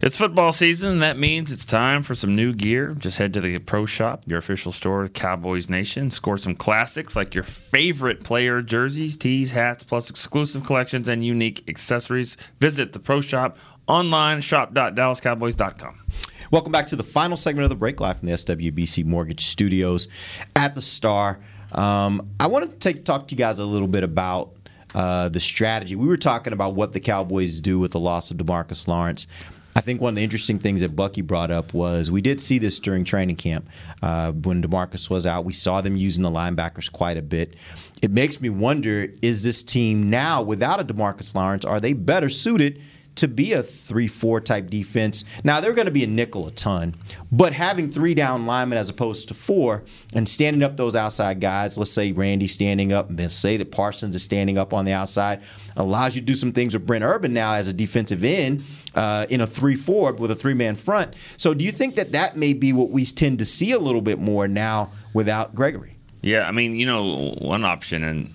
It's 0.00 0.16
football 0.16 0.52
season, 0.52 0.92
and 0.92 1.02
that 1.02 1.18
means 1.18 1.50
it's 1.50 1.64
time 1.64 2.04
for 2.04 2.14
some 2.14 2.36
new 2.36 2.52
gear. 2.52 2.94
Just 2.98 3.18
head 3.18 3.34
to 3.34 3.40
the 3.40 3.58
Pro 3.58 3.84
Shop, 3.84 4.22
your 4.26 4.38
official 4.38 4.70
store 4.70 5.02
of 5.02 5.12
Cowboys 5.12 5.68
Nation. 5.68 6.08
Score 6.10 6.38
some 6.38 6.54
classics 6.54 7.16
like 7.16 7.34
your 7.34 7.42
favorite 7.42 8.22
player 8.22 8.62
jerseys, 8.62 9.16
tees, 9.16 9.50
hats, 9.50 9.82
plus 9.82 10.08
exclusive 10.08 10.64
collections 10.64 11.08
and 11.08 11.24
unique 11.26 11.64
accessories. 11.68 12.36
Visit 12.60 12.92
the 12.92 13.00
Pro 13.00 13.20
Shop 13.20 13.58
online, 13.88 14.40
shop.dallascowboys.com. 14.40 15.98
Welcome 16.50 16.72
back 16.72 16.86
to 16.86 16.96
the 16.96 17.02
final 17.02 17.36
segment 17.36 17.64
of 17.64 17.68
the 17.68 17.76
break 17.76 18.00
live 18.00 18.20
from 18.20 18.28
the 18.28 18.32
SWBC 18.32 19.04
Mortgage 19.04 19.44
Studios 19.44 20.08
at 20.56 20.74
the 20.74 20.80
Star. 20.80 21.40
Um, 21.72 22.30
I 22.40 22.46
want 22.46 22.70
to 22.70 22.78
take 22.78 23.04
talk 23.04 23.28
to 23.28 23.34
you 23.34 23.38
guys 23.38 23.58
a 23.58 23.66
little 23.66 23.86
bit 23.86 24.02
about 24.02 24.54
uh, 24.94 25.28
the 25.28 25.40
strategy. 25.40 25.94
We 25.94 26.08
were 26.08 26.16
talking 26.16 26.54
about 26.54 26.74
what 26.74 26.94
the 26.94 27.00
Cowboys 27.00 27.60
do 27.60 27.78
with 27.78 27.92
the 27.92 28.00
loss 28.00 28.30
of 28.30 28.38
Demarcus 28.38 28.88
Lawrence. 28.88 29.26
I 29.76 29.82
think 29.82 30.00
one 30.00 30.14
of 30.14 30.16
the 30.16 30.24
interesting 30.24 30.58
things 30.58 30.80
that 30.80 30.96
Bucky 30.96 31.20
brought 31.20 31.50
up 31.50 31.74
was 31.74 32.10
we 32.10 32.22
did 32.22 32.40
see 32.40 32.58
this 32.58 32.78
during 32.78 33.04
training 33.04 33.36
camp 33.36 33.68
uh, 34.00 34.32
when 34.32 34.62
Demarcus 34.62 35.10
was 35.10 35.26
out. 35.26 35.44
We 35.44 35.52
saw 35.52 35.82
them 35.82 35.98
using 35.98 36.22
the 36.22 36.30
linebackers 36.30 36.90
quite 36.90 37.18
a 37.18 37.22
bit. 37.22 37.56
It 38.00 38.10
makes 38.10 38.40
me 38.40 38.48
wonder: 38.48 39.12
Is 39.20 39.42
this 39.42 39.62
team 39.62 40.08
now 40.08 40.40
without 40.40 40.80
a 40.80 40.84
Demarcus 40.84 41.34
Lawrence? 41.34 41.66
Are 41.66 41.78
they 41.78 41.92
better 41.92 42.30
suited? 42.30 42.80
To 43.18 43.28
be 43.28 43.52
a 43.52 43.62
3-4 43.62 44.44
type 44.44 44.70
defense. 44.70 45.24
Now 45.44 45.60
they're 45.60 45.72
going 45.72 45.86
to 45.86 45.92
be 45.92 46.04
a 46.04 46.08
nickel 46.08 46.46
a 46.46 46.50
ton, 46.50 46.94
but 47.30 47.52
having 47.52 47.88
three 47.88 48.14
down 48.14 48.46
linemen 48.46 48.78
as 48.78 48.88
opposed 48.90 49.28
to 49.28 49.34
four 49.34 49.84
and 50.14 50.28
standing 50.28 50.62
up 50.62 50.76
those 50.76 50.96
outside 50.96 51.40
guys, 51.40 51.76
let's 51.78 51.90
say 51.90 52.12
Randy 52.12 52.46
standing 52.46 52.92
up, 52.92 53.10
and 53.10 53.30
say 53.30 53.56
that 53.56 53.70
Parsons 53.70 54.14
is 54.14 54.22
standing 54.22 54.58
up 54.58 54.72
on 54.72 54.84
the 54.84 54.92
outside, 54.92 55.42
allows 55.76 56.14
you 56.14 56.20
to 56.20 56.26
do 56.26 56.34
some 56.34 56.52
things 56.52 56.74
with 56.74 56.86
Brent 56.86 57.04
Urban 57.04 57.32
now 57.32 57.54
as 57.54 57.68
a 57.68 57.72
defensive 57.72 58.24
end 58.24 58.64
uh, 58.94 59.26
in 59.28 59.40
a 59.40 59.46
3-4 59.46 60.18
with 60.18 60.30
a 60.30 60.34
three-man 60.34 60.74
front. 60.74 61.14
So 61.36 61.54
do 61.54 61.64
you 61.64 61.72
think 61.72 61.94
that 61.96 62.12
that 62.12 62.36
may 62.36 62.52
be 62.52 62.72
what 62.72 62.90
we 62.90 63.04
tend 63.04 63.38
to 63.40 63.44
see 63.44 63.72
a 63.72 63.78
little 63.78 64.02
bit 64.02 64.18
more 64.18 64.48
now 64.48 64.92
without 65.12 65.54
Gregory? 65.54 65.96
Yeah, 66.22 66.48
I 66.48 66.52
mean, 66.52 66.74
you 66.74 66.86
know, 66.86 67.30
one 67.38 67.64
option 67.64 68.02
and 68.02 68.34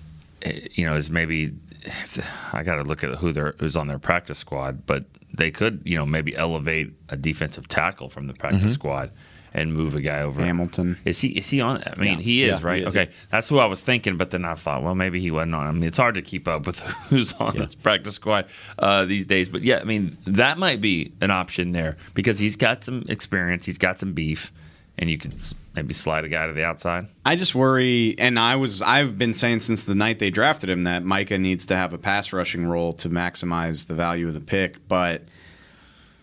you 0.74 0.84
know 0.84 0.94
is 0.94 1.10
maybe 1.10 1.54
I 2.52 2.62
got 2.62 2.76
to 2.76 2.82
look 2.82 3.04
at 3.04 3.16
who 3.16 3.32
they're, 3.32 3.54
who's 3.58 3.76
on 3.76 3.86
their 3.86 3.98
practice 3.98 4.38
squad, 4.38 4.86
but 4.86 5.04
they 5.32 5.50
could, 5.50 5.82
you 5.84 5.96
know, 5.96 6.06
maybe 6.06 6.34
elevate 6.36 6.92
a 7.08 7.16
defensive 7.16 7.68
tackle 7.68 8.08
from 8.08 8.26
the 8.26 8.34
practice 8.34 8.60
Mm-hmm. 8.62 8.68
squad 8.70 9.10
and 9.56 9.72
move 9.72 9.94
a 9.94 10.00
guy 10.00 10.20
over. 10.22 10.42
Hamilton. 10.44 10.96
Is 11.04 11.20
he? 11.20 11.28
Is 11.28 11.48
he 11.50 11.60
on? 11.60 11.82
I 11.86 11.94
mean, 11.96 12.18
Yeah. 12.18 12.24
he 12.24 12.44
is 12.44 12.60
Yeah, 12.60 12.66
right. 12.66 12.80
he 12.82 12.86
is, 12.88 12.96
okay, 12.96 13.10
that's 13.30 13.48
who 13.48 13.58
I 13.58 13.66
was 13.66 13.82
thinking. 13.82 14.16
But 14.16 14.30
then 14.32 14.44
I 14.44 14.54
thought, 14.54 14.82
well, 14.82 14.96
maybe 14.96 15.20
he 15.20 15.30
wasn't 15.30 15.54
on. 15.54 15.66
I 15.66 15.70
mean, 15.70 15.84
it's 15.84 15.98
hard 15.98 16.16
to 16.16 16.22
keep 16.22 16.48
up 16.48 16.66
with 16.66 16.80
who's 17.08 17.32
on 17.34 17.56
this 17.56 17.74
practice 17.76 18.14
squad 18.16 18.46
uh, 18.80 19.04
these 19.04 19.26
days. 19.26 19.48
But 19.48 19.62
yeah, 19.62 19.78
I 19.78 19.84
mean, 19.84 20.18
that 20.26 20.58
might 20.58 20.80
be 20.80 21.12
an 21.20 21.30
option 21.30 21.70
there 21.72 21.96
because 22.14 22.38
he's 22.40 22.56
got 22.56 22.82
some 22.82 23.04
experience. 23.08 23.64
He's 23.66 23.78
got 23.78 23.98
some 24.00 24.12
beef, 24.12 24.52
and 24.98 25.08
you 25.08 25.18
s- 25.24 25.54
maybe 25.74 25.94
slide 25.94 26.24
a 26.24 26.28
guy 26.28 26.46
to 26.46 26.52
the 26.52 26.64
outside. 26.64 27.08
I 27.24 27.36
just 27.36 27.54
worry, 27.54 28.14
and 28.18 28.38
I 28.38 28.56
was 28.56 28.82
I've 28.82 29.18
been 29.18 29.34
saying 29.34 29.60
since 29.60 29.84
the 29.84 29.94
night 29.94 30.18
they 30.18 30.30
drafted 30.30 30.70
him 30.70 30.82
that 30.82 31.04
Micah 31.04 31.38
needs 31.38 31.66
to 31.66 31.76
have 31.76 31.92
a 31.92 31.98
pass 31.98 32.32
rushing 32.32 32.66
role 32.66 32.92
to 32.94 33.10
maximize 33.10 33.86
the 33.86 33.94
value 33.94 34.28
of 34.28 34.34
the 34.34 34.40
pick, 34.40 34.86
but 34.88 35.22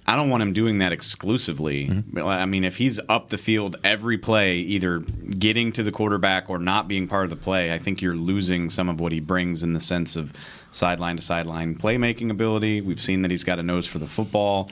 I 0.07 0.15
don't 0.15 0.29
want 0.29 0.41
him 0.41 0.53
doing 0.53 0.79
that 0.79 0.91
exclusively. 0.91 1.87
Mm-hmm. 1.87 2.17
I 2.19 2.45
mean, 2.45 2.63
if 2.63 2.77
he's 2.77 2.99
up 3.07 3.29
the 3.29 3.37
field 3.37 3.77
every 3.83 4.17
play, 4.17 4.57
either 4.57 4.99
getting 4.99 5.71
to 5.73 5.83
the 5.83 5.91
quarterback 5.91 6.49
or 6.49 6.57
not 6.57 6.87
being 6.87 7.07
part 7.07 7.25
of 7.25 7.29
the 7.29 7.35
play, 7.35 7.71
I 7.71 7.77
think 7.77 8.01
you're 8.01 8.15
losing 8.15 8.69
some 8.69 8.89
of 8.89 8.99
what 8.99 9.11
he 9.11 9.19
brings 9.19 9.63
in 9.63 9.73
the 9.73 9.79
sense 9.79 10.15
of 10.15 10.33
sideline 10.71 11.17
to 11.17 11.21
sideline 11.21 11.75
playmaking 11.75 12.31
ability. 12.31 12.81
We've 12.81 12.99
seen 12.99 13.21
that 13.21 13.31
he's 13.31 13.43
got 13.43 13.59
a 13.59 13.63
nose 13.63 13.85
for 13.85 13.99
the 13.99 14.07
football. 14.07 14.71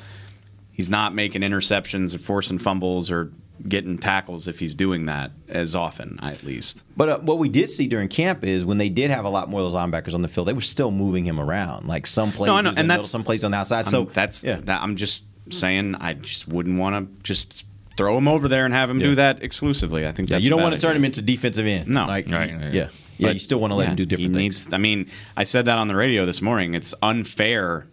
He's 0.74 0.90
not 0.90 1.14
making 1.14 1.42
interceptions 1.42 2.16
or 2.16 2.18
forcing 2.18 2.58
fumbles 2.58 3.12
or 3.12 3.32
getting 3.68 3.98
tackles 3.98 4.48
if 4.48 4.60
he's 4.60 4.76
doing 4.76 5.06
that 5.08 5.32
as 5.48 5.76
often, 5.76 6.20
at 6.22 6.44
least. 6.44 6.84
But 6.96 7.10
uh, 7.10 7.20
what 7.20 7.38
we 7.38 7.50
did 7.50 7.70
see 7.70 7.88
during 7.88 8.08
camp 8.08 8.44
is 8.44 8.64
when 8.66 8.78
they 8.78 8.90
did 8.90 9.12
have 9.12 9.26
a 9.26 9.30
lot 9.30 9.50
more 9.50 9.62
of 9.62 9.72
those 9.72 9.76
linebackers 9.80 10.14
on 10.14 10.22
the 10.22 10.28
field, 10.28 10.48
they 10.48 10.54
were 10.54 10.62
still 10.62 10.92
moving 10.92 11.26
him 11.26 11.40
around. 11.40 11.88
Like 11.88 12.08
some 12.08 12.32
plays, 12.32 12.48
No, 12.48 12.60
know, 12.62 12.70
and 12.70 12.78
the 12.78 12.84
middle, 12.84 13.04
some 13.04 13.24
plays 13.24 13.44
on 13.44 13.52
the 13.52 13.58
outside. 13.58 13.86
I'm- 13.86 13.88
so 13.88 14.06
that's 14.06 14.42
that, 14.42 14.70
I'm 14.70 14.96
just 14.96 15.26
saying 15.52 15.96
I 15.96 16.14
just 16.14 16.48
wouldn't 16.48 16.80
want 16.80 16.96
to 17.18 17.24
just 17.24 17.66
throw 17.98 18.18
him 18.18 18.28
over 18.28 18.48
there 18.48 18.66
and 18.66 18.74
have 18.74 18.90
him 18.90 19.00
Yeah. 19.02 19.08
do 19.08 19.16
that 19.16 19.44
exclusively. 19.44 20.08
I 20.08 20.12
think 20.12 20.30
yeah, 20.30 20.36
that's 20.36 20.46
you 20.46 20.50
don't 20.52 20.62
want 20.62 20.74
to 20.74 20.80
turn 20.80 20.96
him 20.96 21.04
into 21.04 21.22
defensive 21.22 21.66
end. 21.66 21.90
No, 21.90 22.06
like, 22.06 22.30
yeah, 22.30 22.70
yeah. 22.72 22.88
But, 23.20 23.34
you 23.34 23.40
still 23.40 23.60
want 23.60 23.72
to 23.72 23.76
let 23.76 23.84
yeah, 23.86 23.90
him 23.90 23.96
do 23.98 24.06
different 24.06 24.36
he 24.36 24.42
things. 24.44 24.66
Needs, 24.68 24.74
I 24.74 24.78
mean, 24.78 25.10
I 25.36 25.44
said 25.44 25.66
that 25.66 25.78
on 25.78 25.90
the 25.90 25.96
radio 25.96 26.26
this 26.26 26.42
morning. 26.42 26.74
It's 26.76 26.94
unfair 27.02 27.86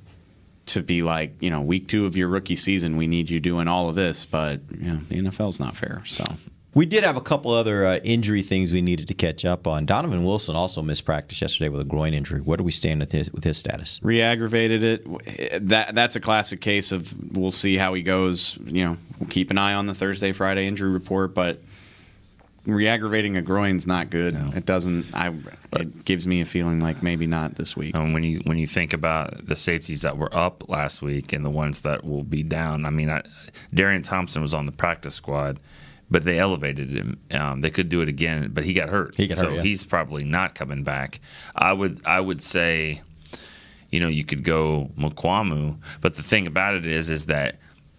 to 0.66 0.82
be 0.82 1.02
like, 1.02 1.40
you 1.40 1.50
know, 1.50 1.60
week 1.60 1.88
two 1.88 2.06
of 2.06 2.16
your 2.16 2.28
rookie 2.28 2.56
season, 2.56 2.96
we 2.96 3.06
need 3.06 3.30
you 3.30 3.40
doing 3.40 3.68
all 3.68 3.88
of 3.88 3.94
this, 3.94 4.26
but 4.26 4.60
you 4.76 4.92
know, 4.92 5.00
the 5.08 5.16
NFL's 5.16 5.60
not 5.60 5.76
fair. 5.76 6.02
So 6.04 6.24
We 6.74 6.84
did 6.86 7.04
have 7.04 7.16
a 7.16 7.20
couple 7.20 7.52
other 7.52 7.86
uh, 7.86 7.96
injury 7.98 8.42
things 8.42 8.72
we 8.72 8.82
needed 8.82 9.06
to 9.08 9.14
catch 9.14 9.44
up 9.44 9.66
on. 9.66 9.86
Donovan 9.86 10.24
Wilson 10.24 10.56
also 10.56 10.82
missed 10.82 11.04
practice 11.04 11.40
yesterday 11.40 11.68
with 11.68 11.80
a 11.80 11.84
groin 11.84 12.12
injury. 12.14 12.40
Where 12.40 12.56
do 12.56 12.64
we 12.64 12.72
stand 12.72 13.00
with 13.00 13.12
his, 13.12 13.32
with 13.32 13.44
his 13.44 13.56
status? 13.56 14.00
re-aggravated 14.02 14.82
it. 14.84 15.68
That 15.68 15.94
that's 15.94 16.16
a 16.16 16.20
classic 16.20 16.60
case 16.60 16.92
of 16.92 17.36
we'll 17.36 17.50
see 17.52 17.76
how 17.76 17.94
he 17.94 18.02
goes. 18.02 18.58
You 18.66 18.84
know, 18.84 18.96
we'll 19.20 19.30
keep 19.30 19.50
an 19.50 19.58
eye 19.58 19.74
on 19.74 19.86
the 19.86 19.94
Thursday 19.94 20.32
Friday 20.32 20.66
injury 20.66 20.90
report, 20.90 21.32
but 21.32 21.62
re-aggravating 22.66 23.36
a 23.36 23.42
groin's 23.42 23.86
not 23.86 24.10
good. 24.10 24.34
It 24.54 24.64
doesn't. 24.64 25.06
I. 25.14 25.34
It 25.72 26.04
gives 26.04 26.26
me 26.26 26.40
a 26.40 26.46
feeling 26.46 26.80
like 26.80 27.02
maybe 27.02 27.26
not 27.26 27.54
this 27.54 27.76
week. 27.76 27.94
And 27.94 28.12
when 28.12 28.22
you 28.22 28.40
when 28.44 28.58
you 28.58 28.66
think 28.66 28.92
about 28.92 29.46
the 29.46 29.56
safeties 29.56 30.02
that 30.02 30.16
were 30.16 30.34
up 30.34 30.68
last 30.68 31.02
week 31.02 31.32
and 31.32 31.44
the 31.44 31.50
ones 31.50 31.82
that 31.82 32.04
will 32.04 32.24
be 32.24 32.42
down, 32.42 32.84
I 32.84 32.90
mean, 32.90 33.10
I, 33.10 33.22
Darian 33.72 34.02
Thompson 34.02 34.42
was 34.42 34.54
on 34.54 34.66
the 34.66 34.72
practice 34.72 35.14
squad, 35.14 35.60
but 36.10 36.24
they 36.24 36.38
elevated 36.38 36.90
him. 36.90 37.20
Um, 37.30 37.60
they 37.60 37.70
could 37.70 37.88
do 37.88 38.00
it 38.00 38.08
again, 38.08 38.50
but 38.52 38.64
he 38.64 38.72
got 38.72 38.88
hurt. 38.88 39.14
He 39.16 39.26
got 39.26 39.38
so 39.38 39.46
hurt, 39.46 39.54
yeah. 39.56 39.62
he's 39.62 39.84
probably 39.84 40.24
not 40.24 40.54
coming 40.54 40.82
back. 40.82 41.20
I 41.54 41.72
would 41.72 42.04
I 42.04 42.20
would 42.20 42.42
say, 42.42 43.02
you 43.90 44.00
know, 44.00 44.08
you 44.08 44.24
could 44.24 44.44
go 44.44 44.90
Mukuamu, 44.98 45.78
but 46.00 46.16
the 46.16 46.22
thing 46.22 46.46
about 46.46 46.74
it 46.74 46.86
is, 46.86 47.10
is 47.10 47.26
that 47.26 47.58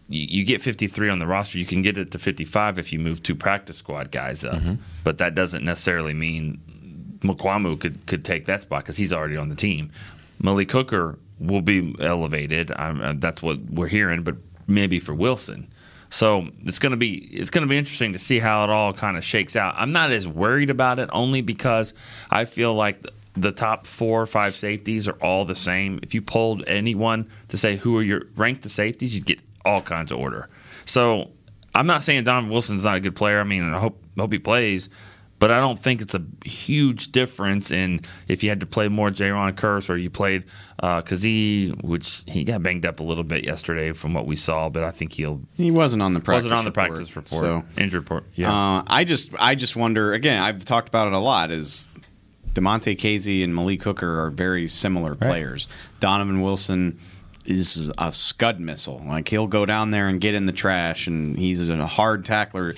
you, 0.10 0.26
you 0.40 0.44
get 0.44 0.62
53 0.62 1.10
on 1.10 1.20
the 1.20 1.28
roster. 1.28 1.58
You 1.60 1.66
can 1.66 1.82
get 1.82 1.98
it 1.98 2.12
to 2.12 2.20
55 2.20 2.80
if 2.80 2.94
you 2.94 3.00
move 3.00 3.22
two 3.24 3.36
practice 3.36 3.78
squad 3.78 4.12
guys 4.12 4.44
up, 4.46 4.56
Mm-hmm. 4.56 4.76
but 5.04 5.18
that 5.20 5.36
doesn't 5.36 5.64
necessarily 5.66 6.14
mean 6.14 6.62
Mukuamu 7.22 7.80
could 7.80 8.06
could 8.06 8.24
take 8.24 8.46
that 8.46 8.62
spot 8.62 8.84
because 8.84 8.98
he's 8.98 9.12
already 9.14 9.38
on 9.38 9.50
the 9.50 9.56
team. 9.56 9.92
Malik 10.42 10.72
Hooker 10.72 11.18
will 11.40 11.62
be 11.62 11.96
elevated. 12.00 12.72
Um, 12.76 13.02
uh, 13.02 13.14
that's 13.18 13.42
what 13.42 13.60
we're 13.70 13.88
hearing, 13.88 14.24
but 14.24 14.36
maybe 14.68 15.00
for 15.00 15.14
Wilson. 15.16 15.68
So 16.10 16.48
it's 16.64 16.80
going 16.80 16.92
to 16.92 16.98
be 16.98 17.16
it's 17.16 17.50
going 17.50 17.64
to 17.64 17.70
be 17.70 17.78
interesting 17.78 18.14
to 18.14 18.20
see 18.20 18.40
how 18.40 18.64
it 18.64 18.70
all 18.70 18.94
kind 18.94 19.18
of 19.18 19.26
shakes 19.26 19.56
out. 19.56 19.74
I'm 19.78 19.92
not 19.92 20.12
as 20.12 20.28
worried 20.28 20.70
about 20.70 21.00
it 21.00 21.10
only 21.12 21.42
because 21.42 21.94
I 22.30 22.46
feel 22.46 22.74
like 22.74 23.02
the, 23.02 23.12
the 23.36 23.52
top 23.52 23.86
four 23.86 24.22
or 24.22 24.26
five 24.26 24.56
safeties 24.56 25.08
are 25.08 25.18
all 25.22 25.44
the 25.44 25.56
same. 25.56 26.00
If 26.04 26.14
you 26.14 26.22
polled 26.22 26.64
anyone 26.68 27.30
to 27.50 27.58
say 27.58 27.76
who 27.78 27.98
are 27.98 28.04
your 28.04 28.22
rank 28.36 28.62
the 28.62 28.70
safeties, 28.70 29.16
you'd 29.16 29.26
get 29.26 29.40
all 29.68 29.82
kinds 29.82 30.12
of 30.12 30.20
order. 30.20 30.50
So 30.86 31.32
I'm 31.76 31.88
not 31.88 32.02
saying 32.02 32.24
Donovan 32.24 32.50
Wilson's 32.50 32.86
not 32.86 32.98
a 32.98 33.00
good 33.00 33.16
player. 33.16 33.40
I 33.40 33.44
mean, 33.44 33.64
I 33.74 33.80
hope 33.80 34.04
hope 34.18 34.32
he 34.32 34.40
plays, 34.40 34.90
but 35.40 35.52
I 35.52 35.60
don't 35.60 35.80
think 35.80 36.02
it's 36.02 36.16
a 36.16 36.24
huge 36.46 37.12
difference 37.12 37.70
in 37.70 38.02
if 38.28 38.44
you 38.44 38.50
had 38.50 38.62
to 38.62 38.66
play 38.66 38.88
more 38.88 39.12
Jayron 39.12 39.54
Kearse 39.54 39.90
or 39.90 39.98
you 39.98 40.10
played 40.10 40.46
uh, 40.82 41.02
Kazee, 41.02 41.80
which 41.84 42.24
he 42.28 42.44
got 42.44 42.64
banged 42.64 42.86
up 42.86 43.00
a 43.00 43.04
little 43.04 43.24
bit 43.24 43.44
yesterday 43.44 43.92
from 43.92 44.14
what 44.14 44.26
we 44.26 44.36
saw, 44.36 44.70
but 44.70 44.84
I 44.84 44.92
think 44.92 45.14
he'll. 45.14 45.42
He 45.56 45.70
wasn't 45.70 46.02
on 46.02 46.14
the 46.14 46.20
practice. 46.20 46.46
Wasn't 46.46 46.58
on 46.58 46.66
the 46.66 46.72
report, 46.72 46.88
practice 46.96 47.16
report. 47.16 47.42
So 47.42 47.64
Injury 47.78 48.00
report. 48.00 48.24
Yeah. 48.34 48.52
Uh, 48.52 48.84
I 48.88 49.04
just 49.04 49.36
I 49.38 49.56
just 49.56 49.76
wonder 49.76 50.14
again. 50.14 50.42
I've 50.42 50.66
talked 50.66 50.88
about 50.90 51.08
it 51.08 51.14
a 51.14 51.20
lot. 51.20 51.52
Is 51.52 51.90
Damontae 52.54 52.98
Kazee 52.98 53.44
and 53.44 53.54
Malik 53.54 53.84
Hooker 53.84 54.24
are 54.26 54.32
very 54.32 54.68
similar 54.68 55.14
players. 55.14 55.68
Donovan 56.00 56.42
Wilson 56.42 57.00
is 57.48 57.92
a 57.98 58.12
scud 58.12 58.60
missile. 58.60 59.02
Like 59.06 59.28
he'll 59.30 59.48
go 59.48 59.66
down 59.66 59.92
there 59.92 60.08
and 60.08 60.20
get 60.22 60.36
in 60.36 60.46
the 60.46 60.52
trash, 60.52 61.08
and 61.08 61.38
he's 61.38 61.70
a 61.70 61.86
hard 61.88 62.26
tackler. 62.26 62.76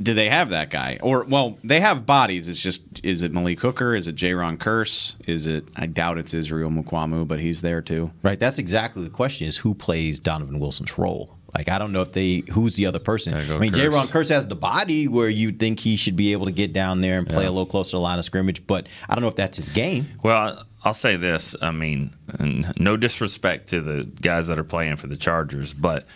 Do 0.00 0.14
they 0.14 0.28
have 0.30 0.48
that 0.48 0.70
guy? 0.70 0.98
Or 1.00 1.22
well, 1.24 1.58
they 1.62 1.78
have 1.80 2.04
bodies. 2.06 2.48
It's 2.48 2.60
just 2.60 2.82
is 3.04 3.22
it 3.22 3.32
Malik 3.32 3.60
Hooker? 3.60 3.94
Is 3.94 4.08
it 4.08 4.16
Jayron 4.16 4.56
Kearse? 4.58 5.14
Is 5.28 5.46
it? 5.46 5.68
I 5.76 5.86
doubt 5.86 6.18
it's 6.18 6.34
Israel 6.34 6.70
Mukuamu, 6.70 7.28
but 7.28 7.38
he's 7.38 7.60
there 7.60 7.80
too. 7.82 8.10
Right. 8.22 8.40
That's 8.40 8.58
exactly 8.58 9.04
the 9.04 9.10
question: 9.10 9.46
is 9.46 9.58
who 9.58 9.74
plays 9.74 10.18
Donovan 10.18 10.58
Wilson's 10.58 10.98
role? 10.98 11.36
Like 11.54 11.68
I 11.68 11.78
don't 11.78 11.92
know 11.92 12.00
if 12.02 12.12
they 12.12 12.42
who's 12.50 12.74
the 12.76 12.86
other 12.86 12.98
person. 12.98 13.34
I 13.34 13.58
mean, 13.58 13.72
Kearse. 13.72 13.76
Jayron 13.90 14.06
Kearse 14.06 14.30
has 14.30 14.46
the 14.46 14.56
body 14.56 15.06
where 15.06 15.28
you 15.28 15.52
think 15.52 15.78
he 15.78 15.94
should 15.96 16.16
be 16.16 16.32
able 16.32 16.46
to 16.46 16.52
get 16.52 16.72
down 16.72 17.00
there 17.02 17.18
and 17.18 17.28
play 17.28 17.44
Yeah. 17.44 17.50
a 17.50 17.52
little 17.52 17.66
closer 17.66 17.90
to 17.90 17.96
the 17.96 18.00
line 18.00 18.18
of 18.18 18.24
scrimmage, 18.24 18.66
but 18.66 18.86
I 19.08 19.14
don't 19.14 19.20
know 19.22 19.28
if 19.28 19.36
that's 19.36 19.58
his 19.58 19.68
game. 19.68 20.08
Well, 20.22 20.64
I'll 20.84 20.94
say 20.94 21.16
this. 21.16 21.54
I 21.60 21.70
mean, 21.70 22.12
no 22.78 22.96
disrespect 22.96 23.68
to 23.68 23.80
the 23.80 24.04
guys 24.04 24.48
that 24.48 24.58
are 24.58 24.64
playing 24.64 24.96
for 24.96 25.06
the 25.06 25.16
Chargers, 25.16 25.72
but 25.72 26.06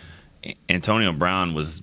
Antonio 0.69 1.13
Brown 1.13 1.53
was 1.53 1.81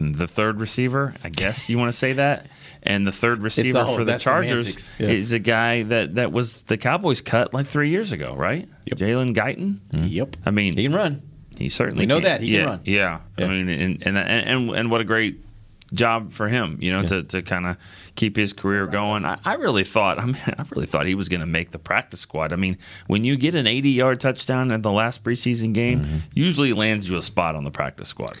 the 0.00 0.26
third 0.26 0.60
receiver. 0.60 1.14
I 1.22 1.28
guess 1.28 1.68
you 1.68 1.78
want 1.78 1.92
to 1.92 1.98
say 1.98 2.14
that. 2.14 2.46
And 2.82 3.06
the 3.06 3.12
third 3.12 3.42
receiver 3.42 3.78
all- 3.78 3.96
for 3.96 4.04
the 4.04 4.18
Chargers. 4.18 4.90
Yeah. 4.98 5.08
is 5.08 5.32
a 5.32 5.38
guy 5.38 5.84
that, 5.84 6.16
that 6.16 6.32
was 6.32 6.64
the 6.64 6.76
Cowboys 6.76 7.20
cut 7.20 7.54
like 7.54 7.66
three 7.66 7.90
years 7.90 8.10
ago, 8.10 8.34
right? 8.34 8.68
Jalen 8.86 9.36
Guyton. 9.36 9.78
Mm-hmm. 9.90 10.06
Yep. 10.06 10.36
I 10.44 10.50
mean, 10.50 10.76
he 10.76 10.82
can 10.82 10.92
run. 10.94 11.22
He 11.56 11.68
certainly 11.68 12.06
can 12.06 12.14
run. 12.14 12.22
We 12.22 12.24
know 12.24 12.28
can. 12.28 12.40
that. 12.40 12.40
He 12.40 12.48
can 12.48 12.56
yeah, 12.56 12.66
run. 12.66 12.80
Yeah. 12.84 13.20
I 13.38 13.46
mean, 13.46 13.68
and 13.68 14.02
and, 14.06 14.18
and 14.18 14.70
and 14.70 14.90
what 14.90 15.00
a 15.00 15.04
great 15.04 15.44
job 15.92 16.32
for 16.32 16.48
him, 16.48 16.78
you 16.80 16.90
know, 16.92 17.02
to, 17.06 17.22
to 17.22 17.42
kind 17.42 17.66
of 17.66 17.76
keep 18.14 18.36
his 18.36 18.52
career 18.52 18.86
going. 18.86 19.24
I, 19.24 19.38
I 19.44 19.54
really 19.54 19.84
thought, 19.84 20.18
I 20.22 20.24
mean, 20.26 20.36
I 20.46 20.64
really 20.70 20.86
thought 20.86 21.06
he 21.06 21.14
was 21.14 21.28
going 21.28 21.40
to 21.40 21.46
make 21.46 21.70
the 21.70 21.78
practice 21.78 22.20
squad. 22.20 22.52
I 22.52 22.56
mean, 22.56 22.78
when 23.06 23.24
you 23.24 23.36
get 23.36 23.54
an 23.54 23.66
80 23.66 23.90
yard 23.90 24.20
touchdown 24.20 24.70
in 24.70 24.82
the 24.82 24.92
last 24.92 25.22
preseason 25.24 25.72
game, 25.74 26.00
Mm-hmm. 26.00 26.16
usually 26.34 26.72
lands 26.72 27.08
you 27.08 27.16
a 27.16 27.22
spot 27.22 27.54
on 27.54 27.64
the 27.64 27.70
practice 27.70 28.08
squad. 28.08 28.38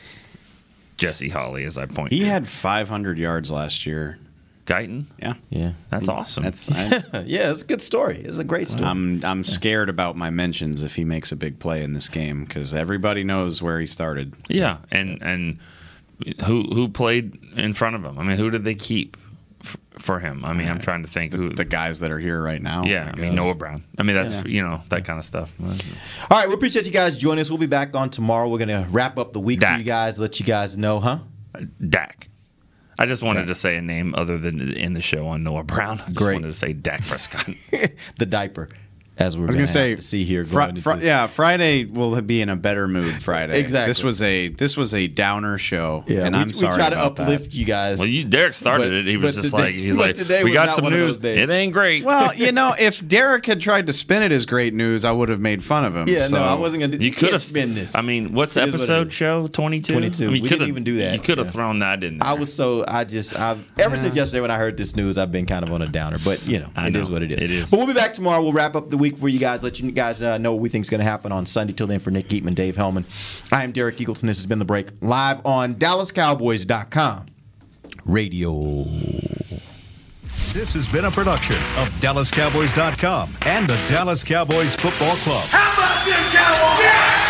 Jesse 0.96 1.28
Holly, 1.28 1.64
as 1.64 1.78
I 1.78 1.86
point. 1.86 2.12
He 2.12 2.20
to. 2.20 2.26
had 2.26 2.48
500 2.48 3.18
yards 3.18 3.50
last 3.50 3.86
year. 3.86 4.18
Guyton. 4.64 5.06
Yeah, 5.18 5.34
yeah, 5.50 5.72
that's 5.90 6.08
awesome. 6.08 6.44
That's 6.44 6.70
I, 6.70 7.02
yeah, 7.26 7.50
it's 7.50 7.62
a 7.62 7.66
good 7.66 7.82
story. 7.82 8.20
It's 8.24 8.38
a 8.38 8.44
great 8.44 8.68
story. 8.68 8.88
I'm 8.88 9.20
I'm 9.24 9.42
scared 9.42 9.88
about 9.88 10.16
my 10.16 10.30
mentions 10.30 10.84
if 10.84 10.94
he 10.94 11.02
makes 11.04 11.32
a 11.32 11.36
big 11.36 11.58
play 11.58 11.82
in 11.82 11.94
this 11.94 12.08
game 12.08 12.44
because 12.44 12.72
everybody 12.72 13.24
knows 13.24 13.60
where 13.60 13.80
he 13.80 13.88
started. 13.88 14.34
Yeah, 14.48 14.78
and 14.92 15.18
and 15.20 15.58
who 16.46 16.62
who 16.64 16.88
played 16.88 17.38
in 17.56 17.72
front 17.72 17.96
of 17.96 18.04
him? 18.04 18.18
I 18.18 18.22
mean, 18.22 18.36
who 18.36 18.50
did 18.50 18.64
they 18.64 18.74
keep 18.74 19.16
f- 19.62 19.76
for 19.98 20.18
him? 20.20 20.44
I 20.44 20.52
mean, 20.52 20.68
I'm 20.68 20.80
trying 20.80 21.02
to 21.02 21.08
think 21.08 21.32
who 21.32 21.50
the 21.50 21.64
guys 21.64 22.00
that 22.00 22.10
are 22.10 22.18
here 22.18 22.42
right 22.42 22.60
now. 22.62 22.84
Yeah, 22.84 23.10
I 23.12 23.16
mean 23.18 23.34
Noah 23.34 23.54
Brown. 23.54 23.84
I 23.98 24.02
mean, 24.02 24.16
that's 24.16 24.34
Yeah. 24.34 24.42
you 24.46 24.62
know 24.62 24.82
that 24.88 25.04
kind 25.04 25.18
of 25.18 25.24
stuff. 25.24 25.52
All 25.60 25.68
right, 26.30 26.48
we 26.48 26.54
appreciate 26.54 26.86
you 26.86 26.92
guys 26.92 27.18
joining 27.18 27.40
us. 27.40 27.50
We'll 27.50 27.58
be 27.58 27.66
back 27.66 27.94
on 27.96 28.10
tomorrow. 28.10 28.48
We're 28.48 28.58
gonna 28.58 28.86
wrap 28.90 29.18
up 29.18 29.32
the 29.32 29.40
week 29.40 29.62
for 29.64 29.76
you 29.78 29.84
guys. 29.84 30.18
Let 30.20 30.38
you 30.40 30.46
guys 30.46 30.76
know, 30.76 31.00
huh? 31.00 31.18
Dak. 31.86 32.28
I 32.98 33.06
just 33.06 33.22
wanted 33.22 33.46
to 33.48 33.54
say 33.54 33.76
a 33.76 33.82
name 33.82 34.14
other 34.16 34.38
than 34.38 34.72
in 34.72 34.92
the 34.92 35.02
show 35.02 35.26
on 35.26 35.42
Noah 35.42 35.64
Brown. 35.64 35.98
I 36.00 36.04
just 36.04 36.14
Great. 36.14 36.34
wanted 36.34 36.48
to 36.48 36.54
say 36.54 36.72
Dak 36.72 37.02
Prescott. 37.06 37.48
the 38.18 38.26
diaper. 38.26 38.68
As 39.18 39.36
we're 39.36 39.44
I 39.44 39.46
was 39.48 39.54
going 39.54 39.64
gonna 39.64 39.66
say 39.72 39.94
to 39.96 40.02
see 40.02 40.24
here. 40.24 40.44
Fri- 40.44 40.54
Going 40.54 40.76
into 40.76 41.06
yeah, 41.06 41.26
Friday 41.26 41.84
will 41.84 42.20
be 42.22 42.40
in 42.40 42.48
a 42.48 42.56
better 42.56 42.88
mood. 42.88 43.22
Friday, 43.22 43.58
Exactly. 43.60 43.90
This 43.90 44.02
was 44.02 44.22
a 44.22 44.48
this 44.48 44.76
was 44.76 44.94
a 44.94 45.06
downer 45.06 45.58
show, 45.58 46.02
Yeah, 46.06 46.24
and 46.24 46.34
we, 46.34 46.40
I'm 46.42 46.46
we 46.48 46.54
sorry 46.54 46.74
try 46.76 46.88
to 46.90 46.94
about 46.96 47.16
that. 47.16 47.22
uplift 47.24 47.54
you 47.54 47.64
guys. 47.66 47.98
Well, 47.98 48.08
you 48.08 48.24
Derek 48.24 48.54
started 48.54 48.84
But- 48.88 48.92
it. 48.94 49.06
He 49.06 49.16
was 49.18 49.34
just 49.34 49.50
today- 49.50 49.62
like 49.62 49.74
he's 49.74 49.96
like, 49.98 50.14
today 50.14 50.42
we 50.44 50.52
got 50.52 50.70
some 50.70 50.88
news. 50.88 51.18
It 51.22 51.50
ain't 51.50 51.72
great. 51.72 52.04
Well, 52.04 52.34
you 52.36 52.52
know, 52.52 52.74
if 52.78 53.06
Derek 53.06 53.44
had 53.46 53.60
tried 53.60 53.86
to 53.86 53.92
spin 53.92 54.22
it 54.22 54.32
as 54.32 54.46
great 54.46 54.72
news, 54.74 55.04
I 55.04 55.12
would 55.12 55.28
have 55.28 55.40
made 55.40 55.62
fun 55.62 55.84
of 55.84 55.94
him. 55.94 56.08
Yeah, 56.08 56.26
so. 56.26 56.36
no, 56.36 56.42
I 56.44 56.54
wasn't 56.54 56.80
going 56.80 56.92
to. 56.92 57.04
You 57.04 57.10
could 57.10 57.32
have 57.32 57.42
spin 57.42 57.74
this. 57.74 57.94
I 57.96 58.00
mean, 58.02 58.32
what's 58.32 58.56
It 58.56 58.68
is 58.68 58.72
what 58.74 58.80
it 58.80 58.82
episode 58.82 59.06
is. 59.08 59.14
show? 59.14 59.46
Twenty 59.46 59.80
two. 59.80 59.92
22. 59.92 60.24
I 60.24 60.26
mean, 60.26 60.32
We 60.32 60.40
you 60.40 60.48
didn't 60.48 60.68
even 60.68 60.84
do 60.84 60.96
that. 60.96 61.12
You 61.14 61.20
could 61.20 61.38
have 61.38 61.48
Yeah. 61.48 61.52
thrown 61.52 61.78
that 61.80 62.02
in. 62.02 62.18
There. 62.18 62.26
I 62.28 62.32
was 62.32 62.52
so 62.52 62.84
I 62.88 63.04
just 63.04 63.38
I've 63.38 63.66
ever 63.78 63.96
since 63.98 64.16
yesterday 64.16 64.40
when 64.40 64.50
I 64.50 64.56
heard 64.56 64.76
this 64.78 64.96
news 64.96 65.18
I've 65.18 65.30
been 65.32 65.46
kind 65.46 65.64
of 65.64 65.72
on 65.72 65.82
a 65.82 65.86
downer 65.88 66.18
but 66.24 66.46
you 66.46 66.58
know 66.58 66.70
it 66.76 66.96
is 66.96 67.10
what 67.10 67.22
it 67.22 67.30
is. 67.30 67.42
It 67.42 67.50
is. 67.50 67.70
But 67.70 67.76
we'll 67.78 67.86
be 67.86 67.92
back 67.92 68.14
tomorrow. 68.14 68.42
We'll 68.42 68.52
wrap 68.52 68.74
up 68.74 68.88
the 68.90 68.96
week 69.02 69.18
for 69.18 69.28
you 69.28 69.38
guys. 69.38 69.62
Let 69.62 69.80
you 69.80 69.90
guys 69.90 70.22
uh, 70.22 70.38
know 70.38 70.52
what 70.52 70.60
we 70.62 70.68
think 70.68 70.84
is 70.84 70.90
going 70.90 71.00
to 71.00 71.04
happen 71.04 71.32
on 71.32 71.44
Sunday. 71.44 71.74
Till 71.74 71.86
then, 71.86 71.98
for 71.98 72.10
Nick 72.10 72.28
Eatman, 72.28 72.54
Dave 72.54 72.76
Helman, 72.76 73.04
I 73.52 73.64
am 73.64 73.72
Derek 73.72 73.96
Eagleton. 73.96 74.22
This 74.22 74.38
has 74.38 74.46
been 74.46 74.58
the 74.58 74.64
break 74.64 74.88
live 75.02 75.44
on 75.44 75.74
DallasCowboys.com 75.74 77.26
radio. 78.06 78.84
This 80.52 80.74
has 80.74 80.90
been 80.92 81.06
a 81.06 81.10
production 81.10 81.56
of 81.76 81.88
DallasCowboys.com 82.00 83.36
and 83.42 83.68
the 83.68 83.76
Dallas 83.88 84.22
Cowboys 84.22 84.74
Football 84.74 85.16
Club. 85.16 85.44
How 85.48 85.72
about 85.74 86.04
this, 86.04 86.32
Cowboys? 86.32 87.21